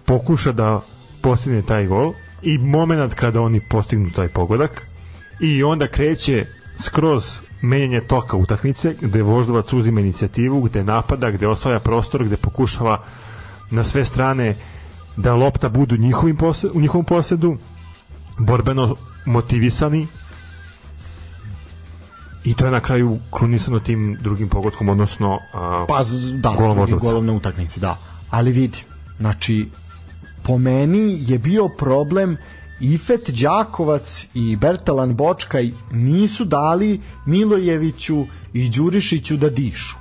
[0.05, 0.81] pokuša da
[1.21, 4.94] postigne taj gol i moment kada oni postignu taj pogodak
[5.39, 6.45] i onda kreće
[6.77, 13.03] skroz menjanje toka utakmice gde Voždovac uzima inicijativu, gde napada, gde osvaja prostor, gde pokušava
[13.71, 14.55] na sve strane
[15.17, 17.57] da lopta budu njihovim posed, u njihovom posedu
[18.39, 18.95] borbeno
[19.25, 20.07] motivisani
[22.43, 26.01] i to je na kraju krunisano tim drugim pogodkom odnosno a, Pa
[26.33, 27.05] da, Golom Voždovca.
[27.05, 27.97] golom na utakmici, da.
[28.29, 28.77] Ali vidi,
[29.19, 29.69] znači
[30.43, 32.37] po meni je bio problem
[32.79, 39.95] Ifet Đakovac i Bertalan Bočkaj nisu dali Milojeviću i Đurišiću da dišu.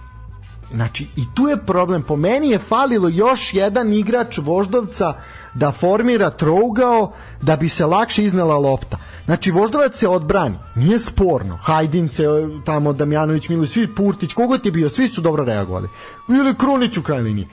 [0.75, 2.03] Znači, i tu je problem.
[2.03, 5.15] Po meni je falilo još jedan igrač Voždovca
[5.55, 8.99] da formira trougao da bi se lakše iznela lopta.
[9.25, 10.59] Znači, Voždovac se odbrani.
[10.75, 11.59] Nije sporno.
[11.63, 15.89] Hajdin se e, tamo, Damjanović, Milović, svi Purtić, kogod je bio, svi su dobro reagovali.
[16.29, 17.49] Ili Krunić u liniji.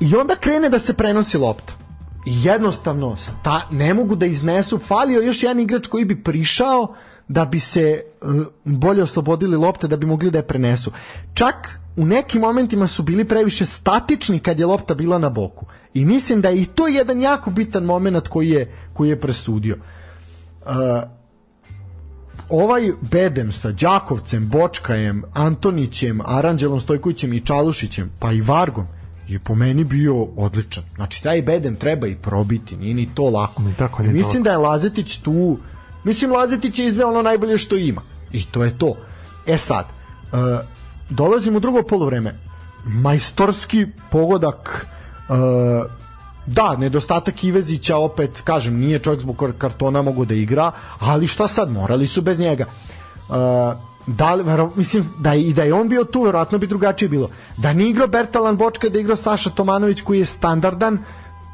[0.00, 1.87] I onda krene da se prenosi lopta.
[2.30, 4.78] Jednostavno sta, ne mogu da iznesu.
[4.78, 6.94] Falio još jedan igrač koji bi prišao
[7.28, 10.92] da bi se uh, bolje oslobodili lopte da bi mogli da je prenesu.
[11.34, 15.66] Čak u nekim momentima su bili previše statični kad je lopta bila na boku.
[15.94, 19.76] I mislim da je i to jedan jako bitan moment koji je, koji je presudio.
[19.76, 20.72] Uh,
[22.48, 28.86] ovaj bedem sa Đakovcem, Bočkajem, Antonićem, Aranđelom Stojkovićem i Čalušićem, pa i Vargom,
[29.28, 30.84] je po meni bio odličan.
[30.96, 33.62] Znači, taj bedem treba i probiti, nije ni to lako.
[33.62, 34.44] Ni tako, ni Mislim tako.
[34.44, 35.58] da je Lazetić tu,
[36.04, 38.02] mislim Lazetić je izveo ono najbolje što ima.
[38.32, 38.94] I to je to.
[39.46, 40.38] E sad, uh,
[41.10, 42.34] dolazimo u drugo polovreme.
[42.84, 44.86] Majstorski pogodak
[45.28, 45.36] uh,
[46.46, 51.70] da, nedostatak Ivezića opet, kažem, nije čovjek zbog kartona mogu da igra, ali šta sad,
[51.70, 52.66] morali su bez njega.
[53.28, 53.34] Uh,
[54.08, 54.44] da li,
[54.76, 57.30] mislim, da i da je on bio tu, verovatno bi drugačije bilo.
[57.56, 60.98] Da nije igrao Bertalan Bočka, da igrao Saša Tomanović koji je standardan,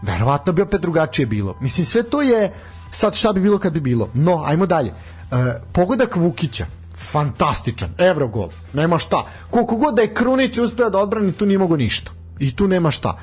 [0.02, 1.56] verovatno bi opet drugačije bilo.
[1.60, 2.52] Mislim, sve to je
[2.90, 4.08] sad šta bi bilo kad bi bilo.
[4.14, 4.90] No, ajmo dalje.
[4.90, 5.38] Uh,
[5.72, 6.66] pogodak Vukića,
[6.96, 9.26] fantastičan, evrogol, nema šta.
[9.50, 12.10] Koliko god da je Krunić uspeo da odbrani, tu nije mogo ništa.
[12.38, 13.18] I tu nema šta.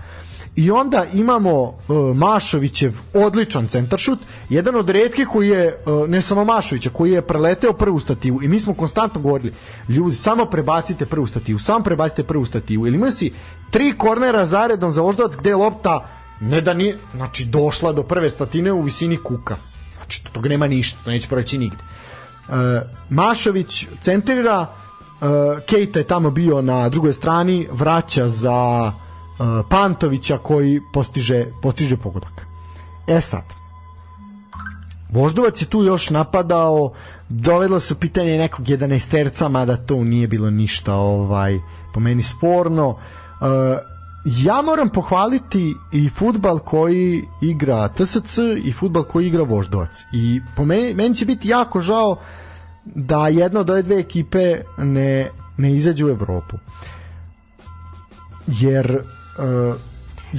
[0.61, 1.73] I onda imamo uh,
[2.17, 4.19] Mašovićev odličan centaršut,
[4.49, 8.47] jedan od retkih koji je, uh, ne samo Mašovića, koji je preleteo prvu stativu i
[8.47, 9.53] mi smo konstantno govorili,
[9.89, 13.33] ljudi, samo prebacite prvu stativu, samo prebacite prvu stativu, ili imao si
[13.69, 16.09] tri kornera zaredom za voždovac gde je lopta
[16.41, 19.55] ne da nije, znači došla do prve statine u visini kuka.
[19.95, 21.83] Znači, toga nema ništa, to neće proći nigde.
[22.47, 22.55] Uh,
[23.09, 25.27] Mašović centrira, uh,
[25.65, 28.91] Kejta je tamo bio na drugoj strani, vraća za
[29.69, 32.47] Pantovića koji postiže, postiže pogodak.
[33.07, 33.43] E sad,
[35.11, 36.93] Voždovac je tu još napadao,
[37.30, 41.59] dovedlo se pitanje nekog 11 terca, mada to nije bilo ništa ovaj
[41.93, 42.89] po meni sporno.
[42.89, 42.97] Uh,
[44.26, 50.03] ja moram pohvaliti i futbal koji igra TSC i futbal koji igra Voždovac.
[50.13, 52.18] I po meni, meni će biti jako žao
[52.85, 56.57] da jedna od ove dve ekipe ne, ne izađe u Evropu.
[58.47, 59.01] Jer
[59.38, 59.76] uh,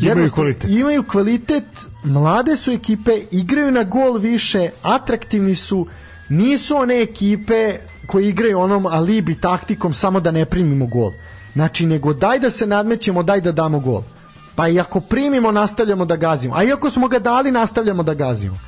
[0.02, 0.70] Imaju kvalitet.
[0.70, 1.64] imaju kvalitet,
[2.04, 5.86] mlade su ekipe, igraju na gol više, atraktivni su,
[6.28, 7.74] nisu one ekipe
[8.06, 11.10] koje igraju onom alibi taktikom samo da ne primimo gol.
[11.52, 14.02] Znači, nego daj da se nadmećemo, daj da damo gol.
[14.54, 16.54] Pa i ako primimo, nastavljamo da gazimo.
[16.56, 18.58] A i ako smo ga dali, nastavljamo da gazimo.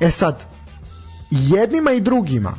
[0.00, 0.44] E sad,
[1.30, 2.54] jednima i drugima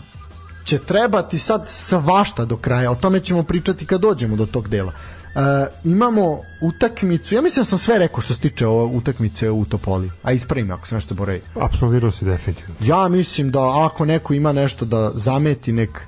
[0.64, 2.92] će trebati sad svašta do kraja.
[2.92, 4.92] O tome ćemo pričati kad dođemo do tog dela.
[5.38, 9.66] E, imamo utakmicu, ja mislim da sam sve rekao što se tiče ove utakmice u
[9.66, 11.42] Topoli, a ispravim ako sam nešto boravio.
[11.62, 12.76] Absolvirao si definitivno.
[12.82, 16.02] Ja mislim da ako neko ima nešto da zameti nek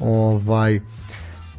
[0.00, 0.80] ovaj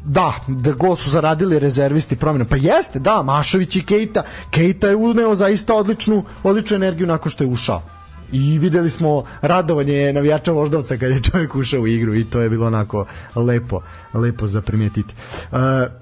[0.04, 2.44] Da, da gol su zaradili rezervisti promjena.
[2.44, 4.22] Pa jeste, da, Mašović i Kejta.
[4.50, 7.82] Kejta je uneo zaista odličnu, odličnu energiju nakon što je ušao.
[8.32, 12.50] I videli smo radovanje navijača Voždovca kad je čovjek ušao u igru i to je
[12.50, 13.82] bilo onako lepo,
[14.14, 15.14] lepo za primijetiti.
[15.52, 15.58] Uh,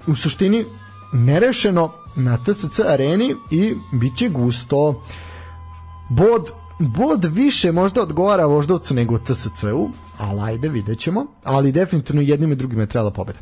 [0.07, 0.65] u suštini,
[1.13, 5.03] nerešeno na TSC areni i bit će gusto.
[6.09, 11.25] Bod bod više možda odgovara Voždovcu nego TSC-u, ali ajde, vidjet ćemo.
[11.43, 13.39] Ali definitivno jednim i drugim je trebala pobeda.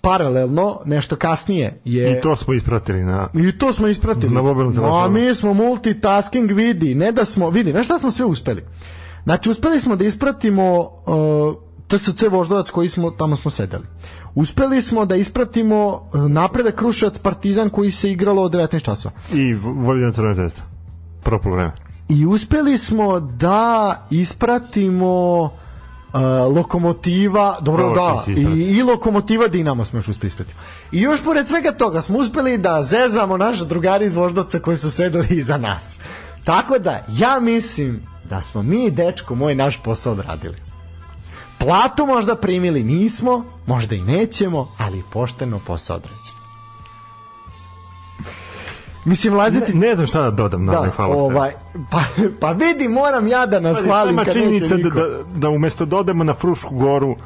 [0.00, 2.18] Paralelno, nešto kasnije je...
[2.18, 3.28] I to smo ispratili na...
[3.34, 4.34] I to smo ispratili.
[4.34, 5.08] Na mobilnom A telefonu.
[5.08, 8.64] mi smo multitasking vidi, ne da smo, vidi, znaš šta smo sve uspeli?
[9.24, 11.54] Znači, uspeli smo da ispratimo uh,
[11.98, 13.84] TSC Voždovac koji smo, tamo smo sedeli.
[14.34, 19.14] Uspeli smo da ispratimo uh, napredak Kruševac Partizan koji se igralo od 19 časova.
[19.32, 20.60] I Vojvodina Crvena zvezda.
[21.22, 21.72] Prvo polovreme.
[22.08, 26.20] I uspeli smo da ispratimo uh,
[26.56, 28.42] lokomotiva, dobro Dobro, da, i,
[28.76, 30.56] i lokomotiva Dinamo smo još uspeli ispratiti.
[30.92, 34.90] I još pored svega toga smo uspeli da zezamo naše drugari iz Voždovca koji su
[34.90, 35.98] sedeli iza nas.
[36.44, 40.71] Tako da, ja mislim da smo mi, dečko moj, naš posao odradili.
[41.62, 46.32] Platu možda primili nismo, možda i nećemo, ali pošteno posao odrađen.
[49.04, 49.74] Mislim, laziti...
[49.74, 51.24] Ne, ne znam šta da dodam na ovaj Da, hvalospjev.
[51.24, 51.52] ovaj,
[51.90, 52.02] pa,
[52.40, 55.00] pa vidi, moram ja da nas Ali hvalim kad činjenica neće da, niko.
[55.00, 57.16] da, da umesto da odemo na Frušku goru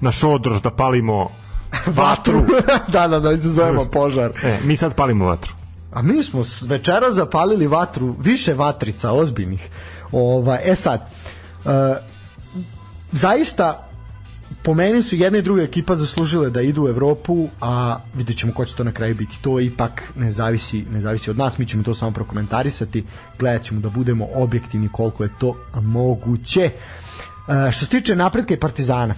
[0.00, 1.30] na Šodrož da palimo
[2.00, 2.42] vatru.
[2.92, 4.32] da, da, da, izazovemo požar.
[4.42, 5.52] e, mi sad palimo vatru.
[5.92, 9.68] A mi smo večera zapalili vatru, više vatrica ozbiljnih.
[10.12, 11.10] Ova, e sad,
[11.64, 11.70] uh,
[13.12, 13.88] zaista
[14.62, 18.52] po meni su jedna i druga ekipa zaslužile da idu u Evropu, a vidjet ćemo
[18.52, 19.38] ko će to na kraju biti.
[19.42, 23.04] To ipak ne zavisi, ne zavisi od nas, mi ćemo to samo prokomentarisati,
[23.38, 26.70] gledat ćemo da budemo objektivni koliko je to moguće.
[27.48, 29.14] Uh, što se tiče napretka i Partizana,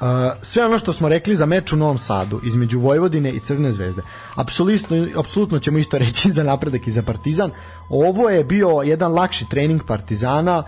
[0.00, 0.06] Uh,
[0.42, 4.02] sve ono što smo rekli za meč u Novom Sadu između Vojvodine i Crne zvezde
[4.34, 7.50] apsolutno, apsolutno ćemo isto reći za napredak i za Partizan
[7.88, 10.64] ovo je bio jedan lakši trening Partizana Uh,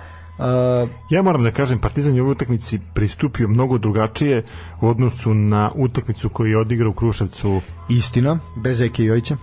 [1.10, 4.42] Ja moram da kažem, Partizan je u utakmici pristupio mnogo drugačije
[4.80, 7.60] u odnosu na utakmicu koju je odigrao u Kruševcu.
[7.88, 9.36] istina, bez Eke Jojića.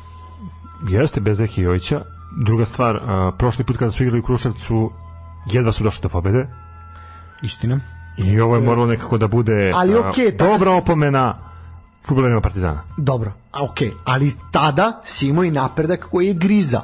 [0.89, 2.01] Jeste bez Eki Jojića.
[2.37, 4.91] Druga stvar, a, prošli put kada su igrali u Kruševcu,
[5.45, 6.47] jedva su došli do pobede.
[7.41, 7.79] Istina.
[8.17, 10.11] I ovo je moralo nekako da bude Ali tada
[10.49, 11.37] dobra si- opomena
[12.01, 12.81] futbolerima Partizana.
[12.97, 16.81] Dobro, a okej, ali tada si imao i napredak koji je grizao.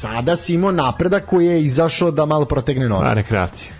[0.00, 3.06] Sada si imao napredak koji je izašao da malo protegne noge.
[3.06, 3.72] A, rekreacija.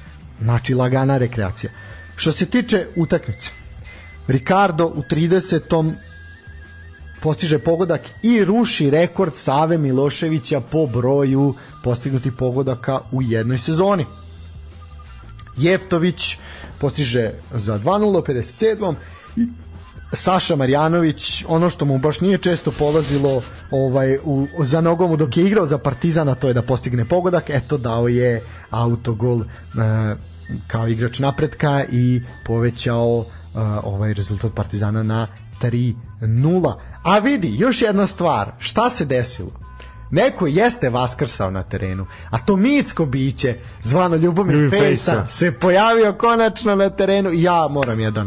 [0.43, 1.73] Znači lagana rekreacija.
[2.17, 3.51] Što se tiče utakmice,
[4.29, 5.95] Ricardo u 30.
[7.23, 14.07] postiže pogodak i ruši rekord Save Miloševića po broju postignutih pogodaka u jednoj sezoni.
[15.57, 16.37] Jeftović
[16.79, 18.95] postiže za 2-0 u 57.
[20.13, 25.47] Saša Marjanović, ono što mu baš nije često polazilo ovaj, u, za nogom dok je
[25.47, 29.45] igrao za Partizana, to je da postigne pogodak, eto dao je autogol e,
[30.67, 35.27] kao igrač napretka i povećao e, ovaj rezultat Partizana na
[35.63, 36.75] 3-0.
[37.03, 39.51] A vidi, još jedna stvar, šta se desilo?
[40.11, 45.27] Neko jeste vaskrsao na terenu, a to mitsko biće, zvano Ljubomir Fejsa.
[45.29, 48.27] se pojavio konačno na terenu i ja moram jedan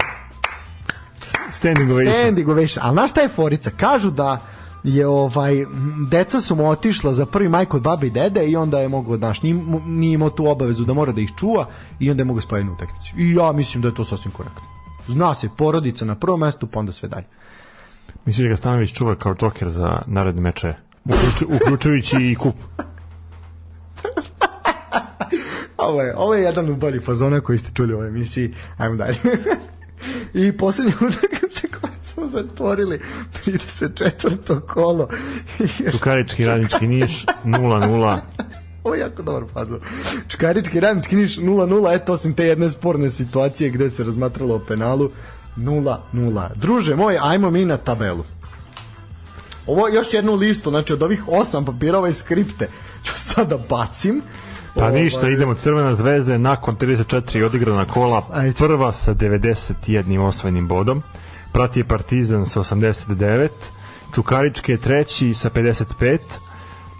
[1.53, 2.13] Standing ovation.
[2.13, 2.85] standing ovation.
[2.85, 3.71] Ali znaš šta je forica?
[3.77, 4.41] Kažu da
[4.83, 5.65] je ovaj
[6.09, 9.17] deca su mu otišla za prvi maj kod babe i dede i onda je mogao
[9.17, 9.55] znaš nije,
[9.85, 11.65] nije imao tu obavezu da mora da ih čuva
[11.99, 13.13] i onda je mogao spojiti na utakmicu.
[13.17, 14.61] I ja mislim da je to sasvim korektno.
[15.07, 17.25] Zna se porodica na prvom mestu pa onda sve dalje.
[18.25, 20.73] Misliš da ga Stanović čuva kao džoker za naredne meče?
[21.05, 22.55] Uključu, uključujući i kup.
[25.77, 28.53] Ovo je, ovo je jedan od boljih fazona koji ste čuli u ovoj emisiji.
[28.77, 29.17] Ajmo dalje.
[30.33, 32.99] I posljednja utakmica koju smo zatvorili
[33.45, 34.59] 34.
[34.59, 35.07] kolo.
[35.91, 38.19] Čukarički radnički niš 0-0.
[38.83, 39.79] Ovo je jako dobar fazon.
[40.27, 45.09] Čukarički radnički niš 0-0, eto osim te jedne sporne situacije gde se razmatralo o penalu
[45.57, 46.47] 0-0.
[46.55, 48.23] Druže moj, ajmo mi na tabelu.
[49.67, 52.67] Ovo je još jednu listu, znači od ovih osam papira ovaj skripte
[53.03, 54.21] ću sada bacim.
[54.75, 58.21] Pa ništa, idemo Crvena zvezda je nakon 34 odigrana kola
[58.57, 61.01] prva sa 91 osvojenim bodom.
[61.51, 63.49] Prati je Partizan sa 89,
[64.15, 66.17] Čukarički je treći sa 55,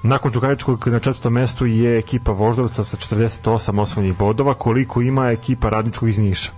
[0.05, 5.69] Nakon Čukaričkog na četvrtom mestu je ekipa Voždovca sa 48 osvojenih bodova, koliko ima ekipa
[5.69, 6.51] Radničkog iz Niša.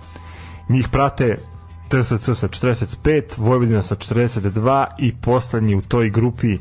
[0.68, 1.36] Njih prate
[1.88, 6.58] TSC sa 45, Vojvodina sa 42 i poslednji u toj grupi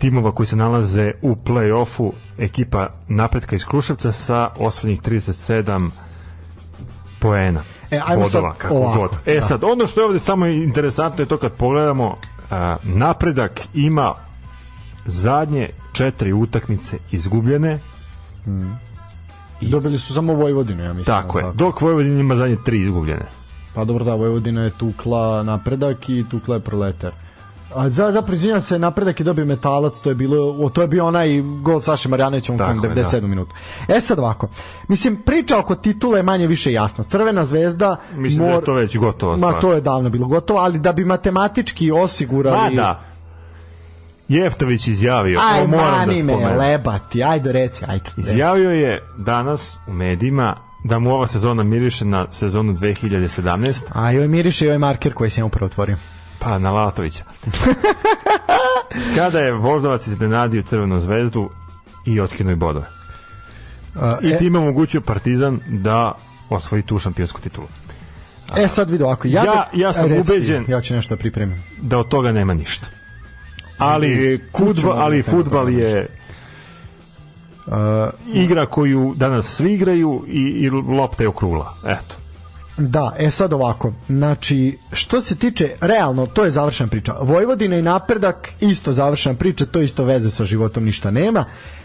[0.00, 5.90] timova koji se nalaze u play-offu ekipa napretka iz Kruševca sa osvojenih 37
[7.20, 7.60] poena.
[7.90, 9.10] E, ajmo bodova, sad kako ovako, god.
[9.26, 9.46] E da.
[9.46, 12.16] sad, ono što je ovde samo interesantno je to kad pogledamo
[12.50, 14.14] a, napredak ima
[15.06, 17.78] zadnje četiri utakmice izgubljene
[19.60, 21.04] Dobili su samo Vojvodinu, ja mislim.
[21.04, 23.24] tako je, dok Vojvodina ima zadnje tri izgubljene
[23.74, 27.12] Pa dobro, da, Vojvodina je tukla napredak i tukla je proletar.
[27.74, 30.88] A za, za izvinjam se, napredak je dobio metalac, to je bilo, o, to je
[30.88, 33.26] bio onaj gol Saše Marjanovića u Tako kom je, 97 da.
[33.26, 33.54] minuta.
[33.88, 34.48] E sad ovako,
[34.88, 37.04] mislim, priča oko titule je manje više jasna.
[37.04, 37.96] Crvena zvezda...
[38.14, 41.04] Mislim da je to već gotovo Ma, to je davno bilo gotovo, ali da bi
[41.04, 42.74] matematički osigurali...
[42.74, 43.10] Ma da
[44.28, 48.04] Jeftović izjavio Aj, ovo moram da mani me, spomenem lebati, ajde reci, ajde.
[48.16, 48.30] reci.
[48.30, 54.28] Izjavio je danas u medijima da mu ova sezona miriše na sezonu 2017, A joj
[54.28, 55.96] miriše i ovaj marker koji sam upravo otvorio.
[56.40, 57.24] Pa na Lalatovića.
[59.16, 61.50] Kada je Voždovac iznenadio Crvenu zvezdu
[62.06, 62.86] i otkinuo i bodove.
[63.96, 66.12] A, I e, time omogućio Partizan da
[66.50, 67.68] osvoji tu šampionsku titulu.
[68.56, 69.28] e, sad vidi ovako.
[69.28, 71.62] Ja, Ja- ja sam Aj, reci ti, ubeđen- Ja ću nešto da pripremim.
[71.78, 72.86] Da od toga nema ništa.
[73.78, 76.08] Ali, fudbal, ali da futbal je
[78.26, 81.74] igra koju danas svi igraju i, i lopta je okrugla.
[81.86, 82.14] Eto.
[82.80, 87.14] Da, e sad ovako, znači, što se tiče, realno, to je završena priča.
[87.22, 91.44] Vojvodina i napredak, isto završena priča, to isto veze sa životom ništa nema.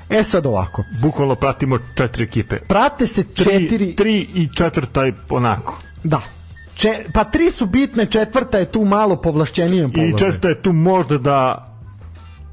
[0.09, 2.59] E sad ovako, Bukvalno pratimo četiri ekipe.
[2.59, 3.95] prate se Tri, četiri...
[3.95, 5.79] tri i četvrta je onako.
[6.03, 6.21] Da.
[6.75, 10.17] Če, pa tri su bitne, četvrta je tu malo povlašćenijem I položaju.
[10.17, 11.67] četvrta je tu možda da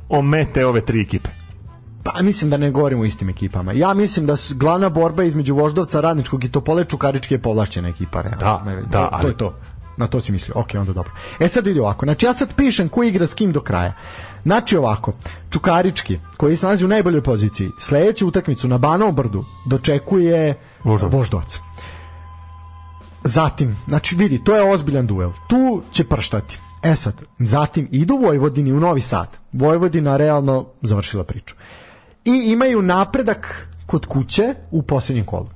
[0.09, 1.31] omete ove tri ekipe.
[2.03, 3.73] Pa mislim da ne govorimo o istim ekipama.
[3.73, 8.23] Ja mislim da su glavna borba između Voždovca, Radničkog i Topole Čukarički je povlašćena ekipa.
[8.23, 8.41] Realno.
[8.41, 9.55] Da, Ne, da, to, to je to.
[9.97, 10.55] Na to si mislio.
[10.59, 11.13] Ok, onda dobro.
[11.41, 12.07] E sad vidi ovako.
[12.07, 13.93] Znači ja sad pišem ko igra s kim do kraja.
[14.43, 15.13] Znači ovako.
[15.51, 20.55] Čukarički, koji se nalazi u najboljoj poziciji, sledeću utakmicu na Banovom brdu dočekuje
[20.85, 21.15] Voždovac.
[21.15, 21.61] Voždovac.
[23.25, 25.31] Zatim, znači vidi, to je ozbiljan duel.
[25.49, 26.59] Tu će prštati.
[26.83, 29.29] E sad, zatim idu Vojvodini u Novi Sad.
[29.53, 31.55] Vojvodina realno završila priču.
[32.25, 35.49] I imaju napredak kod kuće u posljednjem kolu.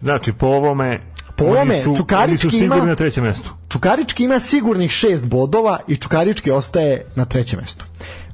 [0.00, 1.00] Znači, po ovome,
[1.36, 3.50] Po oni ovome, su, oni Čukarički su sigurni ima- na trećem mestu.
[3.68, 7.84] Čukarički ima sigurnih šest bodova i Čukarički ostaje na trećem mestu.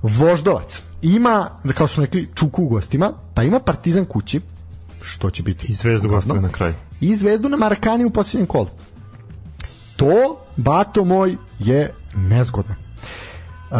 [0.03, 4.41] Voždovac ima, da kao što smo rekli, Čuku u gostima, pa ima Partizan kući,
[5.03, 6.75] što će biti I zvezdu gostove na kraju.
[7.01, 8.69] i Zvezdu na Marakani u posljednjem kolu.
[9.97, 10.07] To,
[10.57, 12.75] bato moj, je nezgodno.
[13.71, 13.79] Uh,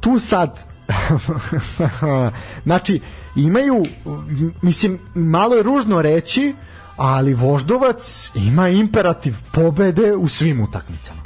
[0.00, 0.58] tu sad
[2.66, 3.00] znači
[3.36, 3.84] imaju
[4.62, 6.54] mislim malo je ružno reći
[6.96, 11.20] ali Voždovac ima imperativ pobede u svim utakmicama.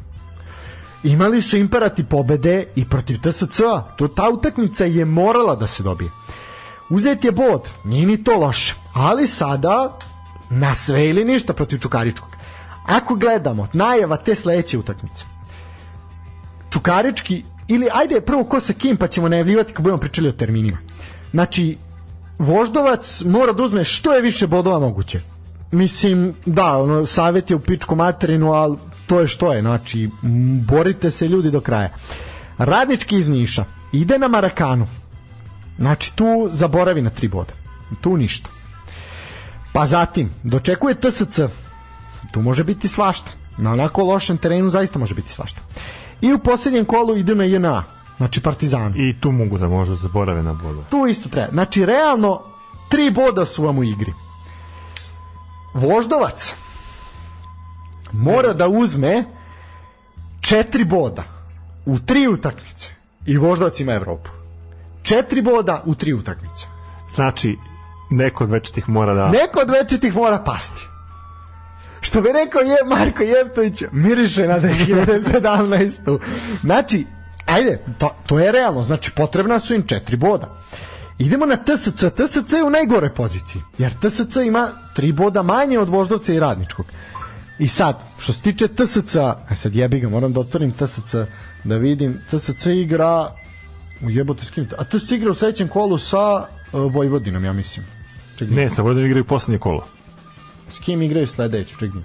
[1.02, 6.10] Imali su imperativ pobede i protiv TSC-a to ta utakmica je morala da se dobije.
[6.90, 9.98] Uzet je bod, nije ni to loše ali sada
[10.50, 12.28] na sve ili ništa protiv Čukaričkog.
[12.86, 15.24] Ako gledamo najava te sledeće utakmice.
[16.70, 20.78] Čukarički ili ajde prvo ko sa kim pa ćemo najavljivati kad budemo pričali o terminima.
[21.30, 21.76] Znači
[22.38, 25.20] Voždovac mora da uzme što je više bodova moguće.
[25.72, 28.76] Mislim, da, ono, savjet je u pičku materinu, ali
[29.06, 30.10] to je što je, znači,
[30.68, 31.88] borite se ljudi do kraja.
[32.58, 34.86] Radnički iz Niša ide na Marakanu.
[35.78, 37.52] Znači, tu zaboravi na tri boda.
[38.00, 38.50] Tu ništa.
[39.72, 41.40] Pa zatim, dočekuje TSC.
[42.32, 43.30] Tu može biti svašta.
[43.58, 45.60] Na onako lošem terenu zaista može biti svašta.
[46.24, 47.84] I u posljednjem kolu ide na JNA,
[48.16, 48.94] znači Partizan.
[48.96, 50.84] I tu mogu da možda zaborave na bodove.
[50.90, 51.48] Tu isto treba.
[51.50, 52.42] Znači, realno,
[52.88, 54.12] tri boda su vam u igri.
[55.74, 56.54] Voždovac
[58.12, 59.24] mora da uzme
[60.40, 61.24] četiri boda
[61.86, 62.90] u tri utakmice
[63.26, 64.30] i Voždovac ima Evropu.
[65.02, 66.66] Četiri boda u tri utakmice.
[67.14, 67.58] Znači,
[68.10, 69.28] neko od večitih mora da...
[69.28, 70.93] Neko od večitih mora pasti.
[72.04, 76.18] Što bi rekao je Marko Jevtović, miriše na 2017.
[76.60, 77.06] Znači,
[77.46, 80.56] ajde, to, to je realno, znači potrebna su im četiri boda.
[81.18, 82.04] Idemo na TSC.
[82.16, 86.86] TSC je u najgore poziciji, jer TSC ima tri boda manje od Voždovca i Radničkog.
[87.58, 91.14] I sad, što se tiče TSC, a sad jebi ga, moram da otvorim TSC,
[91.64, 93.32] da vidim, TSC igra,
[94.02, 97.86] u jebote s a TSC igra u sledećem kolu sa uh, Vojvodinom, ja mislim.
[98.36, 99.86] Čekaj, Ne, sa Vojvodom igraju poslednje kolo.
[100.68, 102.00] S kim igraju sledeću, čekaj.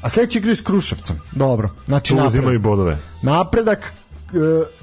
[0.00, 1.16] A sledeći igraju s Kruševcom.
[1.32, 1.70] Dobro.
[1.86, 2.62] Znači Tu uzimaju napredak.
[2.62, 2.98] bodove.
[3.22, 3.92] Napredak e,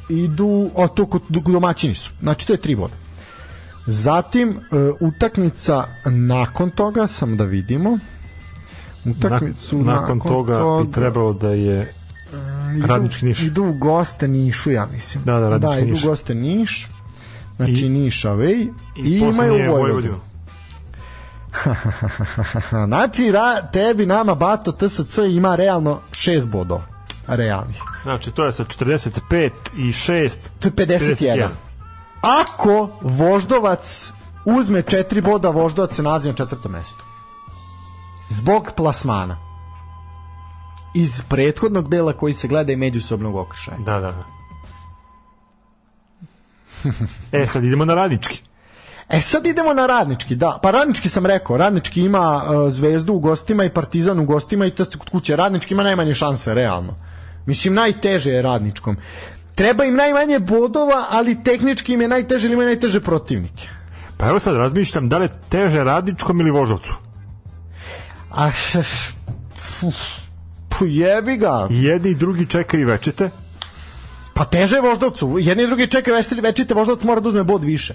[0.09, 2.11] idu, o to kod domaćini su.
[2.19, 2.93] Znači to je tri boda.
[3.87, 4.55] Zatim e,
[5.01, 7.99] utakmica nakon toga, samo da vidimo.
[9.07, 10.53] Utakmicu Nak- nakon toga
[10.85, 11.93] bi trebalo da je
[12.75, 13.41] idu- Radnički Niš.
[13.41, 15.23] Idu u goste Nišu, ja mislim.
[15.23, 16.03] Da, da, Radnički da, idu Niš.
[16.03, 16.87] u goste Niš.
[17.55, 19.71] Znači I- Niš away i, i, imaju Vojvodinu.
[19.73, 20.19] Vojvodinu.
[22.87, 26.83] znači, ra, tebi, nama, Bato, TSC ima realno šest bodova.
[27.27, 27.81] Realnih.
[28.03, 30.37] Znači, to je sa 45 i 6.
[30.59, 31.49] To je 51.
[32.21, 34.13] Ako Voždovac
[34.45, 37.03] uzme četiri boda, Voždovac se nalazi na četvrtom mestu.
[38.29, 39.37] Zbog plasmana.
[40.93, 43.77] Iz prethodnog dela koji se gleda i međusobnog okršaja.
[43.77, 44.23] Da, da, da.
[47.31, 48.41] e, sad idemo na radnički.
[49.11, 50.59] E sad idemo na radnički, da.
[50.63, 54.71] Pa radnički sam rekao, radnički ima uh, zvezdu u gostima i partizan u gostima i
[54.71, 55.35] to se kod kuće.
[55.35, 56.95] Radnički ima najmanje šanse, realno.
[57.45, 58.97] Mislim, najteže je radničkom.
[59.55, 63.69] Treba im najmanje bodova, ali tehnički im je najteže ili imaju najteže protivnike.
[64.17, 66.93] Pa evo sad razmišljam da li je teže radničkom ili voždovcu.
[68.31, 68.47] A,
[69.81, 69.95] uf,
[70.69, 71.67] pu jebi ga.
[71.69, 73.29] Jedni i drugi čekaju večete.
[74.33, 75.37] Pa teže je voždovcu.
[75.39, 77.93] Jedni i drugi čekaju večite, večite voždovac mora da uzme bod više.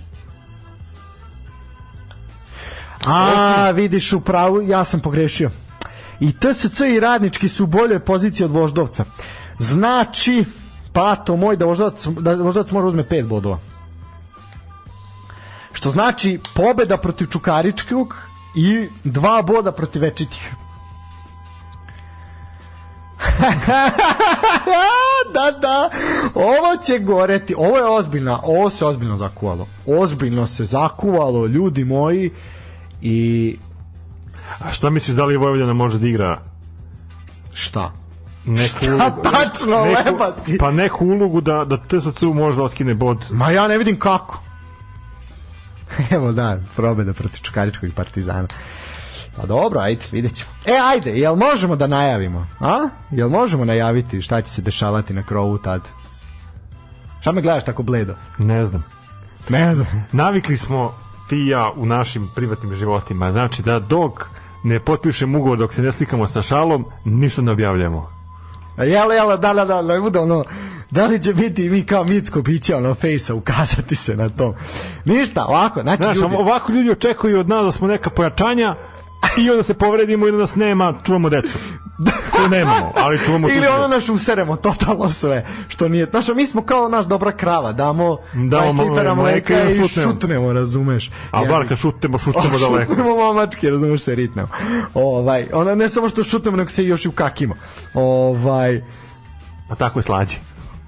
[3.07, 5.51] A, vidiš u pravu, ja sam pogrešio.
[6.21, 9.05] I TSC i radnički su u boljoj poziciji od voždovca.
[9.59, 10.45] Znači,
[10.93, 13.59] pato moj, da voždovac, da voždovac mora da uzme 5 bodova.
[15.73, 18.17] Što znači pobeda protiv Čukaričkog
[18.55, 20.53] i dva boda protiv Večitih.
[25.35, 25.91] da, da,
[26.35, 32.31] ovo će goreti, ovo je ozbiljno, ovo se ozbiljno zakuvalo, ozbiljno se zakuvalo, ljudi moji,
[33.01, 33.59] i
[34.59, 36.39] A šta misliš da li Vojvodina može da igra
[37.53, 37.93] šta?
[38.45, 40.59] neku Šta ulogu, tačno, lebati?
[40.59, 43.25] Pa neku ulogu da, da TSC možda otkine bod.
[43.31, 44.43] Ma ja ne vidim kako.
[46.11, 48.49] Evo da, probeda protiv Čukaričkog i Partizana.
[49.37, 50.51] Pa dobro, ajde, vidjet ćemo.
[50.65, 52.47] E, ajde, jel možemo da najavimo?
[52.61, 52.89] A?
[53.11, 55.89] Jel možemo najaviti šta će se dešavati na krovu tad?
[57.21, 58.15] Šta me gledaš tako bledo?
[58.39, 58.85] Ne znam.
[59.49, 60.07] Ne znam.
[60.13, 60.95] Navikli smo
[61.29, 63.33] ti i ja u našim privatnim životima.
[63.33, 64.29] Znači da dok
[64.63, 68.11] ne potpišemo ugovor, dok se ne slikamo sa šalom, ništa ne objavljamo.
[68.79, 70.45] Jel, jel, da, da, da, da, bude ono,
[70.91, 74.55] da li će biti mi kao mitsko biće, ono, fejsa, ukazati se na to.
[75.05, 78.75] Ništa, ovako, znači, Znaš, ljudi, ovako ljudi očekuju od nas da smo neka pojačanja,
[79.37, 81.59] I onda se povredimo i onda nas nema, čuvamo decu.
[82.31, 86.07] Koju nemamo, ali čuvamo Ili ono naš useremo totalno sve, što nije.
[86.11, 90.13] Znaš, mi smo kao naš dobra krava, damo, Damo 20 litara mleka mleka i šutnemo.
[90.13, 91.11] šutnemo, razumeš.
[91.31, 92.93] A bar kad šutnemo, šutnemo daleko.
[92.93, 94.49] Šutnemo momački, razumeš se ritnemo.
[94.95, 97.55] Ovaj, ona ne samo što šutnemo, nego se još i ukakimo.
[97.95, 98.83] Ovaj,
[99.69, 100.37] Pa tako je slađe.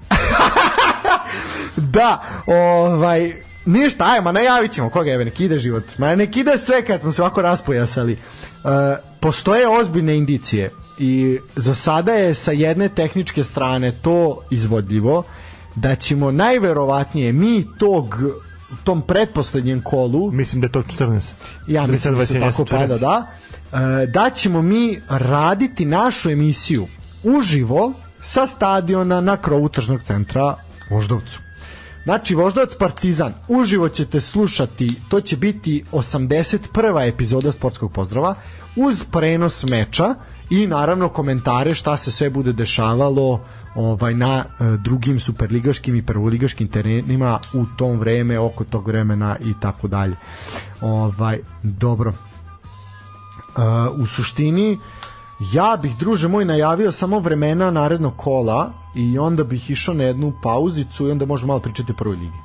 [1.75, 3.33] da, ovaj,
[3.65, 5.83] ništa, ajmo, najavit ćemo koga je, nek ide život.
[5.97, 8.17] Ma nek ide sve kad smo se ovako raspojasali.
[8.65, 15.23] E, postoje ozbiljne indicije i za sada je sa jedne tehničke strane to izvodljivo
[15.75, 18.15] da ćemo najverovatnije mi tog
[18.83, 21.33] tom pretposlednjem kolu Mislim da je to 14.
[21.67, 23.27] ja mislim da se tako pada, da.
[23.73, 26.87] E, da ćemo mi raditi našu emisiju
[27.23, 30.55] uživo sa stadiona na krovu tržnog centra
[30.89, 31.39] Voždovcu.
[32.09, 37.07] Znači, Voždovac Partizan, uživo ćete slušati, to će biti 81.
[37.07, 38.35] epizoda sportskog pozdrava,
[38.75, 40.15] uz prenos meča
[40.49, 43.41] i naravno komentare šta se sve bude dešavalo
[43.75, 49.53] ovaj na e, drugim superligaškim i prvoligaškim terenima u tom vreme, oko tog vremena i
[49.61, 50.15] tako dalje.
[50.81, 52.09] Ovaj, dobro.
[52.09, 54.77] Uh, u suštini
[55.53, 60.33] ja bih druže moj najavio samo vremena narednog kola i onda bih išao na jednu
[60.43, 62.37] pauzicu i onda možemo malo pričati o prvoj ligi.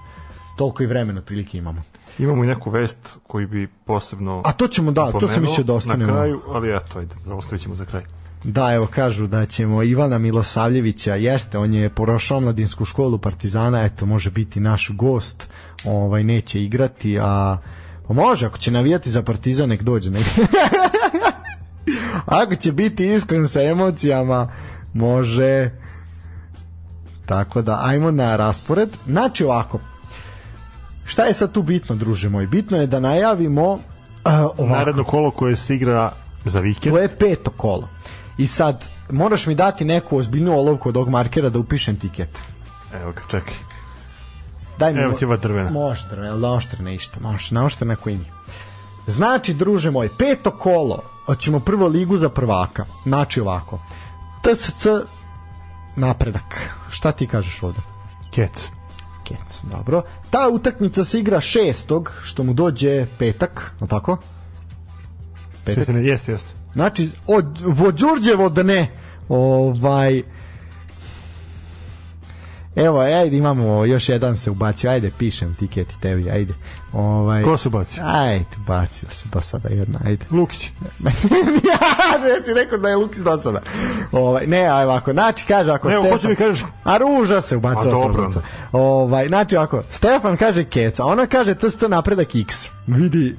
[0.57, 1.83] Toliko i vremena otprilike imamo.
[2.19, 5.75] Imamo i neku vest koji bi posebno A to ćemo, da, to sam mislio da
[5.75, 6.13] ostanemo.
[6.13, 8.03] Na kraju, ali eto, ajde, zaostavit ćemo za kraj.
[8.45, 14.07] Da, evo kažu da ćemo Ivana Milosavljevića, jeste, on je prošao mladinsku školu Partizana, eto,
[14.07, 15.49] može biti naš gost,
[15.85, 17.59] ovaj, neće igrati, a
[18.09, 20.11] pa može, ako će navijati za Partizan, nek dođe.
[20.11, 20.27] Nek...
[22.43, 24.49] ako će biti iskren sa emocijama,
[24.95, 25.71] može.
[27.27, 28.89] Tako da, ajmo na raspored.
[29.07, 29.81] Znači ovako,
[31.05, 32.47] šta je sad tu bitno, druže moj?
[32.47, 33.81] Bitno je da najavimo uh,
[34.35, 34.67] ovako.
[34.67, 36.13] Naredno kolo koje se igra
[36.45, 36.95] za vikend.
[36.95, 37.89] To je peto kolo.
[38.39, 42.39] I sad, moraš mi dati neku ozbiljnu olovku od ovog markera da upišem tiket.
[42.95, 43.55] Evo ga, čekaj.
[44.79, 45.71] Daj mi Evo ti ova drvena.
[45.71, 47.21] Može drvena, ali naoštre ne išta.
[47.21, 48.27] Može, na koji mi.
[49.07, 52.85] Znači, druže moj, peto kolo, hoćemo prvo ligu za prvaka.
[53.05, 53.81] Znači ovako.
[54.43, 54.87] TSC
[55.97, 56.71] napredak.
[56.91, 57.81] Šta ti kažeš ovde?
[58.31, 58.69] Kec.
[59.25, 60.03] Kec, dobro.
[60.31, 64.19] Ta utakmica se igra šestog, što mu dođe petak, li tako?
[65.65, 65.79] Petak.
[65.79, 66.53] Jeste, jeste, jeste.
[66.73, 68.91] Znači, od Vođurđevo da ne,
[69.29, 70.23] ovaj,
[72.77, 76.55] Evo, ajde, imamo još jedan se ubacio, ajde, pišem tiket i tebi, ajde.
[76.93, 78.01] Ovaj, Ko se baci?
[78.03, 80.27] Ajde, bacio se do sada jedna, ajde.
[80.31, 80.71] Lukić.
[81.65, 81.79] ja,
[82.19, 83.61] ne si rekao da je Lukić do sada.
[84.13, 86.19] Ovaj, ne, aj ovako, znači, kaže, ako Evo, Stefan...
[86.19, 88.41] hoće mi kažeš- A ruža se ubacila A, se dobro, ružica.
[88.73, 92.69] Ovaj, znači, ovako, Stefan kaže Kec, a ona kaže TSC napredak X.
[92.87, 93.37] Vidi,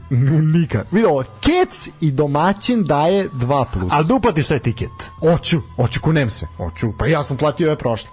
[0.54, 0.84] nika.
[0.92, 3.66] Vidi ovo, Kec i domaćin daje 2+.
[3.74, 3.92] Plus.
[3.92, 4.90] Ali da uplatiš taj tiket.
[5.20, 6.48] Hoću, hoću, kunem se.
[6.58, 8.10] Hoću, pa ja sam platio ove prošle.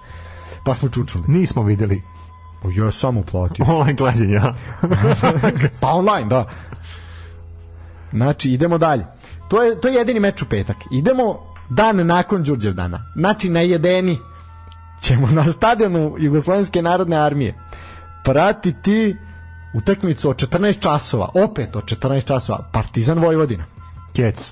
[0.65, 1.23] Pa smo čučuli.
[1.27, 2.01] Nismo videli
[2.63, 3.65] O, ja sam uplatio.
[3.67, 4.53] online klađenje, a?
[5.81, 6.45] pa online, da.
[8.11, 9.05] Znači, idemo dalje.
[9.47, 10.77] To je, to je jedini meč u petak.
[10.91, 11.39] Idemo
[11.69, 13.05] dan nakon Đurđev dana.
[13.15, 14.19] Znači, na jedeni
[15.01, 17.53] ćemo na stadionu Jugoslovenske narodne armije
[18.23, 19.15] pratiti
[19.73, 23.65] utakmicu od 14 časova, opet od 14 časova, Partizan Vojvodina.
[24.13, 24.51] Kec.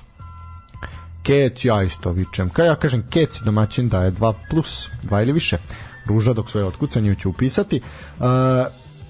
[1.22, 2.50] Kec, ja isto vičem.
[2.50, 5.58] Kad ja kažem Kec domaćin da je 2 plus, 2 ili više.
[6.06, 7.80] Ruža dok svoje otkucanje ću upisati.
[7.80, 8.26] Uh,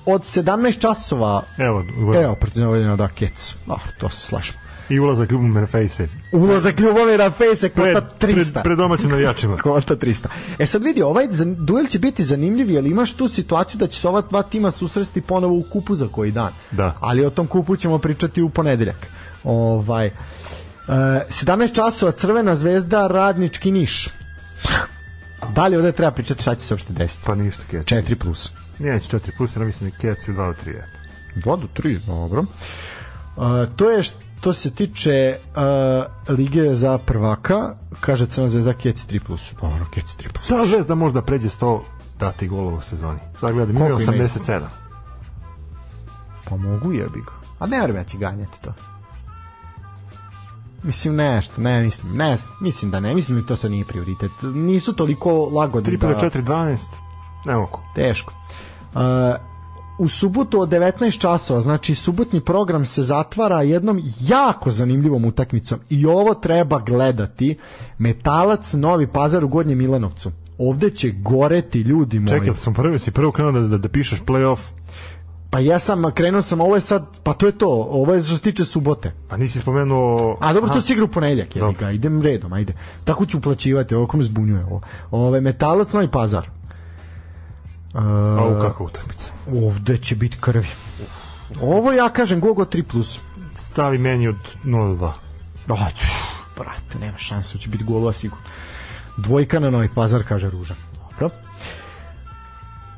[0.07, 1.85] od 17 časova Evo,
[2.23, 3.55] Evo, Partizan Vojvodina da Kec.
[3.69, 4.62] Ah, to se slažemo.
[4.93, 6.09] I ulazak Ljubomira Fejse.
[6.33, 8.63] Ulazak Ljubomira Fejse Pred, kvota pred, 300.
[8.63, 9.57] pred domaćim navijačima.
[9.63, 10.27] Kvota 300.
[10.59, 14.09] E sad vidi, ovaj duel će biti zanimljiv, jer imaš tu situaciju da će se
[14.09, 16.53] ova dva tima susresti ponovo u kupu za koji dan.
[16.71, 16.95] Da.
[17.01, 19.07] Ali o tom kupu ćemo pričati u ponedeljak.
[19.45, 20.13] Ovaj, e,
[20.89, 24.09] 17 časova Crvena zvezda, Radnički Niš.
[25.55, 27.23] Da li ovde treba pričati šta će se uopšte desiti?
[27.27, 27.87] Pa ništa Kec.
[27.87, 28.51] 4 plus.
[28.79, 30.71] Neće 4 plus, ja mislim da Kec ili 2 do 3.
[30.71, 31.03] eto.
[31.51, 32.41] 2 do 3, dobro.
[33.37, 33.45] Uh,
[33.77, 34.19] to je što
[34.53, 39.21] se tiče uh, Lige za prvaka, kaže Crna zvezda Kec 3+.
[39.61, 40.49] Dobro, Kec 3+.
[40.49, 41.81] Ta zvezda možda pređe 100
[42.19, 43.19] dati golova u sezoni.
[43.41, 44.13] Sad gledam, ima Koliko ima?
[44.13, 44.61] 87.
[46.49, 47.33] Pa mogu jebi ga.
[47.59, 48.75] A ne verujem ja će ganjati to.
[50.83, 54.31] Mislim nešto, ne mislim, ne mislim da ne, mislim da to sad nije prioritet.
[54.43, 56.31] Nisu toliko lagodni 3 puta da...
[56.31, 56.79] 4, 12.
[57.47, 57.81] Ne mogu.
[57.95, 58.33] Teško.
[58.95, 59.01] Uh,
[59.99, 66.07] u subotu od 19 časova, znači subotni program se zatvara jednom jako zanimljivom utakmicom i
[66.07, 67.59] ovo treba gledati.
[67.99, 70.31] Metalac Novi Pazar u Gornjem Milanovcu.
[70.59, 72.41] Ovde će goreti ljudi moji.
[72.41, 74.59] Čekaj, sam prvi, si prvo krenuo da, da, da pišeš play-off.
[75.51, 78.37] Pa ja sam, krenuo sam, ovo je sad, pa to je to, ovo je što
[78.37, 79.13] se tiče subote.
[79.29, 80.39] Pa nisi spomenuo...
[80.41, 82.73] A dobro, to se igra u ponedjeljak, jebi ga, idem redom, ajde.
[83.05, 84.81] Tako ću uplaćivati, ovo ko me zbunjuje ovo.
[85.11, 86.49] Ove, metalac, Novi Pazar.
[87.95, 88.03] Uh,
[88.39, 89.31] A u kakva utakmica?
[89.67, 90.69] ovde će biti krvi.
[91.61, 92.83] Ovo ja kažem Gogo 3+.
[92.83, 93.19] Plus.
[93.55, 95.11] Stavi meni od 0-2.
[95.69, 95.79] Oh,
[96.57, 98.45] brate, nema šanse, će biti golova sigurno.
[99.17, 100.75] Dvojka na Novi Pazar, kaže Ruža.
[101.21, 101.37] Dobro.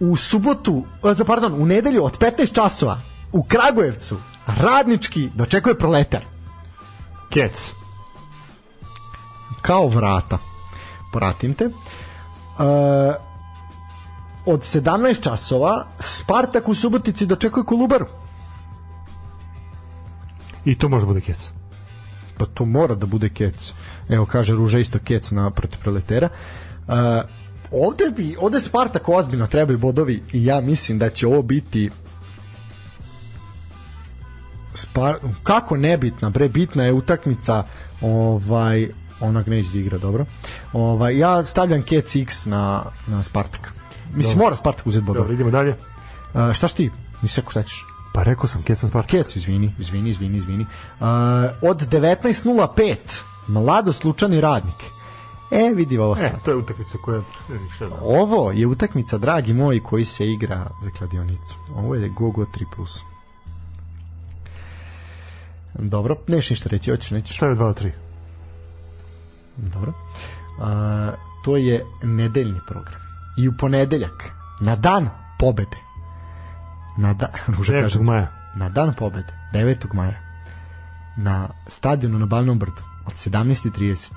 [0.00, 3.00] U subotu, e, za pardon, u nedelju od 15 časova
[3.32, 6.20] u Kragujevcu radnički dočekuje proletar.
[7.30, 7.72] Kec.
[9.62, 10.38] Kao vrata.
[11.12, 11.64] Pratim te.
[11.64, 11.70] E,
[14.46, 18.06] od 17 časova Spartak u Subotici dočekuje Kolubaru.
[20.64, 21.52] I to može bude kec.
[22.38, 23.72] pa to mora da bude kec.
[24.08, 26.28] Evo kaže Ruža isto kec na protiv proletera.
[26.88, 26.94] Uh,
[27.70, 31.90] ovde bi ovde Spartak ozbiljno trebaju bodovi i ja mislim da će ovo biti
[34.74, 35.14] Spar...
[35.42, 37.64] kako nebitna bre bitna je utakmica
[38.00, 38.88] ovaj
[39.46, 40.26] neće da igra dobro
[40.72, 43.72] ovaj ja stavljam kec x na na Spartak
[44.14, 45.76] mislim mora Spartak uzeti bodove Dobro, idemo dalje.
[46.34, 46.90] uh, šta ti
[47.22, 49.10] nisi rekao šta ćeš Pa rekao sam kec na Spartak.
[49.10, 50.62] Kec, izvini, izvini, izvini, izvini.
[50.62, 51.06] Uh,
[51.62, 52.96] od 19.05
[53.48, 54.74] Mlado slučani radnik.
[55.50, 56.42] E, vidi ovo E, sad.
[56.44, 57.20] to je utakmica koja...
[58.02, 61.54] Ovo je utakmica, dragi moji, koji se igra za kladionicu.
[61.76, 63.00] Ovo je Gogo 3+.
[65.74, 67.36] Dobro, neš ništa reći, hoćeš, nećeš.
[67.36, 67.90] Šta je 2 od 3?
[69.56, 69.92] Dobro.
[70.60, 71.12] A,
[71.44, 73.03] to je nedeljni program.
[73.36, 74.24] I u ponedeljak,
[74.60, 75.08] na dan
[75.38, 75.76] pobede,
[76.96, 77.82] na da, Ruža 9.
[77.82, 78.28] kaže, maja.
[78.56, 79.94] na dan pobede, 9.
[79.94, 80.20] maja,
[81.16, 84.12] na stadionu na Balnom brdu, od 17.30.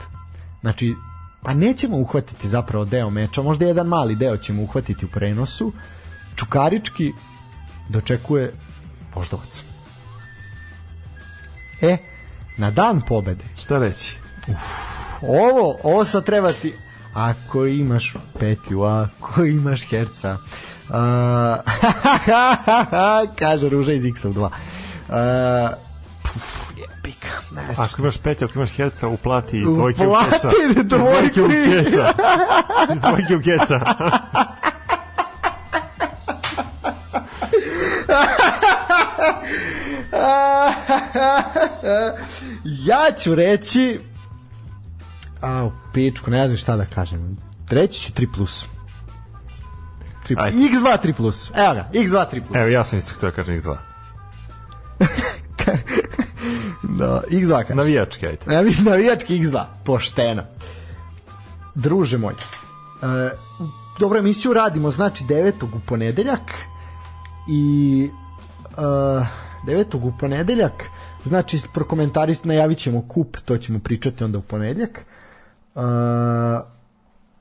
[0.61, 0.95] Znači,
[1.43, 5.73] pa nećemo uhvatiti zapravo deo meča, možda jedan mali deo ćemo uhvatiti u prenosu.
[6.35, 7.13] Čukarički
[7.89, 8.51] dočekuje
[9.15, 9.63] Voždovac.
[11.81, 11.97] E,
[12.57, 14.17] na dan pobede, Šta reći?
[15.21, 16.73] ovo, ovo sad treba ti
[17.17, 20.37] ako imaš petlju, ako imaš herca
[20.89, 20.95] uh,
[23.39, 24.49] kaže Ruža iz X2 uh,
[26.23, 26.43] puf,
[26.77, 30.49] jebika ne znam Ako imaš pet, ako imaš herca, uplati dvojke u keca.
[30.83, 30.83] Dvojke.
[30.83, 32.13] dvojke u keca.
[32.95, 33.79] Iz dvojke u keca.
[42.89, 43.99] ja ću reći
[45.41, 47.37] a u pičku, ne znam šta da kažem
[47.69, 48.65] reći ću 3 plus
[50.29, 50.57] 3 Ajde.
[50.57, 53.55] X2 3 plus evo ga, X2 3 plus Evo, ja sam isto htio da kažem
[53.55, 53.77] ih dva.
[56.99, 58.63] da, X2 kaže Navijački, ajde.
[58.63, 60.43] Mislim navijački X2, pošteno.
[61.75, 62.35] Druže moj, e,
[63.99, 65.63] dobro emisiju radimo, znači 9.
[65.63, 66.41] u ponedeljak
[67.49, 68.09] i
[68.77, 68.81] e,
[69.67, 70.07] 9.
[70.07, 70.83] u ponedeljak,
[71.23, 75.05] znači prokomentaris najavit ćemo kup, to ćemo pričati onda u ponedeljak.
[75.77, 76.77] E,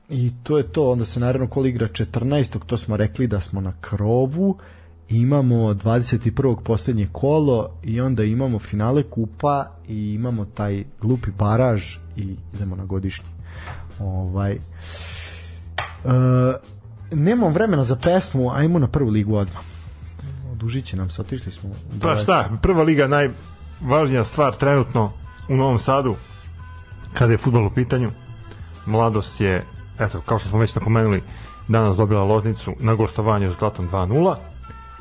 [0.08, 2.58] I to je to, onda se naravno kolo igra 14.
[2.66, 4.58] to smo rekli da smo na krovu,
[5.08, 6.56] imamo 21.
[6.62, 12.84] poslednje kolo i onda imamo finale kupa i imamo taj glupi baraž i idemo na
[12.84, 13.28] godišnji.
[14.00, 14.58] Ovaj, e,
[17.12, 19.62] nemam vremena za pesmu, ajmo na prvu ligu odmah.
[20.52, 21.70] Odužit će nam se, otišli smo.
[22.02, 25.12] Pa šta, prva liga najvažnija stvar trenutno
[25.48, 26.14] u Novom Sadu
[27.14, 28.10] kada je futbol u pitanju.
[28.86, 29.64] Mladost je,
[29.98, 31.22] eto, kao što smo već napomenuli,
[31.68, 34.34] danas dobila loznicu na gostovanju s Zlatom 2-0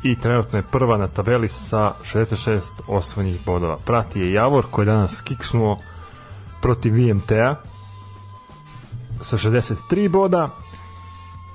[0.03, 3.77] i trenutno je prva na tabeli sa 66 osvojenih bodova.
[3.85, 5.79] Prati je Javor koji je danas kiksnuo
[6.61, 7.55] protiv IMT-a
[9.21, 10.49] sa 63 boda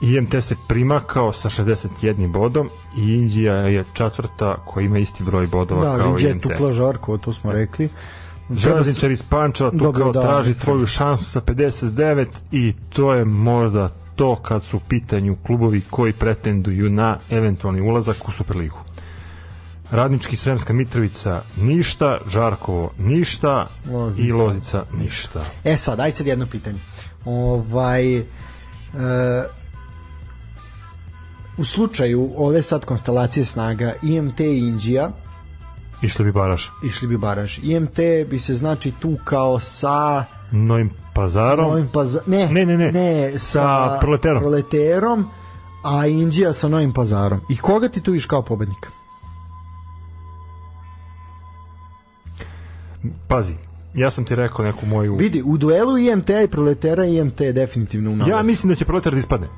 [0.00, 5.84] IMT se primakao sa 61 bodom i Indija je četvrta koja ima isti broj bodova
[5.84, 6.42] Da, kao Žinđe je IMT.
[6.42, 7.88] tukla žarko, to smo rekli.
[8.56, 13.24] Železničar iz Pančeva tu Dobro, kao da, traži svoju šansu sa 59 i to je
[13.24, 18.78] možda to kad su u pitanju klubovi koji pretenduju na eventualni ulazak u Superligu.
[19.90, 24.28] Radnički Sremska Mitrovica ništa, Žarkovo ništa Loznica.
[24.28, 25.44] i Loznica ništa.
[25.64, 26.78] E sad, aj sad jedno pitanje.
[27.24, 28.24] Ovaj, e,
[31.56, 35.10] u slučaju ove sad konstelacije snaga IMT i Indija
[36.02, 36.72] Išli bi Baraš.
[36.82, 37.58] išli bi baraž.
[37.62, 37.98] IMT
[38.30, 41.70] bi se znači tu kao sa Novim pazarom.
[41.70, 42.20] Novim Paza...
[42.26, 42.92] ne, Ne, ne, ne.
[42.92, 44.40] ne Sa Proleterom.
[44.40, 45.26] Proleterom,
[45.84, 47.40] a Indija sa Novim Pazarom.
[47.48, 48.88] I koga ti tu viš kao pobednika?
[53.28, 53.54] Pazi,
[53.94, 55.16] ja sam ti rekao neku moju...
[55.16, 59.12] Vidi, u duelu IMT i Proletera IMT je definitivno u Ja mislim da će Proletar
[59.12, 59.48] da ispadne.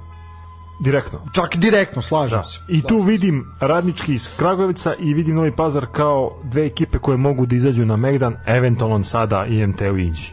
[0.82, 1.18] Direktno.
[1.32, 2.44] Čak direktno, slažem Da.
[2.44, 2.58] se.
[2.68, 7.46] I tu vidim radnički iz Kragovica i vidim Novi Pazar kao dve ekipe koje mogu
[7.46, 10.32] da izađu na Megdan, eventualno sada IMT u Inđi.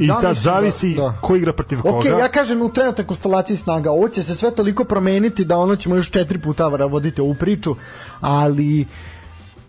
[0.00, 1.18] I Ja sad mislim da- zavisi da.
[1.20, 1.98] ko igra protiv koga.
[1.98, 5.76] Ok, ja kažem u trenutnoj konstelaciji snaga, ovo će se sve toliko promeniti da ono
[5.76, 7.76] ćemo još četiri puta voditi ovu priču,
[8.20, 8.86] ali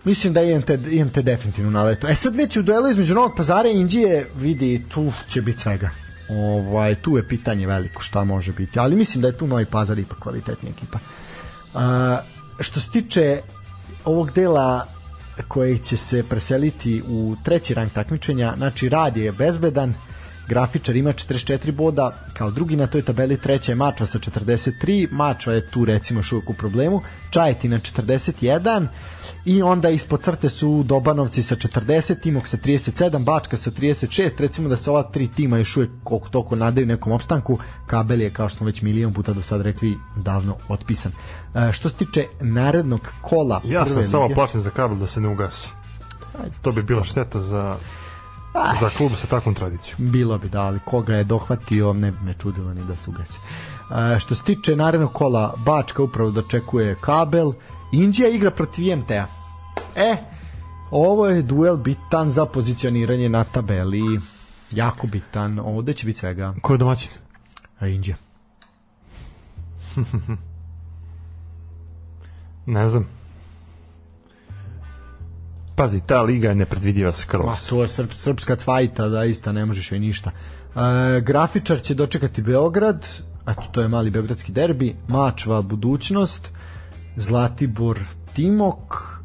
[0.05, 2.07] mislim da IMT, IMT definitivno na letu.
[2.07, 5.89] E sad već u duelu između Novog pazara i Indije vidi, tu će biti svega.
[6.29, 9.99] Ovaj, tu je pitanje veliko šta može biti, ali mislim da je tu Novi Pazar
[9.99, 10.99] ipak kvalitetnija ekipa.
[11.73, 12.17] A,
[12.59, 13.41] što se tiče
[14.05, 14.85] ovog dela
[15.47, 19.93] koji će se preseliti u treći rang takmičenja, znači rad je bezbedan,
[20.47, 25.53] grafičar ima 44 boda, kao drugi na toj tabeli treća je Mačva sa 43, Mačva
[25.53, 28.87] je tu recimo još uvijek u problemu, Čajetina 41
[29.45, 34.69] i onda ispod crte su Dobanovci sa 40, Timok sa 37, Bačka sa 36, recimo
[34.69, 38.49] da se ova tri tima još uvijek koliko toliko nadaju nekom opstanku, kabel je kao
[38.49, 41.11] što smo već milion puta do sad rekli davno otpisan.
[41.55, 45.27] E, što se tiče narednog kola Ja sam samo plašen za kabel da se ne
[45.27, 45.67] ugasi.
[46.61, 47.77] To bi bila šteta za
[48.81, 50.11] za klub sa takvom tradicijom.
[50.11, 53.39] Bilo bi da, ali koga je dohvatio, ne bi me čudilo ni da se ugasi.
[54.15, 57.53] E, što se tiče narednog kola, Bačka upravo dočekuje kabel,
[57.91, 59.27] Indija igra protiv IMT-a.
[59.95, 60.15] E,
[60.91, 64.19] ovo je duel bitan za pozicioniranje na tabeli,
[64.71, 67.11] jako bitan, ovde će biti svega Ko je domaćin?
[67.79, 68.15] a, Indija.
[72.65, 73.07] Ne znam.
[75.75, 77.67] Pazi, ta liga je nepredvidiva Ma, skroz.
[77.69, 80.31] to je srp, srpska cvajta, da ista, ne možeš joj ništa.
[80.31, 83.05] E, grafičar će dočekati Beograd,
[83.47, 86.49] eto, to je mali beogradski derbi, Mačva budućnost,
[87.15, 87.99] Zlatibor
[88.33, 89.19] Timok,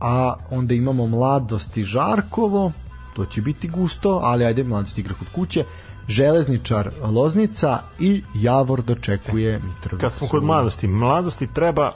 [0.00, 2.72] a onda imamo Mladost i Žarkovo,
[3.16, 5.64] to će biti gusto, ali ajde, Mladost igra kod kuće,
[6.08, 10.00] Železničar Loznica i Javor dočekuje Mitrovicu.
[10.00, 11.92] Kad smo kod mladosti, mladosti treba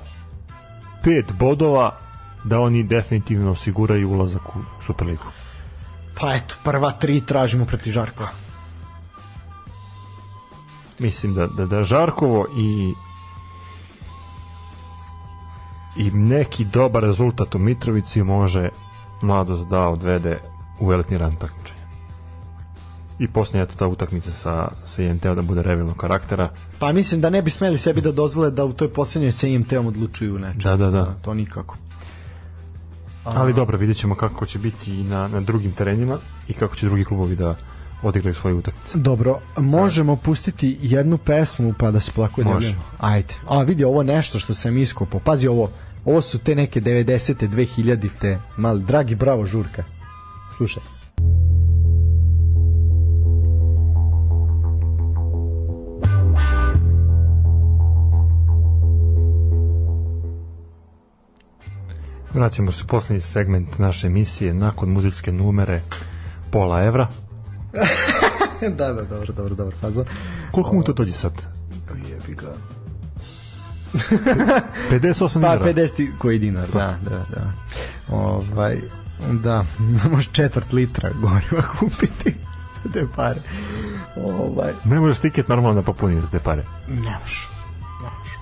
[1.03, 2.04] pet bodova
[2.45, 5.25] da oni definitivno osiguraju ulazak u Superligu.
[6.21, 8.29] Pa eto, prva tri tražimo protiv Žarkova.
[10.99, 12.95] Mislim da, da, da Žarkovo i
[15.97, 18.69] i neki dobar rezultat u Mitrovici može
[19.23, 20.41] mladost da odvede
[20.81, 21.85] u elitni rang takmičenja.
[23.19, 26.51] I poslije eto ta utakmica sa, sa INT-om da bude revilnog karaktera.
[26.79, 29.87] Pa mislim da ne bi smeli sebi da dozvole da u toj poslednjoj sa IMT-om
[29.87, 30.61] odlučuju nečem.
[30.61, 31.15] Da, da, da.
[31.23, 31.77] To nikako.
[33.25, 36.19] Ali dobro, vidjet ćemo kako će biti i na, na drugim terenima
[36.49, 37.55] i kako će drugi klubovi da
[38.03, 38.99] odigraju svoje utakmice.
[38.99, 42.75] Dobro, možemo pustiti jednu pesmu pa da se plako Može.
[42.99, 43.35] Ajde.
[43.49, 45.21] A vidi, ovo nešto što sam iskopao.
[45.21, 45.71] Pazi ovo,
[46.05, 47.49] ovo su te neke 90.
[47.49, 48.39] 2000.
[48.57, 49.85] Mali, dragi, bravo, žurka.
[50.57, 50.83] Slušaj.
[62.35, 65.81] Vraćamo se u poslednji segment naše emisije nakon muzičke numere
[66.51, 67.09] pola evra.
[68.79, 70.05] da, da, dobro, dobro, dobro, fazo.
[70.53, 71.33] Koliko mu to dođe sad?
[72.11, 72.55] Jebi ga.
[74.91, 75.65] 58 Pa dinara.
[75.65, 77.53] 50 koji dinar, da, da, da.
[78.17, 78.81] Ovaj,
[79.43, 79.65] da,
[80.13, 82.35] može četvrt litra goriva kupiti
[82.93, 83.41] te pare.
[84.17, 86.65] Ovaj, Ne možeš tiket normalno da popuniš za te pare.
[86.89, 87.49] ne može.
[88.03, 88.37] Ne može.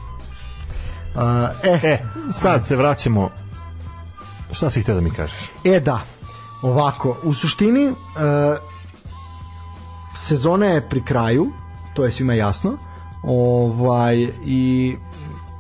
[1.15, 1.99] A, e, E,
[2.33, 3.31] sad se vraćamo
[4.53, 5.51] Šta si htio da mi kažeš?
[5.65, 6.01] E da,
[6.63, 7.93] ovako, u suštini e,
[10.19, 11.53] sezona je pri kraju,
[11.95, 12.77] to je svima jasno.
[13.23, 14.95] Ovaj i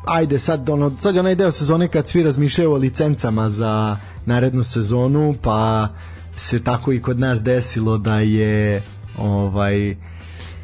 [0.06, 3.96] ajde sad ono sad je onaj deo sezone kad svi razmišljaju o licencama za
[4.26, 5.88] narednu sezonu, pa
[6.36, 8.84] se tako i kod nas desilo da je
[9.18, 9.96] ovaj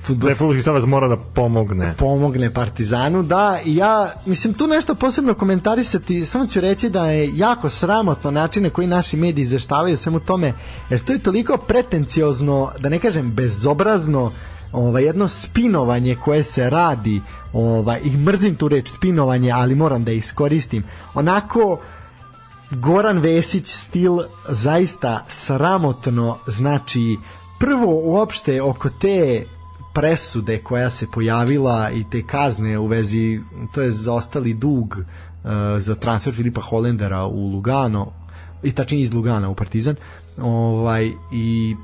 [0.09, 1.94] Da je fudbalski Republički savez mora da pomogne.
[1.98, 7.30] pomogne Partizanu, da, i ja, mislim, tu nešto posebno komentarisati, samo ću reći da je
[7.35, 10.52] jako sramotno načine koji naši mediji izveštavaju svemu tome,
[10.90, 14.32] jer to je toliko pretenciozno, da ne kažem bezobrazno,
[14.72, 17.20] ovaj, jedno spinovanje koje se radi,
[17.52, 21.78] ovaj, i mrzim tu reč spinovanje, ali moram da iskoristim, onako,
[22.70, 24.18] Goran Vesić stil
[24.48, 27.16] zaista sramotno znači
[27.59, 29.44] prvo uopšte oko te
[29.94, 33.40] presude koja se pojavila i te kazne u vezi
[33.74, 38.12] to je zaostali dug uh, za transfer Filipa Holendera u Lugano
[38.62, 39.97] i tačnije iz Lugana u Partizan
[40.43, 41.77] ovaj i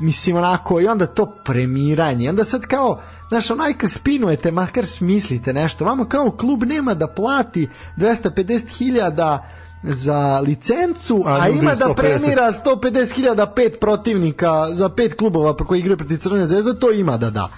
[0.00, 5.52] mislim onako i onda to premiranje onda sad kao znaš onaj kad spinujete makar smislite
[5.52, 9.38] nešto vamo kao klub nema da plati 250.000
[9.82, 11.94] za licencu, A a, ima da 150.
[11.94, 17.16] premira 150.000 pet protivnika za pet klubova pa koji igraju protiv Crvene zvezde, to ima
[17.16, 17.48] da da.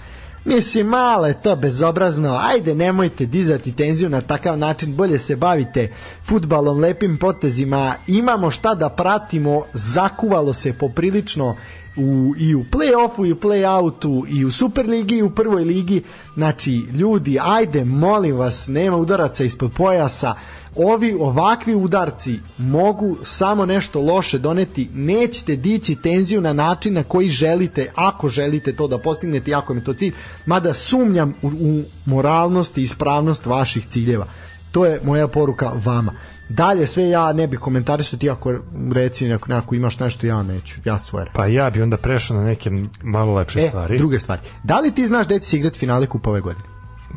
[0.45, 2.39] Mislim, malo je to bezobrazno.
[2.41, 4.95] Ajde, nemojte dizati tenziju na takav način.
[4.95, 5.93] Bolje se bavite
[6.23, 7.93] futbalom, lepim potezima.
[8.07, 9.63] Imamo šta da pratimo.
[9.73, 11.55] Zakuvalo se poprilično
[11.97, 16.03] u, i u play-offu i u play-outu i u Superligi i u prvoj ligi.
[16.35, 20.35] Znači ljudi ajde molim vas nema udaraca ispod pojasa.
[20.75, 24.89] Ovi ovakvi udarci mogu samo nešto loše doneti.
[24.93, 29.83] Nećete dići tenziju na način na koji želite ako želite to da postignete ako je
[29.83, 30.13] to cilj
[30.45, 34.25] mada sumnjam u, u moralnost i ispravnost vaših ciljeva.
[34.71, 36.13] To je moja poruka vama
[36.49, 38.53] Dalje sve ja ne bih komentarisao ti ako
[38.93, 41.25] reci ako, ako imaš nešto ja neću, ja svoje.
[41.33, 42.69] Pa ja bi onda prešao na neke
[43.03, 43.97] malo lepše e, stvari.
[43.97, 44.41] druge stvari.
[44.63, 46.65] Da li ti znaš da će se igrati finale kupa ove godine?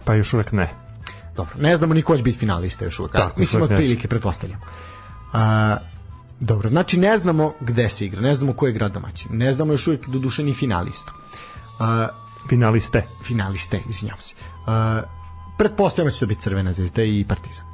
[0.04, 0.70] Pa još uvek ne.
[1.36, 3.12] Dobro, ne znamo ni ko će biti finalista još uvek.
[3.12, 4.60] Tako, Mislim od prilike pretpostavljam.
[5.32, 5.76] A,
[6.40, 9.72] dobro, znači ne znamo gde se igra, ne znamo ko je grad domaćin, ne znamo
[9.72, 11.12] još uvijek do duše ni finalistu.
[11.80, 12.08] A,
[12.48, 13.06] Finaliste.
[13.24, 14.34] finaliste, izvinjavam se.
[14.66, 15.02] A,
[15.58, 17.64] pretpostavljam da će to biti Crvena zvezda i Partizan.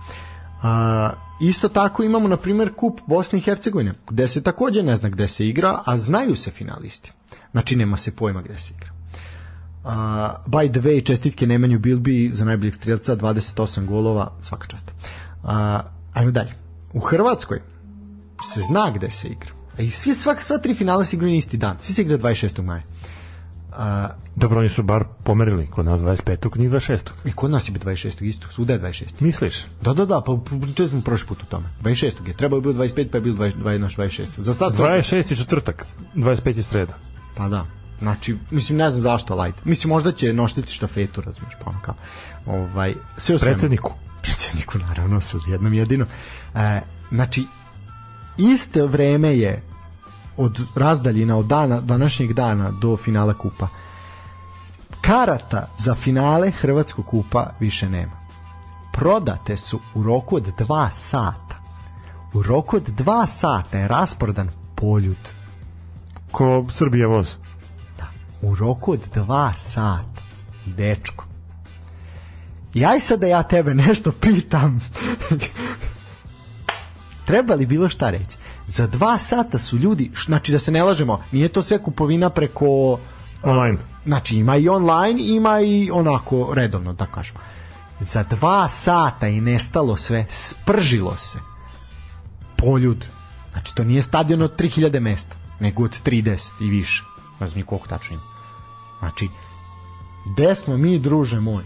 [0.65, 1.11] A,
[1.41, 5.29] isto tako imamo na primjer kup Bosne i Hercegovine gde se takođe ne zna gde
[5.29, 7.13] se igra a znaju se finalisti
[7.53, 8.95] znači nema se pojma gde se igra
[9.85, 9.91] Uh,
[10.47, 14.93] by the way, čestitke Nemanju Bilbi za najboljeg strelca, 28 golova, svaka čast.
[15.43, 15.51] Uh,
[16.15, 16.55] ajmo dalje.
[16.93, 17.61] U Hrvatskoj
[18.53, 19.51] se zna gde se igra.
[19.79, 21.77] I svi, svak, sva tri finala se igraju isti dan.
[21.81, 22.63] Svi se igra 26.
[22.63, 22.83] maja.
[23.79, 26.59] Uh, Dobro, oni su bar pomerili kod nas 25.
[26.59, 26.99] njih 26.
[27.25, 28.25] I kod nas je bi 26.
[28.25, 29.23] isto, svuda je 26.
[29.23, 29.65] Misliš?
[29.83, 31.67] Da, da, da, pa pričali smo prošli put o tome.
[31.83, 32.27] 26.
[32.27, 34.27] je, trebao je bio 25, pa je bio 20, 20, naš 26.
[34.37, 35.31] Za sad 26.
[35.31, 36.57] je četvrtak, 25.
[36.57, 36.93] je sreda.
[37.37, 37.65] Pa da.
[37.99, 39.59] Znači, mislim, ne znam zašto, ali ajde.
[39.65, 41.95] Mislim, možda će noštiti štafetu, razumiješ, pa ono kao.
[42.47, 43.53] Ovaj, sve svemu.
[43.53, 43.93] Predsedniku.
[44.23, 46.07] Predsedniku, naravno, sa jednom jedino.
[46.55, 46.81] E,
[47.11, 47.47] znači,
[48.37, 49.63] iste vreme je
[50.37, 53.69] od razdaljina od dana, današnjeg dana do finala kupa.
[55.01, 58.13] Karata za finale Hrvatskog kupa više nema.
[58.93, 61.57] Prodate su u roku od dva sata.
[62.33, 65.17] U roku od dva sata je rasprodan poljud.
[66.31, 67.37] Ko Srbija voz.
[67.99, 68.07] Da,
[68.43, 70.23] u roku od dva sata.
[70.67, 71.25] Dečko.
[72.75, 74.81] I aj sad da ja tebe nešto pitam.
[77.27, 78.37] Treba li bilo šta reći?
[78.67, 82.99] Za dva sata su ljudi, znači da se ne lažemo, nije to sve kupovina preko...
[83.43, 83.79] Online.
[84.05, 87.41] Znači ima i online, ima i onako redovno, da kažemo.
[88.01, 91.39] Za dva sata je nestalo sve, spržilo se.
[92.57, 93.07] Poljud.
[93.53, 97.05] Znači to nije stadion od 3000 mesta, nego od 30 i više.
[97.55, 98.23] Ni koliko tačno ima.
[98.99, 99.29] Znači,
[100.33, 101.65] gde smo mi, druže moj?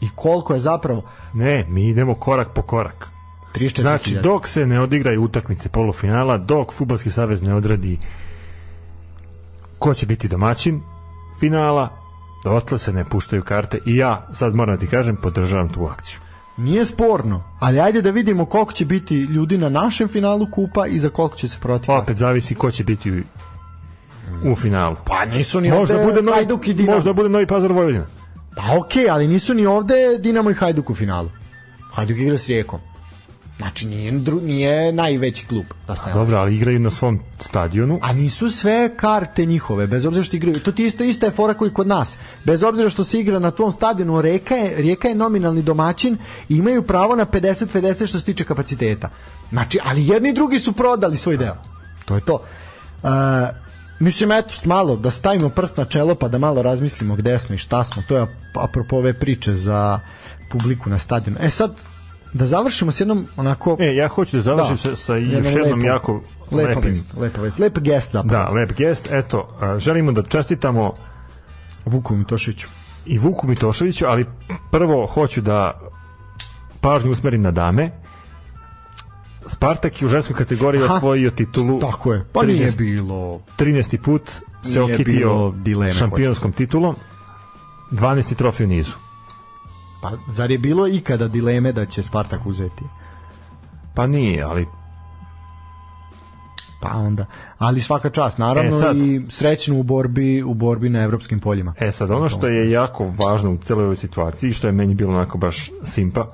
[0.00, 3.13] I koliko je zapravo Ne, mi idemo korak po korak.
[3.54, 7.98] 34 Znači, dok se ne odigraju utakmice polufinala, dok Futbalski savez ne odradi
[9.78, 10.80] ko će biti domaćin
[11.40, 11.88] finala,
[12.44, 16.18] dotle se ne puštaju karte i ja, sad moram da ti kažem, podržavam tu akciju.
[16.56, 20.98] Nije sporno, ali ajde da vidimo koliko će biti ljudi na našem finalu kupa i
[20.98, 21.86] za koliko će se prodati.
[21.86, 23.22] Pa opet zavisi ko će biti u,
[24.52, 24.96] u finalu.
[25.04, 26.94] Pa nisu ni Možda ovde bude novi, Hajduk i Dinamo.
[26.96, 28.06] možda bude novi Pazar Vojvodina.
[28.56, 31.30] Pa okej, ali nisu ni ovde Dinamo i Hajduk u finalu.
[31.92, 32.80] Hajduk igra s Rijekom.
[33.64, 34.12] Znači nije,
[34.42, 35.64] nije najveći klub.
[35.86, 37.98] Da se Dobro, ali igraju na svom stadionu.
[38.02, 40.60] A nisu sve karte njihove, bez obzira što igraju.
[40.60, 42.18] To ti isto ista je fora koji kod nas.
[42.44, 46.18] Bez obzira što se igra na tvom stadionu, Rijeka je, Rijeka je nominalni domaćin
[46.48, 49.08] i imaju pravo na 50-50 što se tiče kapaciteta.
[49.50, 51.56] Znači, ali jedni i drugi su prodali svoj deo.
[52.04, 52.34] To je to.
[53.02, 53.10] Uh,
[54.00, 57.58] mislim, eto, malo da stavimo prst na čelo pa da malo razmislimo gde smo i
[57.58, 58.02] šta smo.
[58.08, 60.00] To je apropo ove priče za
[60.50, 61.38] publiku na stadionu.
[61.40, 61.72] E sad,
[62.34, 63.76] da završimo s jednom onako...
[63.80, 66.90] E, ja hoću da završim sa, sa još jednom lepo, jako lepa lepim.
[66.90, 68.44] vest, lepa vest, lep gest zapravo.
[68.44, 69.08] Da, lep gest.
[69.12, 69.48] Eto,
[69.78, 70.92] želimo da čestitamo
[71.84, 72.68] Vuku Mitošiću.
[73.06, 74.26] i Vuku Mitoševiću, ali
[74.70, 75.80] prvo hoću da
[76.80, 77.90] pažnju usmerim na dame.
[79.46, 80.94] Spartak je u ženskoj kategoriji Aha.
[80.94, 82.24] osvojio titulu Tako je.
[82.32, 82.46] Pa 13.
[82.46, 83.98] nije bilo 13.
[83.98, 84.30] put
[84.62, 86.96] se okitio dileme, šampionskom titulom
[87.90, 88.34] 12.
[88.34, 89.03] trofej u nizu
[90.04, 92.84] Pa zar je bilo ikada dileme da će Spartak uzeti?
[93.94, 94.66] pa nije, ali
[96.80, 97.26] Pa onda.
[97.58, 98.96] Ali svaka čast, naravno E, sad.
[98.96, 101.74] i srećno u borbi u borbi na evropskim poljima.
[101.78, 105.14] e sad ono što je jako važno u celoj ovoj situaciji što je meni bilo
[105.14, 106.26] onako baš simpa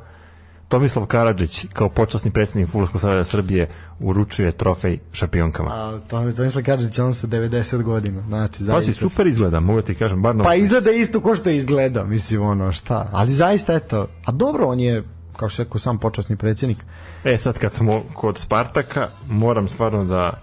[0.70, 3.68] Tomislav Karadžić kao počasni predsjednik Futbolskog saveza Srbije
[4.00, 5.70] uručuje trofej šampionkama.
[5.70, 8.22] A to mi to misle kaže će on sa 90 godina.
[8.28, 8.92] Znači, Pa si zaista.
[8.92, 12.42] super izgleda, mogu ti kažem, bar na Pa izgleda isto ko što je izgledao, mislim
[12.42, 13.08] ono šta.
[13.12, 15.02] Ali zaista eto, a dobro on je
[15.36, 16.84] kao što je rekao sam počasni predsjednik.
[17.24, 20.40] E sad kad smo kod Spartaka, moram stvarno da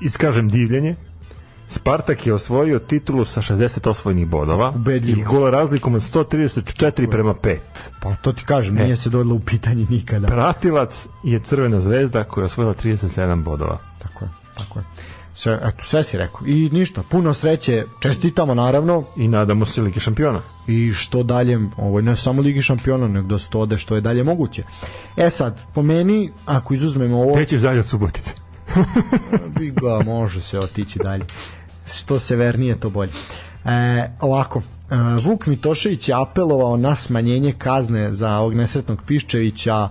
[0.00, 0.96] iskažem divljenje.
[1.70, 5.20] Spartak je osvojio titulu sa 60 osvojenih bodova Ubedljivo.
[5.20, 7.56] i gol razlikom od 134 prema 5.
[8.00, 10.26] Pa to ti kažem, nije se dodalo u pitanje nikada.
[10.26, 13.78] Pratilac je Crvena zvezda koja je osvojila 37 bodova.
[13.98, 14.84] Tako je, tako je.
[15.34, 16.40] Sve, eto, sve si rekao.
[16.46, 20.40] I ništa, puno sreće, čestitamo naravno I nadamo se Ligi šampiona.
[20.66, 23.94] i što dalje, ovo je ne samo Ligi šampiona, nego da se to ode što
[23.94, 24.62] je dalje moguće.
[25.16, 27.34] E sad, po meni, ako izuzmemo ovo...
[27.34, 28.32] Gde ćeš dalje od Subotice?
[29.58, 31.24] bi ga može se otići dalje
[31.94, 33.10] što severnije to bolje.
[33.64, 34.94] E, ovako e,
[35.24, 39.88] Vuk Mitošević je apelovao na smanjenje kazne za ovog nesretnog Piščevića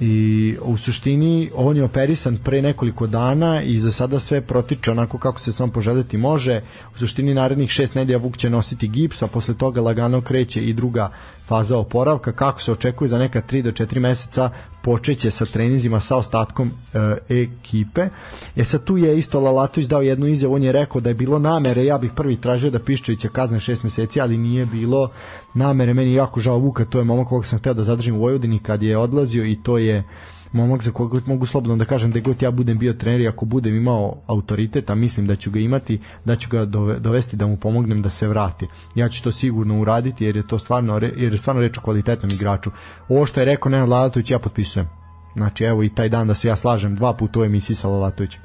[0.00, 5.18] i u suštini on je operisan pre nekoliko dana i za sada sve protiče onako
[5.18, 6.60] kako se sam poželjeti može.
[6.94, 10.72] U suštini narednih šest nedelja Vuk će nositi gips a posle toga lagano kreće i
[10.72, 11.10] druga
[11.46, 14.50] faza oporavka kako se očekuje za neka 3 do 4 meseca
[14.82, 18.08] počeće sa treninzima sa ostatkom e, ekipe.
[18.56, 21.38] E sad tu je isto Lalatović dao jednu izjavu, on je rekao da je bilo
[21.38, 25.10] namere, ja bih prvi tražio da Piščevića kazne 6 meseci, ali nije bilo
[25.54, 28.58] namere, meni jako žao Vuka, to je momak kog sam hteo da zadržim u Vojvodini
[28.58, 30.04] kad je odlazio i to je
[30.52, 33.44] momak za koga mogu slobodno da kažem da god ja budem bio trener i ako
[33.44, 37.46] budem imao autoritet, a mislim da ću ga imati, da ću ga dove, dovesti da
[37.46, 38.66] mu pomognem da se vrati.
[38.94, 42.30] Ja ću to sigurno uraditi jer je to stvarno jer je stvarno reč o kvalitetnom
[42.34, 42.70] igraču.
[43.08, 44.88] Ovo što je rekao Nenad Lalatović ja potpisujem.
[45.36, 48.42] Znači evo i taj dan da se ja slažem dva puta u emisiji sa Lalatovićem.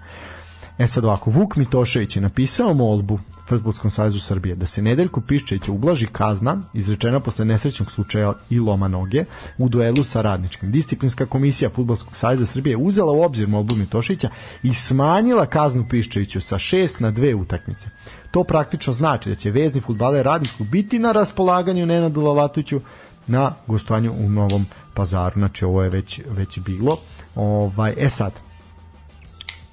[0.81, 5.73] E sad ovako, Vuk Mitošević je napisao molbu Futbolskom savezu Srbije da se Nedeljko Piščeviću
[5.73, 9.25] ublaži kazna izrečena posle nesrećnog slučaja i loma noge
[9.57, 10.71] u duelu sa radničkim.
[10.71, 14.29] Disciplinska komisija Futbolskog saveza Srbije uzela u obzir molbu Mitoševića
[14.63, 17.89] i smanjila kaznu Piščeviću sa 6 na 2 utakmice.
[18.31, 22.81] To praktično znači da će vezni futbaler radniku biti na raspolaganju Nenadu Lalatoviću
[23.27, 25.33] na gostovanju u Novom pazaru.
[25.39, 26.97] Znači ovo je već, već bilo.
[27.35, 28.31] Ovaj, e sad,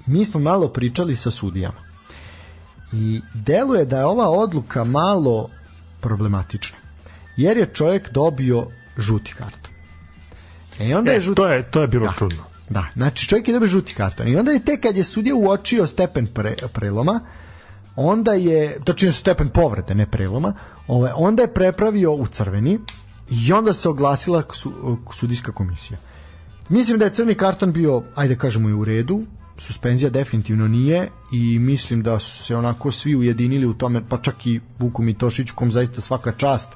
[0.09, 1.79] mi smo malo pričali sa sudijama
[2.93, 5.49] i deluje da je ova odluka malo
[6.01, 6.77] problematična
[7.37, 8.67] jer je čovjek dobio
[8.99, 9.73] žuti karton
[10.79, 12.15] e onda E, je žuti to je to je bilo Da.
[12.19, 12.43] čudno.
[12.71, 15.87] Da, znači čovjek je dobio žuti karton i onda je tek kad je sudija uočio
[15.87, 17.21] stepen pre, preloma,
[17.97, 20.55] onda je, točnije stepen povrede, ne preloma,
[20.87, 22.79] ovaj, onda je prepravio u crveni
[23.31, 25.99] i onda se oglasila su, sudijska komisija.
[26.69, 29.23] Mislim da je crni karton bio, ajde kažemo i u redu,
[29.59, 34.47] suspenzija definitivno nije i mislim da su se onako svi ujedinili u tome, pa čak
[34.47, 36.73] i Vuku Mitošiću kom zaista svaka čast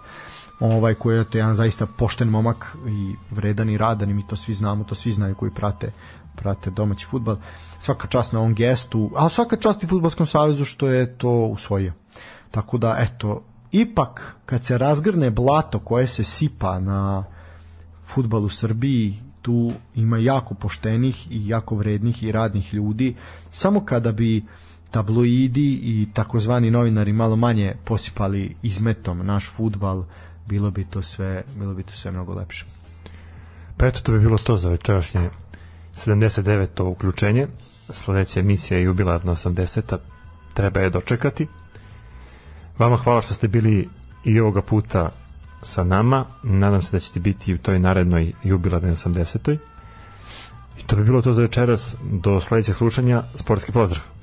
[0.60, 4.36] ovaj koji je to jedan zaista pošten momak i vredan i radan i mi to
[4.36, 5.92] svi znamo, to svi znaju koji prate
[6.36, 7.36] prate domaći fudbal.
[7.80, 11.92] Svaka čast na ovom gestu, a svaka čast i fudbalskom savezu što je to usvojio.
[12.50, 17.24] Tako da eto, ipak kad se razgrne blato koje se sipa na
[18.04, 23.14] futbal u Srbiji, tu ima jako poštenih i jako vrednih i radnih ljudi.
[23.50, 24.42] Samo kada bi
[24.90, 30.04] tabloidi i takozvani novinari malo manje posipali izmetom naš futbal,
[30.46, 32.66] bilo bi to sve, bilo bi to sve mnogo lepše.
[33.76, 35.30] Pa eto, to bi bilo to za večerašnje
[35.94, 36.82] 79.
[36.82, 37.46] uključenje.
[37.90, 39.96] Sledeća emisija je jubilarna 80.
[40.54, 41.46] Treba je dočekati.
[42.78, 43.88] Vama hvala što ste bili
[44.24, 45.10] i ovoga puta
[45.62, 46.24] sa nama.
[46.42, 49.58] Nadam se da ćete biti u toj narednoj jubilarnoj 80.
[50.78, 51.96] I to bi bilo to za večeras.
[52.02, 53.22] Do sledećeg slušanja.
[53.34, 54.21] Sportski pozdrav!